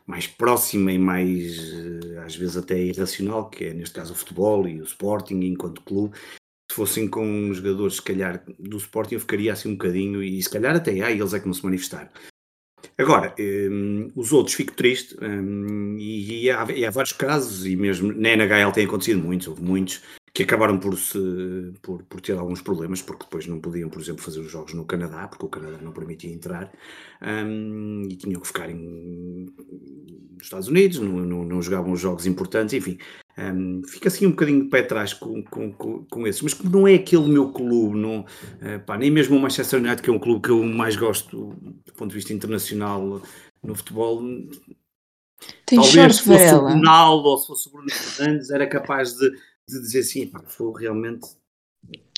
mais 0.07 0.25
próxima 0.25 0.91
e 0.93 0.97
mais, 0.97 1.57
eh, 1.73 2.17
às 2.19 2.35
vezes 2.35 2.55
até 2.55 2.81
irracional, 2.81 3.49
que 3.49 3.65
é 3.65 3.73
neste 3.73 3.95
caso 3.95 4.13
o 4.13 4.15
futebol 4.15 4.67
e 4.67 4.79
o 4.79 4.85
Sporting 4.85 5.41
enquanto 5.41 5.81
clube. 5.81 6.17
Se 6.71 6.75
fossem 6.75 7.07
com 7.07 7.53
jogadores, 7.53 7.95
se 7.95 8.01
calhar, 8.01 8.43
do 8.57 8.77
Sporting, 8.77 9.15
eu 9.15 9.19
ficaria 9.19 9.51
assim 9.51 9.69
um 9.69 9.73
bocadinho, 9.73 10.23
e 10.23 10.41
se 10.41 10.49
calhar 10.49 10.75
até 10.75 11.01
há, 11.01 11.11
eles 11.11 11.33
é 11.33 11.39
que 11.39 11.47
não 11.47 11.53
se 11.53 11.63
manifestaram. 11.63 12.09
Agora, 12.97 13.33
um, 13.39 14.11
os 14.15 14.31
outros 14.31 14.55
fico 14.55 14.73
triste, 14.73 15.17
um, 15.21 15.97
e, 15.97 16.43
e, 16.43 16.51
há, 16.51 16.65
e, 16.71 16.85
há, 16.85 16.91
vários 16.91 17.13
casos, 17.13 17.65
e 17.65 17.75
mesmo 17.75 18.13
na 18.13 18.29
NHL 18.29 18.71
tem 18.71 18.85
acontecido 18.85 19.21
muitos, 19.21 19.47
houve 19.47 19.63
muitos, 19.63 20.01
que 20.39 20.43
acabaram 20.43 20.79
por, 20.79 20.97
se, 20.97 21.73
por, 21.81 22.01
por, 22.03 22.21
ter 22.21 22.37
alguns 22.37 22.61
problemas, 22.61 23.01
porque 23.01 23.25
depois 23.25 23.45
não 23.45 23.59
podiam, 23.59 23.89
por 23.89 24.01
exemplo, 24.01 24.23
fazer 24.23 24.39
os 24.39 24.49
jogos 24.49 24.73
no 24.73 24.85
Canadá, 24.85 25.27
porque 25.27 25.45
o 25.45 25.49
Canadá 25.49 25.77
não 25.81 25.91
permitia 25.91 26.31
entrar, 26.31 26.71
um, 27.21 28.03
e 28.09 28.15
tinham 28.15 28.39
que 28.39 28.47
ficar 28.47 28.69
em, 28.69 29.47
nos 30.37 30.43
Estados 30.43 30.69
Unidos, 30.69 30.99
não, 30.99 31.11
não, 31.11 31.43
não 31.43 31.61
jogavam 31.61 31.91
os 31.91 31.99
jogos 31.99 32.25
importantes, 32.25 32.73
enfim. 32.73 32.97
Um, 33.37 33.81
fica 33.85 34.07
assim 34.07 34.27
um 34.27 34.31
bocadinho 34.31 34.63
de 34.63 34.69
pé 34.69 34.79
atrás 34.79 35.13
com, 35.13 35.43
com, 35.43 35.73
com, 35.73 36.05
com 36.05 36.27
esses, 36.27 36.41
mas 36.41 36.53
como 36.53 36.69
não 36.69 36.87
é 36.87 36.95
aquele 36.95 37.27
meu 37.27 37.51
clube, 37.51 37.97
não, 37.97 38.21
uh, 38.21 38.79
pá, 38.85 38.97
nem 38.97 39.11
mesmo 39.11 39.35
o 39.35 39.39
Manchester 39.41 39.79
United, 39.79 40.01
que 40.01 40.09
é 40.09 40.13
um 40.13 40.19
clube 40.19 40.41
que 40.41 40.51
eu 40.51 40.63
mais 40.63 40.95
gosto 40.95 41.53
do 41.85 41.93
ponto 41.93 42.11
de 42.11 42.15
vista 42.15 42.33
internacional 42.33 43.21
no 43.61 43.75
futebol, 43.75 44.21
Tem 45.65 45.79
talvez 45.79 46.15
se 46.15 46.23
fosse 46.23 46.53
o 46.53 46.59
Ronaldo 46.59 47.27
ou 47.27 47.37
se 47.37 47.47
fosse 47.47 47.67
o 47.67 47.71
Bruno 47.71 47.91
Fernandes, 47.91 48.49
era 48.51 48.65
capaz 48.65 49.15
de 49.15 49.29
de 49.69 49.81
dizer 49.81 49.99
assim, 50.01 50.27
pá, 50.27 50.43
foi 50.47 50.81
realmente. 50.81 51.27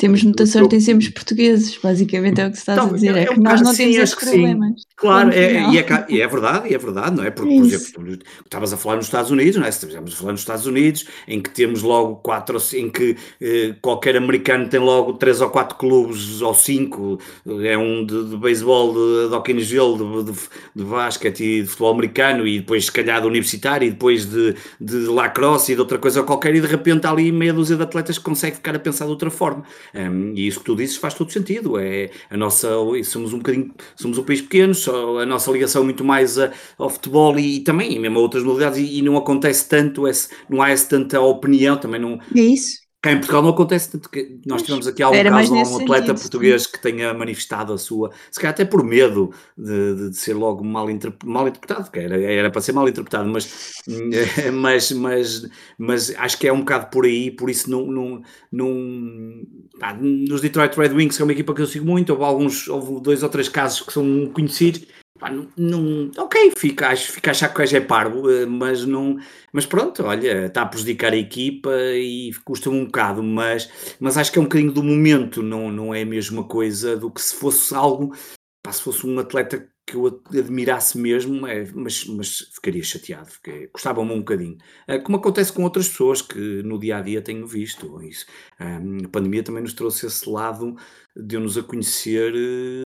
Temos 0.02 0.22
sorte 0.48 0.76
em 0.76 0.80
sermos 0.80 1.08
portugueses, 1.10 1.78
basicamente 1.78 2.42
é 2.42 2.48
o 2.48 2.52
que 2.52 2.58
estás 2.58 2.76
então, 2.76 2.90
a 2.90 2.94
dizer, 2.94 3.16
é, 3.16 3.22
é 3.22 3.26
que 3.28 3.40
nós 3.40 3.62
não 3.62 3.72
temos 3.72 3.96
esses 3.96 4.16
problemas. 4.16 4.82
Claro, 4.96 5.32
é, 5.32 5.62
e, 5.70 5.78
é, 5.78 6.06
e 6.10 6.22
é 6.22 6.28
verdade, 6.28 6.74
é 6.74 6.78
verdade, 6.80 7.16
não 7.16 7.24
é? 7.24 7.30
Porque, 7.30 7.54
é 7.54 7.58
por 7.60 7.66
exemplo, 7.68 8.20
estavas 8.44 8.74
a 8.74 8.78
falar 8.78 8.96
nos 8.96 9.06
Estados 9.06 9.30
Unidos, 9.30 9.58
não 9.58 9.64
é? 9.64 9.70
Estamos 9.70 10.14
a 10.14 10.18
falar 10.18 10.32
nos 10.32 10.42
Estados 10.42 10.66
Unidos, 10.66 11.06
em 11.28 11.40
que 11.40 11.52
temos 11.52 11.84
logo 11.84 12.16
quatro, 12.16 12.58
em 12.74 12.90
que 12.90 13.16
eh, 13.40 13.76
qualquer 13.80 14.18
americano 14.18 14.68
tem 14.68 14.80
logo 14.80 15.14
três 15.14 15.40
ou 15.40 15.52
quatro 15.52 15.78
clubes, 15.78 16.42
ou 16.42 16.54
cinco, 16.56 17.20
é 17.64 17.78
um 17.78 18.04
de, 18.04 18.30
de 18.30 18.38
beisebol, 18.38 18.94
de, 18.94 19.30
de 19.30 19.36
hockey 19.36 19.54
no 19.54 19.62
gelo, 19.62 20.24
de, 20.24 20.32
de, 20.32 20.40
de 20.78 20.84
basquete 20.84 21.44
e 21.44 21.62
de 21.62 21.68
futebol 21.68 21.94
americano, 21.94 22.48
e 22.48 22.60
depois 22.60 22.86
se 22.86 22.92
calhar 22.92 23.22
de 23.22 23.28
universitário, 23.28 23.88
e 23.88 23.92
depois 23.92 24.26
de, 24.26 24.56
de 24.80 24.98
lacrosse 25.06 25.74
e 25.74 25.76
de 25.76 25.82
outra 25.82 26.00
coisa 26.00 26.24
qualquer, 26.24 26.56
e 26.56 26.62
de 26.62 26.68
repente 26.68 27.06
há 27.06 27.12
ali 27.12 27.32
meia 27.32 27.54
dúzia 27.54 27.76
de 27.76 27.84
atletas 27.84 28.18
que 28.18 28.24
consegue 28.24 28.56
ficar 28.56 28.76
a 28.76 28.80
pensar 28.80 29.06
de 29.06 29.12
outra 29.12 29.30
forma. 29.30 29.64
Um, 29.94 30.34
e 30.36 30.48
isso 30.48 30.60
que 30.60 30.66
tu 30.66 30.76
dizes 30.76 30.96
faz 30.98 31.14
todo 31.14 31.32
sentido, 31.32 31.78
é 31.78 32.10
a 32.30 32.38
nossa, 32.38 32.70
somos 33.04 33.34
um 33.34 33.38
bocadinho, 33.38 33.74
somos 33.96 34.18
um 34.18 34.24
país 34.24 34.42
pequeno, 34.42 34.74
a 35.22 35.26
nossa 35.26 35.52
ligação 35.52 35.84
muito 35.84 36.04
mais 36.04 36.38
a, 36.40 36.52
ao 36.78 36.90
futebol 36.90 37.38
e, 37.38 37.58
e 37.58 37.60
também 37.62 38.00
mesmo 38.00 38.18
a 38.20 38.22
outras 38.22 38.44
modalidades 38.44 38.80
e, 38.80 39.00
e, 39.00 39.02
não 39.02 39.18
acontece 39.18 39.68
tanto, 39.68 40.08
esse, 40.08 40.30
não 40.50 40.62
há 40.62 40.70
essa 40.70 40.88
tanta 40.90 41.20
opinião, 41.20 41.78
também 41.78 42.00
não... 42.00 42.20
É 42.36 42.40
isso. 42.42 42.81
Cá 43.02 43.12
em 43.12 43.18
Portugal 43.18 43.42
não 43.42 43.50
acontece 43.50 43.92
tanto 43.92 44.08
que 44.12 44.40
nós 44.46 44.62
tivemos 44.62 44.86
aqui 44.86 45.02
algum 45.02 45.24
caso 45.24 45.56
um 45.56 45.60
atleta 45.60 46.08
sentido, 46.08 46.22
português 46.22 46.64
sim. 46.64 46.72
que 46.72 46.80
tenha 46.80 47.12
manifestado 47.16 47.74
a 47.74 47.78
sua, 47.78 48.12
se 48.30 48.40
calhar 48.40 48.54
até 48.54 48.64
por 48.64 48.84
medo 48.84 49.34
de, 49.58 49.96
de, 49.96 50.10
de 50.12 50.18
ser 50.18 50.36
logo 50.36 50.64
mal, 50.64 50.88
interp 50.88 51.24
mal 51.24 51.48
interpretado, 51.48 51.90
que 51.90 52.00
era, 52.00 52.22
era 52.22 52.52
para 52.52 52.62
ser 52.62 52.74
mal 52.74 52.88
interpretado, 52.88 53.28
mas, 53.28 53.82
mas, 54.54 54.92
mas, 54.92 55.50
mas 55.80 56.16
acho 56.16 56.38
que 56.38 56.48
é 56.48 56.54
um 56.54 56.60
bocado 56.60 56.92
por 56.92 57.06
aí, 57.06 57.32
por 57.32 57.50
isso 57.50 57.72
não, 57.72 57.88
não, 57.88 58.22
não 58.52 59.48
pá, 59.80 59.94
nos 60.00 60.40
Detroit 60.42 60.78
Red 60.78 60.94
Wings, 60.94 61.16
que 61.16 61.24
é 61.24 61.26
uma 61.26 61.34
equipa 61.34 61.56
que 61.56 61.62
eu 61.64 61.68
sigo 61.68 61.88
muito, 61.88 62.12
houve 62.12 62.24
alguns, 62.24 62.68
houve 62.68 63.02
dois 63.02 63.24
ou 63.24 63.30
três 63.30 63.50
casos 63.50 63.82
que 63.82 63.94
são 63.94 64.30
conhecidos, 64.32 64.86
Pá, 65.22 65.30
não, 65.30 65.48
não, 65.56 66.10
ok, 66.18 66.52
fica, 66.58 66.88
acho, 66.88 67.12
fica 67.12 67.30
a 67.30 67.32
achar 67.32 67.50
que 67.50 67.54
o 67.54 67.60
gajo 67.60 67.78
é 67.78 67.80
parvo, 67.80 68.28
eh, 68.28 68.48
mas 68.48 68.86
não, 68.88 69.20
mas 69.54 69.68
pronto, 69.68 70.04
olha, 70.04 70.48
está 70.48 70.64
a 70.64 70.66
prejudicar 70.66 71.14
a 71.14 71.16
equipa 71.16 71.70
e 71.94 72.32
custa-me 72.44 72.78
um 72.78 72.86
bocado, 72.86 73.22
mas, 73.22 73.70
mas 74.00 74.18
acho 74.18 74.32
que 74.32 74.40
é 74.40 74.42
um 74.42 74.46
bocadinho 74.46 74.72
do 74.72 74.82
momento, 74.82 75.44
não, 75.44 75.72
não 75.72 75.94
é 75.94 76.02
a 76.02 76.06
mesma 76.08 76.44
coisa 76.44 76.98
do 76.98 77.12
que 77.12 77.22
se 77.22 77.36
fosse 77.36 77.76
algo, 77.76 78.16
pá, 78.64 78.72
se 78.72 78.82
fosse 78.82 79.06
um 79.06 79.20
atleta 79.20 79.70
que 79.86 79.96
eu 79.96 80.08
admirasse 80.08 80.98
mesmo, 80.98 81.46
é, 81.46 81.66
mas, 81.72 82.04
mas 82.06 82.40
ficaria 82.56 82.84
chateado, 82.84 83.30
porque 83.30 83.68
gostava-me 83.72 84.12
um 84.12 84.20
bocadinho. 84.20 84.58
É, 84.88 84.98
como 84.98 85.18
acontece 85.18 85.54
com 85.54 85.64
outras 85.64 85.88
pessoas 85.88 86.24
que 86.24 86.64
no 86.64 86.80
dia 86.80 86.98
a 86.98 87.02
dia 87.02 87.22
tenho 87.22 87.46
visto. 87.46 88.02
Isso. 88.02 88.26
a 88.58 89.08
pandemia 89.10 89.44
também 89.44 89.62
nos 89.62 89.74
trouxe 89.74 90.08
esse 90.08 90.28
lado, 90.28 90.76
deu-nos 91.16 91.58
a 91.60 91.64
conhecer 91.64 92.34
eh, 92.36 92.82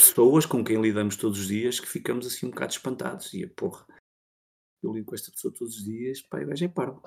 pessoas 0.00 0.46
com 0.46 0.64
quem 0.64 0.80
lidamos 0.80 1.16
todos 1.16 1.38
os 1.38 1.48
dias 1.48 1.78
que 1.78 1.88
ficamos 1.88 2.26
assim 2.26 2.46
um 2.46 2.50
bocado 2.50 2.72
espantados. 2.72 3.32
E 3.34 3.44
a 3.44 3.48
porra, 3.48 3.84
eu 4.82 4.92
lido 4.92 5.06
com 5.06 5.14
esta 5.14 5.30
pessoa 5.30 5.52
todos 5.52 5.76
os 5.76 5.84
dias, 5.84 6.22
pá, 6.22 6.40
e 6.40 6.44
vejo 6.44 6.64
é 6.64 6.68
parvo. 6.68 7.02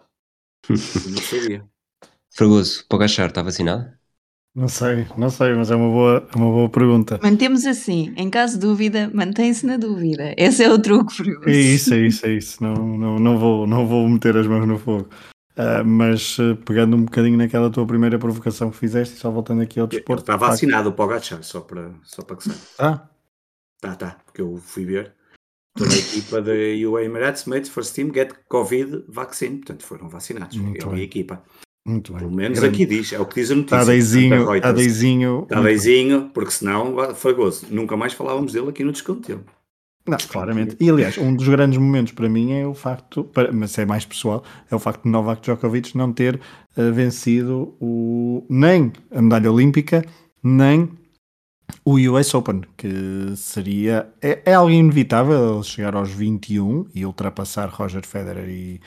não 0.69 0.77
sabia. 0.77 1.67
Fragoso, 2.35 2.85
Pogachar 2.87 3.29
está 3.29 3.41
vacinado? 3.43 3.91
Não 4.55 4.67
sei, 4.67 5.07
não 5.17 5.31
sei, 5.31 5.53
mas 5.55 5.71
é 5.71 5.75
uma 5.75 5.89
boa, 5.89 6.29
é 6.31 6.37
uma 6.37 6.51
boa 6.51 6.69
pergunta. 6.69 7.19
Mantemos 7.23 7.65
assim, 7.65 8.13
em 8.15 8.29
caso 8.29 8.53
de 8.53 8.59
dúvida, 8.59 9.09
mantém-se 9.11 9.65
na 9.65 9.77
dúvida. 9.77 10.35
Esse 10.37 10.63
é 10.63 10.71
o 10.71 10.79
truque, 10.79 11.11
Fragoso. 11.11 11.49
É 11.49 11.51
isso, 11.53 11.93
é 11.93 11.97
isso, 12.05 12.25
é 12.27 12.33
isso. 12.33 12.63
Não, 12.63 12.75
não, 12.75 13.15
não, 13.17 13.37
vou, 13.39 13.65
não 13.65 13.87
vou 13.87 14.07
meter 14.07 14.37
as 14.37 14.45
mãos 14.45 14.67
no 14.67 14.77
fogo. 14.77 15.09
Uh, 15.55 15.85
mas 15.85 16.39
uh, 16.39 16.55
pegando 16.65 16.97
um 16.97 17.05
bocadinho 17.05 17.37
naquela 17.37 17.69
tua 17.69 17.85
primeira 17.85 18.17
provocação 18.17 18.71
que 18.71 18.77
fizeste, 18.77 19.17
só 19.17 19.29
voltando 19.29 19.61
aqui 19.61 19.79
ao 19.79 19.85
desporto. 19.85 20.23
Está 20.23 20.35
vacinado 20.35 20.89
o 20.89 20.93
Pogacar, 20.93 21.43
só 21.43 21.61
para, 21.61 21.91
só 22.03 22.23
para 22.23 22.37
que 22.37 22.43
saiba. 22.45 22.59
Ah? 22.79 23.07
Tá, 23.79 23.95
tá, 23.95 24.17
porque 24.25 24.41
eu 24.41 24.57
fui 24.57 24.85
ver. 24.85 25.13
Toda 25.77 25.93
a 25.93 25.97
equipa 25.97 26.41
da 26.41 26.51
UA 26.51 27.03
Emirates, 27.03 27.45
Mates, 27.45 27.69
First 27.69 27.95
Team, 27.95 28.11
Get 28.13 28.31
Covid 28.47 29.05
Vaccine, 29.07 29.57
portanto 29.57 29.83
foram 29.83 30.07
vacinados. 30.07 30.57
Muito 30.57 30.85
eu 30.85 30.89
bem. 30.89 30.99
e 30.99 31.01
a 31.01 31.05
equipa. 31.05 31.43
Muito 31.85 32.13
bem. 32.13 32.21
Pelo 32.21 32.31
menos 32.31 32.59
Grande. 32.59 32.75
aqui 32.75 32.85
diz, 32.85 33.11
é 33.11 33.19
o 33.19 33.25
que 33.25 33.35
diz 33.35 33.51
a 33.51 33.55
notícia. 33.55 33.75
Está 33.75 33.91
deizinho, 33.91 34.29
Portanto, 34.29 34.55
está 34.55 34.67
Reuters. 34.67 34.85
deizinho. 34.87 35.43
Está 35.43 35.61
deizinho, 35.61 36.31
porque 36.33 36.51
senão, 36.51 37.15
Fragoso, 37.15 37.67
nunca 37.69 37.97
mais 37.97 38.13
falávamos 38.13 38.53
dele 38.53 38.69
aqui 38.69 38.83
no 38.83 38.91
desconto 38.91 39.27
dele. 39.27 39.43
Não, 40.05 40.17
claramente. 40.17 40.75
E 40.81 40.89
aliás, 40.89 41.17
um 41.17 41.33
dos 41.33 41.47
grandes 41.47 41.77
momentos 41.77 42.11
para 42.11 42.27
mim 42.27 42.51
é 42.51 42.67
o 42.67 42.73
facto, 42.73 43.23
para- 43.23 43.51
mas 43.53 43.77
é 43.77 43.85
mais 43.85 44.05
pessoal, 44.05 44.43
é 44.69 44.75
o 44.75 44.79
facto 44.79 45.03
de 45.03 45.09
Novak 45.09 45.41
Djokovic 45.41 45.95
não 45.97 46.11
ter 46.11 46.39
eh, 46.75 46.91
vencido 46.91 47.73
o, 47.79 48.45
nem 48.49 48.91
a 49.11 49.21
medalha 49.21 49.49
olímpica, 49.51 50.03
nem 50.43 50.89
o 51.85 51.95
US 52.11 52.33
Open, 52.33 52.61
que 52.77 53.33
seria. 53.35 54.09
É, 54.21 54.41
é 54.45 54.53
algo 54.53 54.71
inevitável 54.71 55.55
ele 55.55 55.63
chegar 55.63 55.95
aos 55.95 56.09
21 56.09 56.85
e 56.93 57.05
ultrapassar 57.05 57.69
Roger 57.69 58.05
Federer 58.05 58.49
e, 58.49 58.81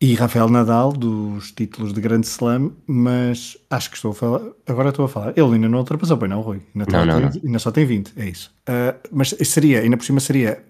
e 0.00 0.14
Rafael 0.14 0.48
Nadal 0.48 0.92
dos 0.92 1.52
títulos 1.52 1.92
de 1.94 2.00
Grande 2.00 2.26
Slam, 2.26 2.72
mas 2.86 3.56
acho 3.70 3.90
que 3.90 3.96
estou 3.96 4.10
a 4.10 4.14
falar. 4.14 4.40
Agora 4.66 4.88
estou 4.90 5.04
a 5.04 5.08
falar. 5.08 5.32
Ele 5.36 5.54
ainda 5.54 5.68
não 5.68 5.78
ultrapassou, 5.78 6.18
pois 6.18 6.30
não, 6.30 6.40
Rui? 6.42 6.60
Ainda, 6.74 6.90
Não, 6.90 7.06
não, 7.20 7.30
tem- 7.30 7.42
ainda 7.44 7.58
só 7.58 7.70
tem 7.70 7.86
20, 7.86 8.12
é 8.16 8.28
isso. 8.28 8.52
Ah, 8.66 8.96
mas 9.10 9.30
seria, 9.44 9.80
ainda 9.80 9.96
por 9.96 10.04
cima, 10.04 10.20
seria 10.20 10.62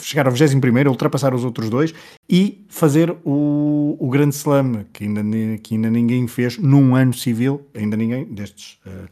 chegar 0.00 0.26
ao 0.26 0.32
21, 0.32 0.88
ultrapassar 0.88 1.34
os 1.34 1.44
outros 1.44 1.68
dois 1.68 1.92
e 2.30 2.64
fazer 2.68 3.10
o, 3.24 3.96
o 3.98 4.08
Grande 4.08 4.34
Slam, 4.36 4.84
que 4.92 5.04
ainda, 5.04 5.22
que 5.58 5.74
ainda 5.74 5.90
ninguém 5.90 6.26
fez 6.28 6.56
num 6.56 6.94
ano 6.94 7.12
civil, 7.12 7.66
ainda 7.74 7.96
ninguém, 7.96 8.24
destes. 8.24 8.78
ah, 8.86 9.06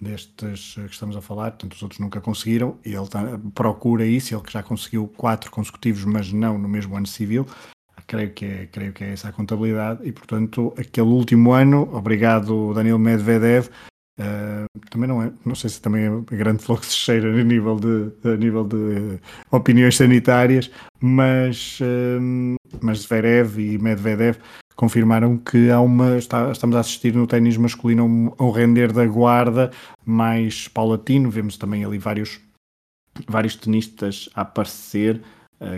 destes 0.00 0.74
eh, 0.78 0.86
que 0.88 0.94
estamos 0.94 1.16
a 1.16 1.20
falar, 1.20 1.52
portanto 1.52 1.74
os 1.74 1.82
outros 1.82 2.00
nunca 2.00 2.20
conseguiram, 2.20 2.76
e 2.84 2.92
ele 2.92 3.06
tá- 3.06 3.38
procura 3.54 4.04
isso, 4.04 4.34
ele 4.34 4.42
que 4.42 4.52
já 4.52 4.60
conseguiu 4.60 5.06
quatro 5.16 5.48
consecutivos, 5.50 6.04
mas 6.04 6.32
não 6.32 6.58
no 6.58 6.68
mesmo 6.68 6.96
ano 6.96 7.06
civil, 7.06 7.46
creio 8.06 8.32
que 8.32 8.44
é, 8.44 8.66
creio 8.66 8.92
que 8.92 9.04
é 9.04 9.12
essa 9.12 9.28
a 9.28 9.32
contabilidade, 9.32 10.00
e 10.04 10.12
portanto 10.12 10.72
aquele 10.78 11.08
último 11.08 11.52
ano, 11.52 11.88
obrigado 11.94 12.72
Daniel 12.74 12.98
Medvedev, 12.98 13.68
eh, 14.18 14.64
também 14.90 15.08
não 15.08 15.22
é, 15.22 15.32
não 15.44 15.54
sei 15.54 15.70
se 15.70 15.80
também 15.80 16.04
é 16.04 16.36
grande 16.36 16.62
fluxeira 16.62 17.28
a 17.28 17.44
nível 17.44 17.76
de, 17.76 18.12
a 18.28 18.36
nível 18.36 18.64
de 18.64 19.18
opiniões 19.50 19.96
sanitárias, 19.96 20.70
mas, 21.00 21.78
eh, 21.80 22.18
mas 22.80 23.00
Zverev 23.00 23.58
e 23.58 23.78
Medvedev 23.78 24.36
confirmaram 24.76 25.38
que 25.38 25.70
há 25.70 25.80
uma, 25.80 26.16
está- 26.18 26.50
estamos 26.50 26.76
a 26.76 26.80
assistir 26.80 27.14
no 27.14 27.26
ténis 27.26 27.56
masculino 27.56 28.34
a 28.38 28.44
um, 28.44 28.50
render 28.50 28.92
da 28.92 29.06
guarda 29.06 29.70
mais 30.04 30.66
paulatino, 30.68 31.30
vemos 31.30 31.56
também 31.56 31.84
ali 31.84 31.98
vários, 31.98 32.40
vários 33.28 33.54
tenistas 33.56 34.28
a 34.34 34.40
aparecer, 34.42 35.22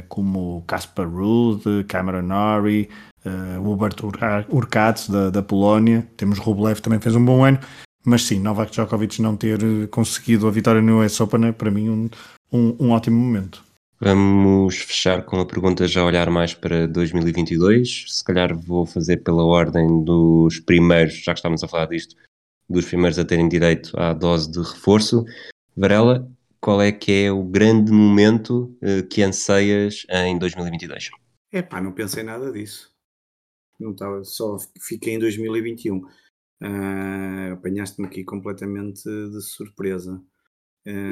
como 0.09 0.62
Casper 0.66 1.07
Ruud, 1.09 1.62
Cameron 1.88 2.23
Norrie, 2.23 2.88
eh, 3.25 3.59
Hubert 3.59 3.97
Ur- 4.03 4.47
Urkacz 4.49 5.09
da, 5.09 5.31
da 5.31 5.42
Polónia, 5.42 6.07
temos 6.16 6.38
Rublev 6.38 6.81
também 6.81 7.01
fez 7.01 7.14
um 7.14 7.25
bom 7.25 7.44
ano, 7.44 7.59
mas 8.05 8.23
sim, 8.23 8.40
Novak 8.40 8.70
Djokovic 8.73 9.20
não 9.23 9.37
ter 9.37 9.62
eh, 9.62 9.87
conseguido 9.87 10.47
a 10.47 10.51
vitória 10.51 10.83
no 10.83 11.03
US 11.05 11.20
Open 11.20 11.47
é 11.47 11.53
para 11.53 11.70
mim 11.70 11.88
um, 11.90 12.11
um, 12.53 12.77
um 12.81 12.90
ótimo 12.90 13.16
momento. 13.18 13.62
Vamos 14.01 14.77
fechar 14.77 15.23
com 15.23 15.40
a 15.40 15.47
pergunta 15.47 15.87
já 15.88 16.05
olhar 16.05 16.29
mais 16.29 16.53
para 16.53 16.87
2022. 16.88 18.05
Se 18.09 18.25
calhar 18.25 18.55
vou 18.55 18.85
fazer 18.85 19.18
pela 19.18 19.44
ordem 19.44 20.05
dos 20.05 20.61
primeiros, 20.61 21.23
já 21.23 21.33
que 21.33 21.38
estamos 21.38 21.62
a 21.62 21.68
falar 21.68 21.87
disto, 21.87 22.14
dos 22.68 22.85
primeiros 22.85 23.18
a 23.18 23.25
terem 23.25 23.49
direito 23.49 23.99
à 23.99 24.12
dose 24.12 24.51
de 24.51 24.59
reforço. 24.59 25.25
Varela, 25.77 26.29
qual 26.64 26.81
é 26.81 26.90
que 26.90 27.12
é 27.24 27.31
o 27.31 27.42
grande 27.42 27.92
momento 27.92 28.74
eh, 28.81 29.03
que 29.03 29.22
anseias 29.22 30.07
em 30.09 30.38
2022? 30.38 31.11
Epá, 31.53 31.79
não 31.79 31.92
pensei 31.92 32.22
nada 32.22 32.50
disso. 32.50 32.90
Não 33.79 33.90
estava, 33.90 34.24
só 34.24 34.57
fiquei 34.81 35.12
em 35.12 35.18
2021. 35.18 36.00
Ah, 36.62 37.50
Apanhaste-me 37.53 38.07
aqui 38.07 38.24
completamente 38.24 39.03
de 39.05 39.42
surpresa. 39.42 40.22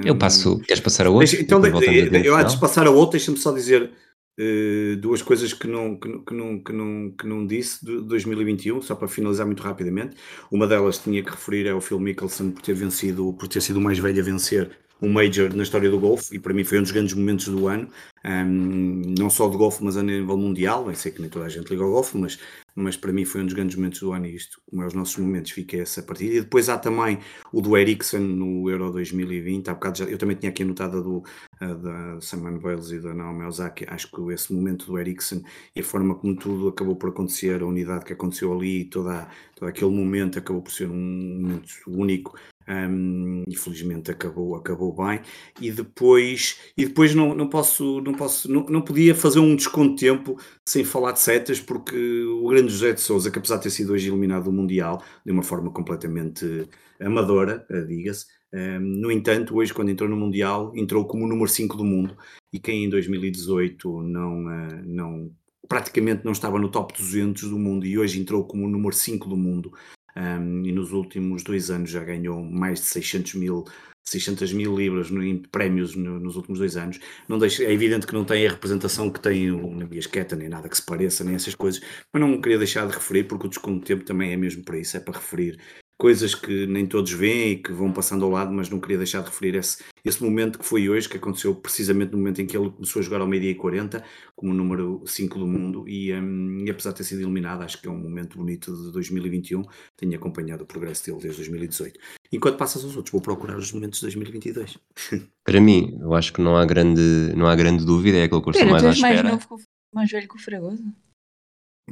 Eu 0.04 0.16
passo, 0.16 0.58
queres 0.60 0.80
passar 0.82 1.06
a 1.06 1.10
outro? 1.10 1.26
Deixa- 1.28 1.42
então, 1.42 1.60
de- 1.60 2.26
eu 2.26 2.34
antes 2.34 2.54
de 2.54 2.60
passar 2.60 2.86
a 2.86 2.90
outro, 2.90 3.12
deixa-me 3.12 3.36
só 3.36 3.52
dizer 3.52 3.90
eh, 4.38 4.96
duas 5.00 5.20
coisas 5.20 5.52
que 5.52 5.66
não, 5.66 5.98
que, 5.98 6.08
que, 6.20 6.34
não, 6.34 6.62
que, 6.62 6.72
não, 6.72 7.10
que 7.10 7.26
não 7.26 7.46
disse 7.46 7.84
de 7.84 8.00
2021, 8.02 8.80
só 8.80 8.94
para 8.94 9.06
finalizar 9.06 9.44
muito 9.44 9.62
rapidamente. 9.62 10.16
Uma 10.50 10.66
delas 10.66 10.96
tinha 10.98 11.22
que 11.22 11.30
referir 11.30 11.66
é 11.66 11.74
o 11.74 11.80
Phil 11.82 12.00
Mickelson 12.00 12.52
por 12.52 12.62
ter 12.62 12.72
vencido, 12.74 13.34
por 13.34 13.46
ter 13.48 13.60
sido 13.60 13.76
o 13.78 13.82
mais 13.82 13.98
velho 13.98 14.18
a 14.18 14.24
vencer 14.24 14.70
um 15.00 15.10
Major 15.10 15.54
na 15.54 15.62
história 15.62 15.90
do 15.90 15.98
golfe 15.98 16.34
e 16.34 16.38
para 16.38 16.54
mim 16.54 16.64
foi 16.64 16.78
um 16.78 16.82
dos 16.82 16.92
grandes 16.92 17.14
momentos 17.14 17.48
do 17.48 17.66
ano, 17.66 17.88
Ahm, 18.24 19.14
não 19.18 19.28
só 19.28 19.48
de 19.48 19.56
golfe, 19.56 19.82
mas 19.82 19.96
a 19.96 20.02
nível 20.02 20.36
mundial. 20.36 20.88
Eu 20.88 20.94
sei 20.94 21.10
que 21.10 21.20
nem 21.20 21.28
toda 21.30 21.46
a 21.46 21.48
gente 21.48 21.68
liga 21.68 21.82
ao 21.82 21.90
golfe, 21.90 22.16
mas, 22.16 22.38
mas 22.74 22.96
para 22.96 23.12
mim 23.12 23.24
foi 23.24 23.40
um 23.40 23.44
dos 23.46 23.54
grandes 23.54 23.74
momentos 23.76 24.00
do 24.00 24.12
ano 24.12 24.26
e 24.26 24.36
isto, 24.36 24.60
como 24.70 24.82
é 24.82 24.86
os 24.86 24.94
nossos 24.94 25.16
momentos, 25.16 25.50
fica 25.50 25.76
essa 25.78 26.02
partida. 26.02 26.34
E 26.34 26.40
depois 26.40 26.68
há 26.68 26.78
também 26.78 27.18
o 27.52 27.60
do 27.60 27.76
Ericsson 27.76 28.18
no 28.18 28.70
Euro 28.70 28.92
2020. 28.92 29.68
Há 29.68 29.74
bocado 29.74 29.98
já, 29.98 30.04
eu 30.04 30.18
também 30.18 30.36
tinha 30.36 30.50
aqui 30.50 30.62
anotada 30.62 31.02
do, 31.02 31.24
da 31.60 32.20
Simon 32.20 32.58
Bales 32.58 32.90
e 32.92 33.00
da 33.00 33.12
Naomi 33.12 33.44
Osaka. 33.44 33.86
Acho 33.88 34.08
que 34.10 34.32
esse 34.32 34.52
momento 34.52 34.86
do 34.86 34.98
Ericsson 34.98 35.42
e 35.74 35.80
a 35.80 35.84
forma 35.84 36.14
como 36.14 36.36
tudo 36.36 36.68
acabou 36.68 36.94
por 36.94 37.10
acontecer, 37.10 37.60
a 37.60 37.66
unidade 37.66 38.04
que 38.04 38.12
aconteceu 38.12 38.52
ali, 38.52 38.84
toda, 38.84 39.28
todo 39.56 39.68
aquele 39.68 39.90
momento 39.90 40.38
acabou 40.38 40.62
por 40.62 40.70
ser 40.70 40.88
um 40.88 40.94
momento 40.94 41.72
único. 41.88 42.38
Um, 42.68 43.44
e 43.48 43.56
felizmente 43.56 44.10
acabou, 44.10 44.54
acabou 44.54 44.94
bem. 44.94 45.20
E 45.60 45.70
depois 45.70 46.60
e 46.76 46.86
depois 46.86 47.14
não, 47.14 47.34
não 47.34 47.48
posso 47.48 48.00
não 48.00 48.14
posso 48.14 48.50
não, 48.50 48.64
não 48.66 48.82
podia 48.82 49.14
fazer 49.14 49.40
um 49.40 49.56
desconto 49.56 49.96
de 49.96 50.06
tempo 50.06 50.38
sem 50.66 50.84
falar 50.84 51.12
de 51.12 51.20
setas 51.20 51.60
porque 51.60 52.24
o 52.24 52.48
grande 52.48 52.72
José 52.72 52.92
de 52.92 53.00
Souza 53.00 53.30
que 53.30 53.38
apesar 53.38 53.56
de 53.56 53.64
ter 53.64 53.70
sido 53.70 53.92
hoje 53.92 54.08
eliminado 54.08 54.44
do 54.44 54.52
Mundial 54.52 55.02
de 55.24 55.32
uma 55.32 55.42
forma 55.42 55.70
completamente 55.70 56.68
amadora, 57.00 57.66
eh, 57.68 57.82
diga-se 57.82 58.26
um, 58.52 58.80
no 58.80 59.10
entanto, 59.10 59.56
hoje 59.56 59.72
quando 59.72 59.90
entrou 59.90 60.08
no 60.08 60.16
Mundial 60.16 60.72
entrou 60.76 61.06
como 61.06 61.24
o 61.24 61.28
número 61.28 61.48
5 61.48 61.76
do 61.76 61.84
mundo. 61.84 62.16
E 62.52 62.60
quem 62.60 62.84
em 62.84 62.90
2018 62.90 64.02
não, 64.02 64.44
uh, 64.44 64.82
não 64.84 65.30
praticamente 65.66 66.24
não 66.24 66.32
estava 66.32 66.58
no 66.58 66.68
top 66.70 66.92
200 66.92 67.48
do 67.48 67.58
mundo 67.58 67.86
e 67.86 67.98
hoje 67.98 68.20
entrou 68.20 68.44
como 68.44 68.66
o 68.66 68.70
número 68.70 68.94
5 68.94 69.26
do 69.28 69.36
mundo 69.36 69.72
um, 70.16 70.64
e 70.64 70.72
nos 70.72 70.92
últimos 70.92 71.42
dois 71.42 71.70
anos 71.70 71.90
já 71.90 72.04
ganhou 72.04 72.42
mais 72.42 72.80
de 72.80 72.86
600 72.86 73.34
mil 73.34 73.64
600 74.04 74.52
mil 74.52 74.76
libras 74.76 75.10
no, 75.10 75.22
em 75.22 75.38
prémios 75.38 75.94
no, 75.94 76.18
nos 76.18 76.36
últimos 76.36 76.58
dois 76.58 76.76
anos. 76.76 76.98
Não 77.28 77.38
deixa, 77.38 77.62
é 77.64 77.72
evidente 77.72 78.06
que 78.06 78.12
não 78.12 78.24
tem 78.24 78.46
a 78.46 78.50
representação 78.50 79.10
que 79.10 79.20
tem 79.20 79.50
o 79.50 79.74
Nabias 79.74 80.08
nem 80.36 80.48
nada 80.48 80.68
que 80.68 80.76
se 80.76 80.84
pareça, 80.84 81.22
nem 81.24 81.34
essas 81.34 81.54
coisas, 81.54 81.80
mas 82.12 82.20
não 82.20 82.40
queria 82.40 82.58
deixar 82.58 82.86
de 82.86 82.94
referir, 82.94 83.24
porque 83.24 83.46
o 83.46 83.48
desconto 83.48 83.80
de 83.80 83.86
tempo 83.86 84.04
também 84.04 84.32
é 84.32 84.36
mesmo 84.36 84.64
para 84.64 84.78
isso, 84.78 84.96
é 84.96 85.00
para 85.00 85.14
referir 85.14 85.58
coisas 86.02 86.34
que 86.34 86.66
nem 86.66 86.84
todos 86.84 87.12
veem 87.12 87.52
e 87.52 87.56
que 87.56 87.72
vão 87.72 87.92
passando 87.92 88.24
ao 88.24 88.30
lado, 88.32 88.52
mas 88.52 88.68
não 88.68 88.80
queria 88.80 88.98
deixar 88.98 89.20
de 89.20 89.30
referir 89.30 89.54
esse, 89.54 89.84
esse 90.04 90.20
momento 90.20 90.58
que 90.58 90.64
foi 90.64 90.88
hoje, 90.88 91.08
que 91.08 91.16
aconteceu 91.16 91.54
precisamente 91.54 92.10
no 92.10 92.18
momento 92.18 92.42
em 92.42 92.46
que 92.46 92.56
ele 92.56 92.70
começou 92.70 92.98
a 92.98 93.04
jogar 93.04 93.20
ao 93.20 93.26
meio-dia 93.28 93.52
e 93.52 93.54
40, 93.54 94.02
como 94.34 94.52
número 94.52 95.00
5 95.06 95.38
do 95.38 95.46
mundo, 95.46 95.88
e, 95.88 96.12
um, 96.12 96.64
e 96.66 96.68
apesar 96.68 96.90
de 96.90 96.96
ter 96.96 97.04
sido 97.04 97.20
eliminado, 97.20 97.62
acho 97.62 97.80
que 97.80 97.86
é 97.86 97.90
um 97.90 97.96
momento 97.96 98.36
bonito 98.36 98.74
de 98.74 98.90
2021, 98.90 99.62
tenho 99.96 100.16
acompanhado 100.16 100.64
o 100.64 100.66
progresso 100.66 101.06
dele 101.06 101.18
desde 101.20 101.36
2018. 101.36 102.00
Enquanto 102.32 102.56
passas 102.56 102.82
aos 102.82 102.96
outros, 102.96 103.12
vou 103.12 103.20
procurar 103.20 103.56
os 103.56 103.70
momentos 103.70 104.00
de 104.00 104.06
2022. 104.06 104.78
Para 105.46 105.60
mim, 105.60 105.96
eu 106.00 106.14
acho 106.14 106.32
que 106.32 106.42
não 106.42 106.56
há 106.56 106.66
grande, 106.66 107.32
não 107.36 107.46
há 107.46 107.54
grande 107.54 107.84
dúvida, 107.84 108.18
é 108.18 108.24
aquilo 108.24 108.42
que 108.42 108.48
eu 108.48 108.50
estou 108.50 108.68
mais 108.68 108.82
à 108.82 108.88
és 108.88 108.98
mais 108.98 109.14
espera. 109.14 109.30
novo 109.30 109.46
que 109.46 109.54
o, 109.54 109.58
mais 109.94 110.10
velho 110.10 110.28
que 110.28 110.34
o 110.34 110.40
Fragoso? 110.40 110.82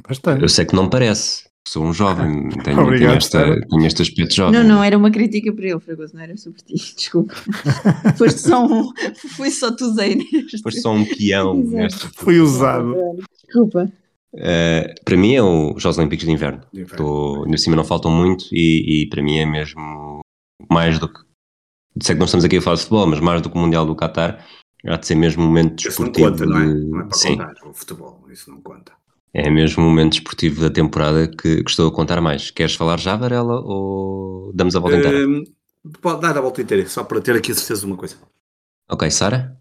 Bastante. 0.05 0.41
Eu 0.41 0.49
sei 0.49 0.65
que 0.65 0.75
não 0.75 0.89
parece, 0.89 1.49
sou 1.67 1.85
um 1.85 1.93
jovem, 1.93 2.49
tenho, 2.49 2.63
tenho, 2.63 2.81
Obrigado, 2.81 3.17
esta, 3.17 3.61
tenho 3.67 3.85
este 3.85 4.01
aspecto 4.01 4.33
jovem. 4.33 4.59
Não, 4.59 4.67
não, 4.67 4.83
era 4.83 4.97
uma 4.97 5.11
crítica 5.11 5.53
para 5.53 5.65
ele, 5.65 5.79
Fragoso, 5.79 6.15
não 6.15 6.21
era 6.21 6.35
sobre 6.37 6.61
ti, 6.61 6.73
desculpa. 6.95 7.33
Foste 8.17 8.39
só 8.39 8.65
um. 8.65 8.91
Fui 9.35 9.49
só 9.51 9.71
tu, 9.75 9.93
Zé, 9.93 10.15
neste. 10.15 10.61
Foste 10.61 10.81
só 10.81 10.93
um 10.93 11.05
peão 11.05 11.55
nesta. 11.55 12.09
Foi 12.15 12.39
usado. 12.39 12.95
Desculpa. 13.45 13.91
Eh, 14.33 14.95
para 15.03 15.17
mim 15.17 15.35
é 15.35 15.43
o 15.43 15.77
Jogos 15.77 15.97
Olímpicos 15.97 16.25
de 16.25 16.31
Inverno. 16.31 16.61
De 16.71 16.81
inverno. 16.81 17.43
Ainda 17.45 17.57
cima 17.57 17.75
não 17.75 17.83
faltam 17.83 18.11
muito 18.11 18.45
e, 18.51 19.03
e 19.03 19.09
para 19.09 19.21
mim 19.21 19.37
é 19.37 19.45
mesmo 19.45 20.21
mais 20.69 20.99
do 20.99 21.07
que. 21.07 21.19
Sei 22.01 22.15
que 22.15 22.19
não 22.19 22.25
estamos 22.25 22.45
aqui 22.45 22.57
a 22.57 22.61
falar 22.61 22.77
de 22.77 22.83
futebol, 22.83 23.07
mas 23.07 23.19
mais 23.19 23.41
do 23.41 23.49
que 23.49 23.57
o 23.57 23.59
Mundial 23.59 23.85
do 23.85 23.95
Qatar, 23.95 24.45
há 24.85 24.95
de 24.95 25.05
ser 25.05 25.15
mesmo 25.15 25.43
um 25.43 25.47
momento 25.47 25.85
Isso 25.85 26.01
não 26.01 26.09
desportivo. 26.09 26.31
conta, 26.31 26.45
não 26.45 26.57
é? 26.57 26.65
Não 26.73 26.99
é 27.01 27.03
para 27.03 27.17
Sim, 27.17 27.37
contar 27.37 27.53
o 27.65 27.73
futebol, 27.73 28.25
isso 28.31 28.49
não 28.49 28.61
conta. 28.61 28.93
É 29.33 29.49
mesmo 29.49 29.83
um 29.83 29.89
momento 29.89 30.13
desportivo 30.13 30.61
da 30.61 30.69
temporada 30.69 31.27
que, 31.27 31.63
que 31.63 31.69
estou 31.69 31.87
a 31.87 31.93
contar 31.93 32.21
mais. 32.21 32.51
Queres 32.51 32.75
falar 32.75 32.99
já, 32.99 33.15
Varela, 33.15 33.61
ou 33.61 34.51
damos 34.53 34.75
a 34.75 34.79
volta 34.79 34.97
inteira? 34.97 35.27
Hum, 35.27 35.43
pode 36.01 36.21
dar 36.21 36.37
a 36.37 36.41
volta 36.41 36.61
inteira, 36.61 36.87
só 36.87 37.03
para 37.03 37.21
ter 37.21 37.35
aqui 37.35 37.51
a 37.51 37.55
certeza 37.55 37.81
de 37.81 37.87
uma 37.87 37.97
coisa. 37.97 38.15
Ok, 38.89 39.09
Sara? 39.09 39.57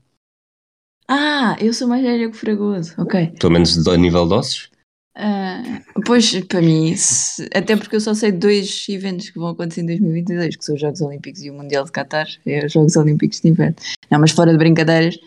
Ah, 1.07 1.57
eu 1.61 1.73
sou 1.73 1.89
mais 1.89 2.03
velha 2.03 2.31
que 2.31 2.37
o 2.37 2.39
Fragoso, 2.39 2.95
ok. 2.99 3.33
Pelo 3.39 3.53
menos 3.53 3.87
a 3.87 3.97
nível 3.97 4.27
de 4.27 4.35
ossos? 4.35 4.71
Uh, 5.17 6.03
pois, 6.07 6.33
para 6.45 6.63
mim, 6.63 6.95
se, 6.97 7.49
até 7.55 7.77
porque 7.77 7.97
eu 7.97 8.01
só 8.01 8.15
sei 8.15 8.33
de 8.33 8.39
dois 8.39 8.87
eventos 8.89 9.29
que 9.29 9.39
vão 9.39 9.49
acontecer 9.49 9.83
em 9.83 9.87
2022, 9.87 10.57
que 10.57 10.65
são 10.65 10.75
os 10.75 10.81
Jogos 10.81 11.01
Olímpicos 11.01 11.43
e 11.43 11.51
o 11.51 11.55
Mundial 11.55 11.85
de 11.85 11.91
Qatar, 11.91 12.29
é 12.47 12.65
os 12.65 12.73
Jogos 12.73 12.97
Olímpicos 12.97 13.41
de 13.41 13.49
Inverno. 13.49 13.77
Não, 14.11 14.21
mas 14.21 14.31
fora 14.31 14.53
de 14.53 14.59
brincadeiras, 14.59 15.19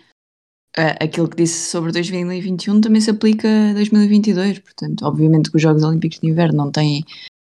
aquilo 0.75 1.27
que 1.29 1.37
disse 1.37 1.69
sobre 1.69 1.91
2021 1.91 2.81
também 2.81 3.01
se 3.01 3.11
aplica 3.11 3.47
a 3.47 3.73
2022, 3.73 4.59
portanto, 4.59 5.05
obviamente 5.05 5.49
que 5.49 5.57
os 5.57 5.61
Jogos 5.61 5.83
Olímpicos 5.83 6.19
de 6.19 6.27
Inverno 6.27 6.57
não 6.57 6.71
têm 6.71 7.03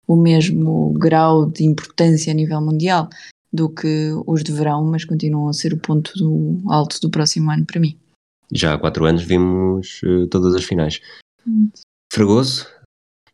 o 0.07 0.17
mesmo 0.17 0.93
grau 0.95 1.47
de 1.47 1.65
importância 1.65 2.33
a 2.33 2.35
nível 2.35 2.61
mundial 2.61 3.09
do 3.53 3.69
que 3.69 4.11
os 4.27 4.43
de 4.43 4.53
verão, 4.53 4.85
mas 4.85 5.05
continuam 5.05 5.49
a 5.49 5.53
ser 5.53 5.73
o 5.73 5.79
ponto 5.79 6.13
do, 6.17 6.61
alto 6.71 7.01
do 7.01 7.11
próximo 7.11 7.51
ano 7.51 7.65
para 7.67 7.81
mim. 7.81 7.97
Já 8.51 8.75
há 8.75 8.79
quatro 8.79 9.05
anos 9.05 9.23
vimos 9.23 10.01
uh, 10.03 10.27
todas 10.29 10.55
as 10.55 10.65
finais. 10.65 11.01
Hum. 11.47 11.71
Fragoso, 12.13 12.67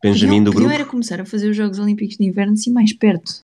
Benjamin 0.01 0.43
do 0.43 0.51
grupo. 0.51 0.71
era 0.71 0.85
começar 0.85 1.19
a 1.19 1.25
fazer 1.25 1.49
os 1.49 1.57
Jogos 1.57 1.79
Olímpicos 1.79 2.17
de 2.17 2.25
Inverno 2.25 2.53
assim 2.53 2.71
mais 2.71 2.93
perto. 2.93 3.41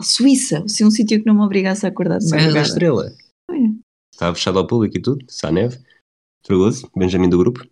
Suíça, 0.00 0.66
se 0.66 0.84
um 0.84 0.90
sítio 0.90 1.20
que 1.20 1.26
não 1.26 1.34
me 1.34 1.42
obrigasse 1.42 1.84
a 1.84 1.90
acordar 1.90 2.18
de 2.18 2.28
Serra 2.28 2.52
da 2.52 2.62
Estrela. 2.62 3.12
Olha. 3.50 3.74
Está 4.22 4.32
fechado 4.32 4.60
ao 4.60 4.66
público 4.68 4.96
e 4.96 5.02
tudo, 5.02 5.26
neve. 5.52 5.80
Fragoso, 6.46 6.88
Benjamin 6.94 7.28
do 7.28 7.38
grupo. 7.38 7.66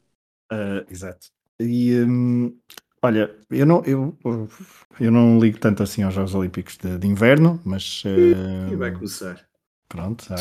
Uh, 0.52 0.84
exato. 0.90 1.28
E 1.60 1.94
um, 2.00 2.52
olha, 3.00 3.32
eu 3.48 3.64
não, 3.64 3.84
eu, 3.84 4.18
eu 4.98 5.12
não 5.12 5.38
ligo 5.38 5.60
tanto 5.60 5.84
assim 5.84 6.02
aos 6.02 6.12
Jogos 6.12 6.34
Olímpicos 6.34 6.76
de, 6.76 6.98
de 6.98 7.06
Inverno, 7.06 7.60
mas. 7.64 8.02
Uh, 8.04 8.72
e 8.72 8.74
vai 8.74 8.90
começar. 8.90 9.46
Pronto, 9.88 10.24
ah, 10.30 10.36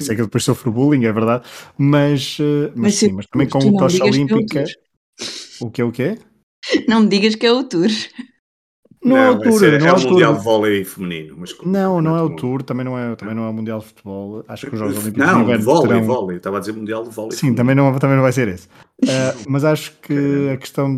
sei 0.00 0.16
que 0.16 0.22
depois 0.22 0.42
sofro 0.42 0.72
bullying, 0.72 1.04
é 1.04 1.12
verdade, 1.12 1.44
mas, 1.76 2.38
uh, 2.40 2.72
mas, 2.74 2.76
mas, 2.76 2.94
sim, 2.96 3.12
mas 3.12 3.26
também 3.26 3.48
com 3.48 3.58
a 3.58 3.78
tocha 3.78 4.04
olímpica. 4.04 4.64
O 5.60 5.70
que 5.70 5.80
é 5.80 5.84
o 5.84 5.92
quê? 5.92 6.18
Não 6.88 7.02
me 7.02 7.08
digas 7.08 7.36
que 7.36 7.46
é 7.46 7.52
o 7.52 7.62
Tour. 7.62 7.88
Não, 9.02 9.16
não 9.16 9.22
é 9.22 9.30
o 9.30 9.38
Tour, 9.38 9.64
é, 9.64 9.78
não 9.78 9.86
é, 9.86 9.92
o 9.92 10.10
Mundial 10.10 10.34
de 10.34 10.44
Vôlei 10.44 10.84
Feminino. 10.84 11.36
Mas 11.38 11.56
não, 11.64 12.00
não 12.00 12.16
é 12.16 12.22
o 12.22 12.30
Tour, 12.30 12.62
também 12.62 12.84
não 12.84 12.98
é, 12.98 13.14
também 13.14 13.34
não 13.34 13.44
é 13.44 13.48
o 13.48 13.52
Mundial 13.52 13.78
de 13.78 13.86
Futebol. 13.86 14.44
Acho 14.48 14.66
que 14.66 14.74
os 14.74 14.78
Jogos 14.78 14.96
Olímpicos 14.98 15.26
Não, 15.26 15.44
de 15.44 15.56
vôlei, 15.58 15.88
terão... 15.88 16.04
vôlei. 16.04 16.36
Estava 16.38 16.56
a 16.56 16.60
dizer 16.60 16.72
Mundial 16.72 17.04
de 17.04 17.10
Vôlei. 17.10 17.36
Sim, 17.36 17.54
também 17.54 17.76
não, 17.76 17.96
também 17.98 18.16
não 18.16 18.22
vai 18.22 18.32
ser 18.32 18.48
esse. 18.48 18.66
Uh, 19.04 19.08
mas 19.48 19.64
acho 19.64 19.92
que 20.02 20.50
a 20.52 20.56
questão 20.56 20.96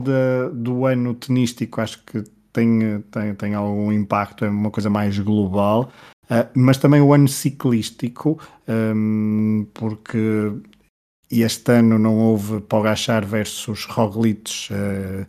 do 0.53 0.87
ano 0.87 1.15
tenístico, 1.15 1.81
acho 1.81 2.03
que 2.05 2.25
tem, 2.53 3.03
tem, 3.11 3.35
tem 3.35 3.55
algum 3.55 3.93
impacto, 3.93 4.45
é 4.45 4.49
uma 4.49 4.71
coisa 4.71 4.89
mais 4.89 5.19
global. 5.19 5.91
Uh, 6.25 6.49
mas 6.55 6.79
também 6.79 7.01
o 7.01 7.13
ano 7.13 7.29
ciclístico, 7.29 8.39
um, 8.67 9.67
porque 9.75 10.53
este 11.31 11.73
ano 11.73 11.99
não 11.99 12.17
houve 12.17 12.61
Pogachar 12.61 13.27
versus 13.27 13.85
Roglic 13.85 14.69
uh, 14.73 15.27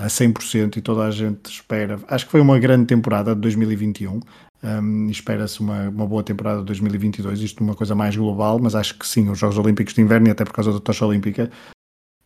a 0.00 0.06
100% 0.06 0.78
e 0.78 0.80
toda 0.80 1.04
a 1.04 1.10
gente 1.10 1.50
espera. 1.50 1.98
Acho 2.08 2.24
que 2.24 2.30
foi 2.30 2.40
uma 2.40 2.58
grande 2.58 2.86
temporada 2.86 3.34
de 3.34 3.40
2021. 3.42 4.20
Um, 4.62 5.10
Espera-se 5.10 5.60
uma, 5.60 5.88
uma 5.88 6.06
boa 6.06 6.22
temporada 6.22 6.60
de 6.60 6.66
2022, 6.66 7.40
isto 7.40 7.62
uma 7.62 7.74
coisa 7.74 7.94
mais 7.94 8.16
global, 8.16 8.58
mas 8.58 8.74
acho 8.74 8.98
que 8.98 9.06
sim, 9.06 9.28
os 9.30 9.38
Jogos 9.38 9.56
Olímpicos 9.58 9.94
de 9.94 10.00
Inverno, 10.00 10.28
e 10.28 10.30
até 10.30 10.44
por 10.44 10.52
causa 10.52 10.72
da 10.72 10.80
tocha 10.80 11.04
olímpica, 11.06 11.50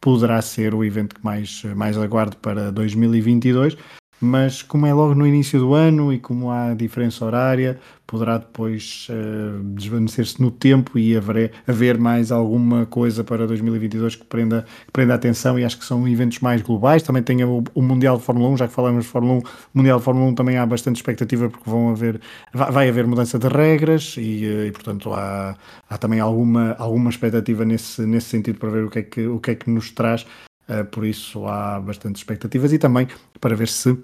poderá 0.01 0.41
ser 0.43 0.75
o 0.75 0.85
evento 0.85 1.15
que 1.15 1.25
mais, 1.25 1.63
mais 1.77 1.97
aguardo 1.97 2.37
para 2.37 2.71
2022 2.73 3.77
mas 4.25 4.63
como 4.63 4.87
é 4.87 4.95
logo 4.95 5.15
no 5.15 5.27
início 5.27 5.61
do 5.61 5.75
ano 5.75 6.13
e 6.13 6.19
como 6.19 6.51
há 6.51 6.75
diferença 6.75 7.25
horária, 7.25 7.79
poderá 8.07 8.39
depois 8.39 9.09
uh, 9.11 9.63
desvanecer-se 9.75 10.41
no 10.41 10.51
tempo 10.51 10.99
e 10.99 11.17
haver, 11.17 11.53
haver 11.67 11.99
mais 11.99 12.31
alguma 12.31 12.87
coisa 12.87 13.25
para 13.25 13.47
2022 13.47 14.17
que 14.17 14.25
prenda, 14.25 14.65
que 14.87 14.93
prenda 14.93 15.15
atenção 15.15 15.59
e 15.59 15.65
acho 15.65 15.79
que 15.79 15.85
são 15.85 16.07
eventos 16.07 16.41
mais 16.41 16.63
globais. 16.63 17.03
Também 17.03 17.23
tem 17.23 17.43
o, 17.45 17.65
o, 17.75 17.83
Mundial 17.83 18.17
de 18.17 18.23
Fórmula 18.23 18.51
1, 18.51 18.57
já 18.59 18.69
que 18.69 18.75
falamos 18.75 19.05
de 19.05 19.11
Fórmula 19.11 19.35
1, 19.35 19.39
o 19.39 19.43
Mundial 19.75 19.99
de 19.99 20.05
Fórmula 20.05 20.27
1 20.31 20.35
também 20.35 20.57
há 20.57 20.67
bastante 20.67 20.97
expectativa 20.97 21.49
porque 21.49 21.69
vão 21.69 21.91
haver, 21.91 22.21
vai, 22.53 22.71
vai 22.71 22.89
haver 22.89 23.07
mudança 23.07 23.39
de 23.39 23.49
regras 23.49 24.17
e, 24.19 24.45
eh, 24.45 24.67
e 24.67 24.73
portanto 24.73 25.13
há, 25.13 25.57
há 25.89 25.99
também 25.99 26.21
alguma, 26.21 26.75
alguma 26.79 27.11
expectativa 27.11 27.65
nesse, 27.65 28.03
nesse 28.03 28.29
sentido 28.29 28.59
para 28.59 28.71
ver 28.71 28.85
o 28.85 28.91
que 28.91 28.99
é 28.99 29.03
que, 29.03 29.27
o 29.27 29.41
que, 29.41 29.51
é 29.51 29.55
que 29.55 29.71
nos 29.71 29.91
traz. 29.91 30.27
Uh, 30.67 30.85
por 30.87 31.05
isso 31.05 31.47
há 31.47 31.79
bastante 31.79 32.17
expectativas 32.17 32.73
e 32.73 32.79
também 32.79 33.07
para 33.39 33.55
ver 33.55 33.69
se 33.69 33.99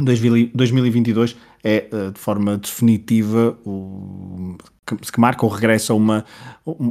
2022 0.00 1.36
é 1.64 1.88
eh, 1.90 2.10
de 2.10 2.18
forma 2.18 2.58
definitiva 2.58 3.58
o 3.64 4.56
que 4.94 5.20
marca 5.20 5.44
o 5.44 5.48
regresso 5.48 5.92
a 5.92 5.96
uma, 5.96 6.24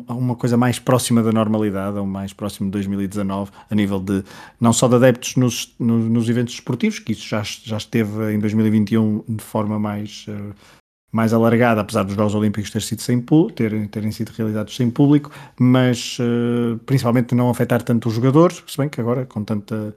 a 0.07 0.13
uma 0.13 0.35
coisa 0.35 0.57
mais 0.57 0.79
próxima 0.79 1.23
da 1.23 1.31
normalidade, 1.31 1.97
ou 1.97 2.05
mais 2.05 2.33
próximo 2.33 2.67
de 2.67 2.71
2019, 2.71 3.51
a 3.69 3.75
nível 3.75 3.99
de 3.99 4.23
não 4.59 4.73
só 4.73 4.87
de 4.87 4.95
adeptos 4.95 5.37
nos, 5.37 5.73
nos, 5.79 6.09
nos 6.09 6.29
eventos 6.29 6.55
esportivos, 6.55 6.99
que 6.99 7.13
isso 7.13 7.27
já, 7.27 7.41
já 7.43 7.77
esteve 7.77 8.33
em 8.33 8.39
2021 8.39 9.23
de 9.29 9.43
forma 9.43 9.79
mais, 9.79 10.25
eh, 10.27 10.53
mais 11.11 11.31
alargada, 11.31 11.81
apesar 11.81 12.03
dos 12.03 12.15
Jogos 12.15 12.35
Olímpicos 12.35 12.69
ter 12.69 12.81
sido 12.81 13.01
sem, 13.01 13.23
ter, 13.55 13.87
terem 13.87 14.11
sido 14.11 14.29
realizados 14.31 14.75
sem 14.75 14.89
público, 14.89 15.31
mas 15.57 16.17
uh, 16.19 16.77
principalmente 16.79 17.33
não 17.33 17.49
afetar 17.49 17.81
tanto 17.81 18.09
os 18.09 18.15
jogadores, 18.15 18.61
se 18.67 18.77
bem 18.77 18.89
que 18.89 18.99
agora 18.99 19.25
com 19.25 19.43
tanta. 19.43 19.95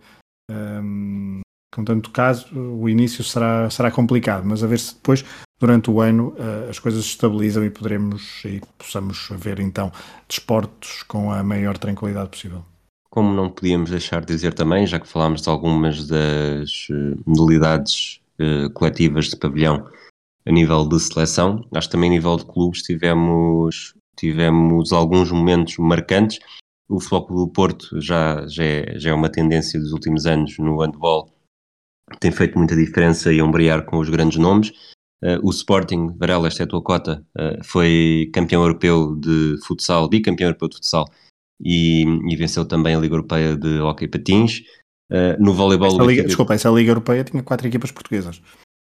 Um, 0.50 1.40
com 1.78 1.84
tanto 1.84 2.10
caso, 2.10 2.48
o 2.58 2.88
início 2.88 3.22
será, 3.22 3.70
será 3.70 3.88
complicado, 3.88 4.42
mas 4.44 4.64
a 4.64 4.66
ver 4.66 4.80
se 4.80 4.94
depois, 4.94 5.24
durante 5.60 5.88
o 5.88 6.00
ano, 6.00 6.34
uh, 6.36 6.68
as 6.68 6.80
coisas 6.80 7.04
se 7.04 7.10
estabilizam 7.10 7.64
e 7.64 7.70
poderemos 7.70 8.42
e 8.44 8.60
possamos 8.76 9.28
ver 9.36 9.60
então 9.60 9.92
desportos 10.28 11.04
com 11.04 11.30
a 11.30 11.40
maior 11.44 11.78
tranquilidade 11.78 12.30
possível. 12.30 12.64
Como 13.08 13.32
não 13.32 13.48
podíamos 13.48 13.90
deixar 13.90 14.22
de 14.22 14.26
dizer 14.26 14.54
também, 14.54 14.88
já 14.88 14.98
que 14.98 15.06
falámos 15.06 15.40
de 15.40 15.48
algumas 15.48 16.08
das 16.08 16.88
eh, 16.90 17.14
modalidades 17.24 18.20
uh, 18.40 18.68
coletivas 18.70 19.26
de 19.26 19.36
pavilhão 19.36 19.88
a 20.44 20.50
nível 20.50 20.84
de 20.84 20.98
seleção, 20.98 21.64
acho 21.72 21.86
que 21.86 21.92
também 21.92 22.10
a 22.10 22.14
nível 22.14 22.36
de 22.38 22.44
clubes 22.44 22.82
tivemos, 22.82 23.94
tivemos 24.16 24.92
alguns 24.92 25.30
momentos 25.30 25.78
marcantes. 25.78 26.40
O 26.88 26.98
Futebol 26.98 27.46
do 27.46 27.52
Porto 27.52 28.00
já, 28.00 28.44
já, 28.48 28.64
é, 28.64 28.98
já 28.98 29.10
é 29.10 29.14
uma 29.14 29.28
tendência 29.28 29.78
dos 29.78 29.92
últimos 29.92 30.26
anos 30.26 30.58
no 30.58 30.80
handball 30.80 31.37
tem 32.20 32.30
feito 32.30 32.58
muita 32.58 32.76
diferença 32.76 33.32
e 33.32 33.40
ombrear 33.42 33.84
com 33.84 33.98
os 33.98 34.08
grandes 34.08 34.38
nomes. 34.38 34.70
Uh, 35.22 35.40
o 35.42 35.50
Sporting, 35.50 36.16
Varela, 36.16 36.46
esta 36.46 36.62
é 36.62 36.64
a 36.64 36.68
tua 36.68 36.80
cota, 36.80 37.24
uh, 37.36 37.64
foi 37.64 38.30
campeão 38.32 38.62
europeu 38.62 39.16
de 39.16 39.56
futsal, 39.66 40.08
bicampeão 40.08 40.46
europeu 40.46 40.68
de 40.68 40.76
futsal 40.76 41.04
e, 41.60 42.04
e 42.04 42.36
venceu 42.36 42.64
também 42.64 42.94
a 42.94 43.00
Liga 43.00 43.14
Europeia 43.14 43.56
de 43.56 43.80
Hockey 43.80 44.06
Patins. 44.06 44.62
Uh, 45.10 45.34
no 45.40 45.52
voleibol... 45.52 45.88
Essa 45.88 46.04
Liga, 46.04 46.22
desculpa, 46.22 46.54
essa 46.54 46.70
Liga 46.70 46.90
Europeia 46.92 47.24
tinha 47.24 47.42
quatro 47.42 47.66
equipas 47.66 47.90
portuguesas 47.90 48.40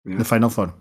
na 0.04 0.24
Final 0.24 0.50
Four. 0.50 0.74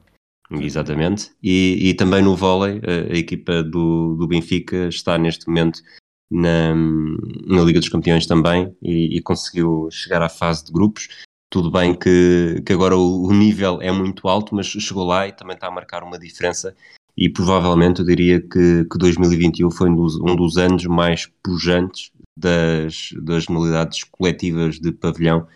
Exatamente. 0.52 1.32
E, 1.44 1.90
e 1.90 1.94
também 1.94 2.22
no 2.22 2.36
vôlei, 2.36 2.82
a, 2.84 3.14
a 3.14 3.18
equipa 3.18 3.64
do, 3.64 4.16
do 4.16 4.28
Benfica 4.28 4.88
está 4.88 5.18
neste 5.18 5.48
momento 5.48 5.82
na, 6.30 6.76
na 6.76 7.62
Liga 7.64 7.80
dos 7.80 7.90
Campeões 7.90 8.26
também 8.26 8.76
e, 8.82 9.18
e 9.18 9.22
conseguiu 9.22 9.88
chegar 9.92 10.22
à 10.22 10.30
fase 10.30 10.66
de 10.66 10.72
grupos. 10.72 11.08
Tudo 11.50 11.72
bem 11.72 11.98
que, 11.98 12.62
que 12.66 12.74
agora 12.74 12.98
o, 12.98 13.28
o, 13.28 13.34
nível 13.34 13.82
é 13.82 13.92
muito 13.92 14.28
alto, 14.28 14.54
mas 14.54 14.68
chegou 14.68 15.06
lá 15.06 15.28
e 15.28 15.32
também 15.32 15.56
está 15.56 15.68
a 15.68 15.72
marcar 15.72 16.04
uma 16.04 16.20
diferença. 16.20 16.76
E 17.16 17.30
provavelmente 17.30 18.02
eu 18.02 18.06
diria 18.06 18.42
que, 18.42 18.86
que 18.86 18.98
2021 18.98 19.72
foi 19.72 19.90
um 19.90 19.96
dos, 19.96 20.16
um 20.18 20.36
dos 20.36 20.58
anos 20.58 20.86
mais 20.86 21.26
pujantes 21.42 22.12
das, 22.38 23.10
das 23.24 23.48
modalidades 23.48 24.04
coletivas 24.04 24.80
de 24.80 24.92
pavilhão 24.92 25.48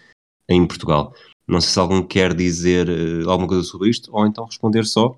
em 0.50 0.66
Portugal. 0.66 1.14
Não 1.48 1.60
sei 1.60 1.72
se 1.72 1.80
algum 1.80 2.02
quer 2.02 2.34
dizer 2.34 2.88
uh, 2.90 3.30
alguma 3.30 3.48
coisa 3.48 3.64
sobre 3.64 3.90
isto 3.90 4.10
ou 4.14 4.26
então 4.26 4.46
responder 4.46 4.86
só, 4.86 5.14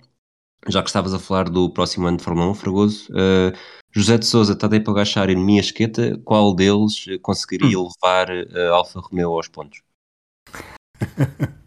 já 0.67 0.81
que 0.81 0.89
estavas 0.89 1.13
a 1.13 1.19
falar 1.19 1.49
do 1.49 1.69
próximo 1.69 2.07
ano 2.07 2.17
de 2.17 2.23
Fórmula 2.23 2.49
1, 2.49 2.53
Fragoso. 2.55 3.11
Uh, 3.11 3.55
José 3.91 4.17
de 4.17 4.25
Souza, 4.25 4.55
Tadej 4.55 4.83
Pogacar 4.83 5.29
e 5.29 5.35
Mia 5.35 5.61
Esqueta, 5.61 6.19
qual 6.25 6.55
deles 6.55 7.05
conseguiria 7.21 7.79
hum. 7.79 7.87
levar 8.01 8.27
a 8.31 8.71
Alfa 8.71 8.99
Romeo 8.99 9.31
aos 9.33 9.47
pontos? 9.47 9.83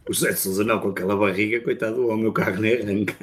O 0.09 0.13
José 0.13 0.33
de 0.33 0.39
Sousa 0.39 0.65
não, 0.65 0.79
com 0.79 0.89
aquela 0.89 1.17
barriga, 1.17 1.61
coitado, 1.61 2.07
o 2.07 2.17
meu 2.17 2.33
carro 2.33 2.61
nem 2.61 2.75
arranca. 2.75 3.15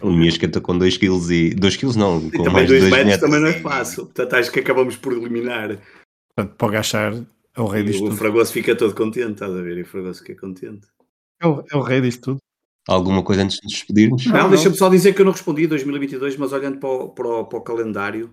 O 0.00 0.10
minha 0.10 0.28
esquenta 0.28 0.60
com 0.60 0.76
2 0.76 0.96
kg 0.98 1.30
e... 1.30 1.54
2 1.54 1.76
kg 1.76 1.96
não, 1.96 2.30
com 2.30 2.50
mais 2.50 2.68
2 2.68 2.84
metros, 2.84 3.04
metros 3.04 3.20
também 3.20 3.40
não 3.40 3.48
é 3.48 3.60
fácil. 3.60 4.04
Portanto, 4.06 4.34
acho 4.34 4.50
que 4.52 4.60
acabamos 4.60 4.96
por 4.96 5.12
eliminar. 5.12 5.78
Portanto, 6.34 6.56
para 6.56 6.68
agachar, 6.68 7.14
é 7.14 7.60
o 7.60 7.66
rei 7.66 7.82
disto 7.82 8.00
o 8.00 8.04
tudo. 8.04 8.14
O 8.14 8.16
Fragoso 8.16 8.52
fica 8.52 8.74
todo 8.74 8.94
contente, 8.94 9.32
estás 9.32 9.52
a 9.52 9.62
ver? 9.62 9.78
E 9.78 9.82
o 9.82 9.86
Fragoso 9.86 10.20
fica 10.24 10.40
contente. 10.40 10.86
É 11.40 11.46
o, 11.46 11.64
é 11.70 11.76
o 11.76 11.80
rei 11.80 12.00
disto 12.00 12.22
tudo. 12.22 12.38
Alguma 12.88 13.22
coisa 13.22 13.42
antes 13.42 13.58
de 13.58 13.64
nos 13.64 13.72
despedirmos? 13.74 14.26
Não, 14.26 14.42
não. 14.42 14.50
deixa-me 14.50 14.76
só 14.76 14.88
dizer 14.88 15.14
que 15.14 15.20
eu 15.20 15.24
não 15.24 15.32
respondi 15.32 15.66
2022, 15.66 16.36
mas 16.36 16.52
olhando 16.52 16.78
para 16.78 16.88
o, 16.88 17.08
para 17.10 17.28
o, 17.28 17.44
para 17.44 17.58
o 17.58 17.62
calendário, 17.62 18.32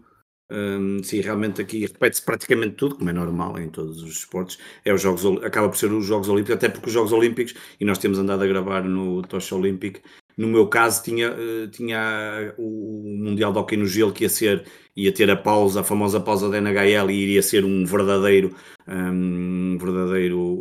um, 0.51 1.03
sim, 1.03 1.21
realmente 1.21 1.61
aqui 1.61 1.81
repete-se 1.81 2.23
praticamente 2.23 2.75
tudo, 2.75 2.95
como 2.95 3.09
é 3.09 3.13
normal 3.13 3.59
em 3.59 3.69
todos 3.69 4.01
os 4.01 4.17
esportes. 4.17 4.57
É 4.83 4.93
os 4.93 5.01
Jogos, 5.01 5.25
acaba 5.43 5.69
por 5.69 5.77
ser 5.77 5.91
os 5.91 6.05
Jogos 6.05 6.27
Olímpicos, 6.27 6.55
até 6.55 6.69
porque 6.69 6.87
os 6.87 6.93
Jogos 6.93 7.11
Olímpicos, 7.11 7.53
e 7.79 7.85
nós 7.85 7.99
temos 7.99 8.17
andado 8.17 8.43
a 8.43 8.47
gravar 8.47 8.83
no 8.83 9.21
Tocha 9.21 9.55
Olímpico, 9.55 9.99
no 10.35 10.47
meu 10.47 10.67
caso 10.67 11.03
tinha, 11.03 11.31
uh, 11.31 11.67
tinha 11.67 12.53
o 12.57 13.03
Mundial 13.21 13.51
de 13.51 13.59
Hockey 13.59 13.77
no 13.77 13.85
Gelo 13.85 14.13
que 14.13 14.23
ia 14.23 14.29
ser 14.29 14.65
ia 15.03 15.11
ter 15.11 15.29
a 15.29 15.35
pausa, 15.35 15.81
a 15.81 15.83
famosa 15.83 16.19
pausa 16.19 16.49
da 16.49 16.57
NHL 16.57 17.09
e 17.09 17.23
iria 17.23 17.41
ser 17.41 17.63
um 17.63 17.85
verdadeiro, 17.85 18.53
um 18.87 19.77
verdadeiro, 19.79 20.59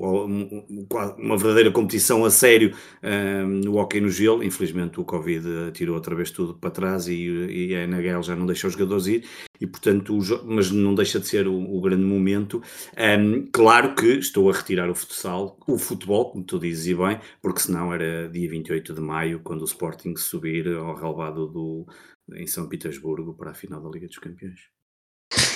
uma 1.18 1.36
verdadeira 1.36 1.70
competição 1.70 2.24
a 2.24 2.30
sério 2.30 2.74
um, 3.02 3.46
no 3.64 3.78
hockey 3.78 4.00
no 4.00 4.10
gelo. 4.10 4.42
Infelizmente 4.42 5.00
o 5.00 5.04
Covid 5.04 5.72
tirou 5.72 5.94
outra 5.96 6.14
vez 6.14 6.30
tudo 6.30 6.54
para 6.54 6.70
trás 6.70 7.08
e, 7.08 7.14
e 7.14 7.74
a 7.74 7.84
NHL 7.86 8.22
já 8.22 8.36
não 8.36 8.46
deixa 8.46 8.66
os 8.66 8.74
jogadores 8.74 9.06
ir 9.06 9.24
e 9.60 9.66
portanto, 9.66 10.16
mas 10.44 10.70
não 10.70 10.94
deixa 10.94 11.18
de 11.18 11.26
ser 11.26 11.48
o, 11.48 11.54
o 11.54 11.80
grande 11.80 12.04
momento. 12.04 12.62
Um, 12.96 13.46
claro 13.52 13.94
que 13.94 14.06
estou 14.18 14.48
a 14.50 14.52
retirar 14.52 14.88
o 14.88 14.94
futsal, 14.94 15.58
o 15.66 15.78
futebol, 15.78 16.30
como 16.30 16.44
tu 16.44 16.58
dizes 16.58 16.86
e 16.86 16.94
bem, 16.94 17.18
porque 17.42 17.60
senão 17.60 17.92
era 17.92 18.28
dia 18.28 18.48
28 18.48 18.94
de 18.94 19.00
maio, 19.00 19.40
quando 19.42 19.62
o 19.62 19.64
Sporting 19.64 20.14
subir 20.16 20.68
ao 20.68 20.94
relvado 20.94 21.46
do, 21.48 21.86
em 22.34 22.46
São 22.46 22.68
Petersburgo 22.68 23.34
para 23.34 23.52
a 23.52 23.54
final 23.54 23.80
da 23.80 23.88
Liga 23.88 24.06
dos 24.06 24.18
Campeões. 24.18 24.60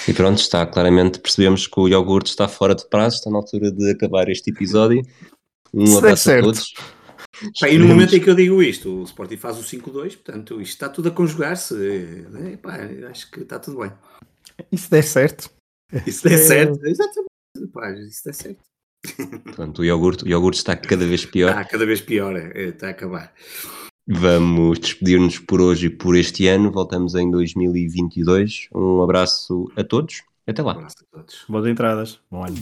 E 0.09 0.13
pronto, 0.13 0.39
está 0.39 0.67
claramente, 0.67 1.21
percebemos 1.21 1.67
que 1.67 1.79
o 1.79 1.89
iogurte 1.89 2.31
está 2.31 2.49
fora 2.49 2.75
de 2.75 2.89
prazo, 2.89 3.17
está 3.17 3.31
na 3.31 3.39
altura 3.39 3.71
de 3.71 3.91
acabar 3.91 4.29
este 4.29 4.51
episódio. 4.51 5.03
Um 5.73 5.85
Isso 5.85 5.99
abraço 5.99 6.31
a 6.31 6.41
todos. 6.41 6.75
e 7.67 7.79
no 7.79 7.87
momento 7.87 8.15
em 8.15 8.21
que 8.21 8.29
eu 8.29 8.35
digo 8.35 8.63
isto, 8.63 9.01
o 9.01 9.05
Sporting 9.05 9.37
faz 9.37 9.59
o 9.59 9.63
5-2, 9.63 10.17
portanto, 10.17 10.61
isto 10.61 10.73
está 10.73 10.89
tudo 10.89 11.09
a 11.09 11.13
conjugar-se. 11.13 11.75
É, 11.75 13.07
acho 13.07 13.31
que 13.31 13.41
está 13.41 13.59
tudo 13.59 13.79
bem. 13.79 13.93
Isso 14.71 14.91
der 14.91 15.05
certo. 15.05 15.51
Isso 16.07 16.25
der 16.25 16.33
é... 16.33 16.39
certo, 16.39 16.87
exatamente. 16.87 17.73
Pá, 17.73 17.93
isso 17.93 18.25
der 18.25 18.35
certo. 18.35 18.61
Pronto, 19.55 19.83
o 19.83 19.85
iogurte, 19.85 20.25
o 20.25 20.29
iogurte 20.29 20.59
está 20.59 20.77
cada 20.77 21.07
vez 21.07 21.25
pior. 21.27 21.51
Está 21.51 21.65
cada 21.65 21.87
vez 21.87 22.01
pior, 22.01 22.37
é, 22.37 22.69
está 22.69 22.89
a 22.89 22.91
acabar. 22.91 23.33
Vamos 24.07 24.81
despedir-nos 24.81 25.39
por 25.39 25.61
hoje 25.61 25.87
e 25.87 25.91
por 25.91 26.17
este 26.17 26.47
ano. 26.49 26.71
Voltamos 26.71 27.15
em 27.15 27.31
2022. 27.31 28.69
Um 28.75 29.03
abraço 29.03 29.71
a 29.77 29.85
todos. 29.85 30.23
Até 30.47 30.63
lá. 30.63 30.75
Um 30.75 30.79
abraço 30.79 30.97
a 31.01 31.17
todos. 31.17 31.45
Boas 31.49 31.67
entradas. 31.67 32.21
Bom 32.31 32.45
ano. 32.45 32.57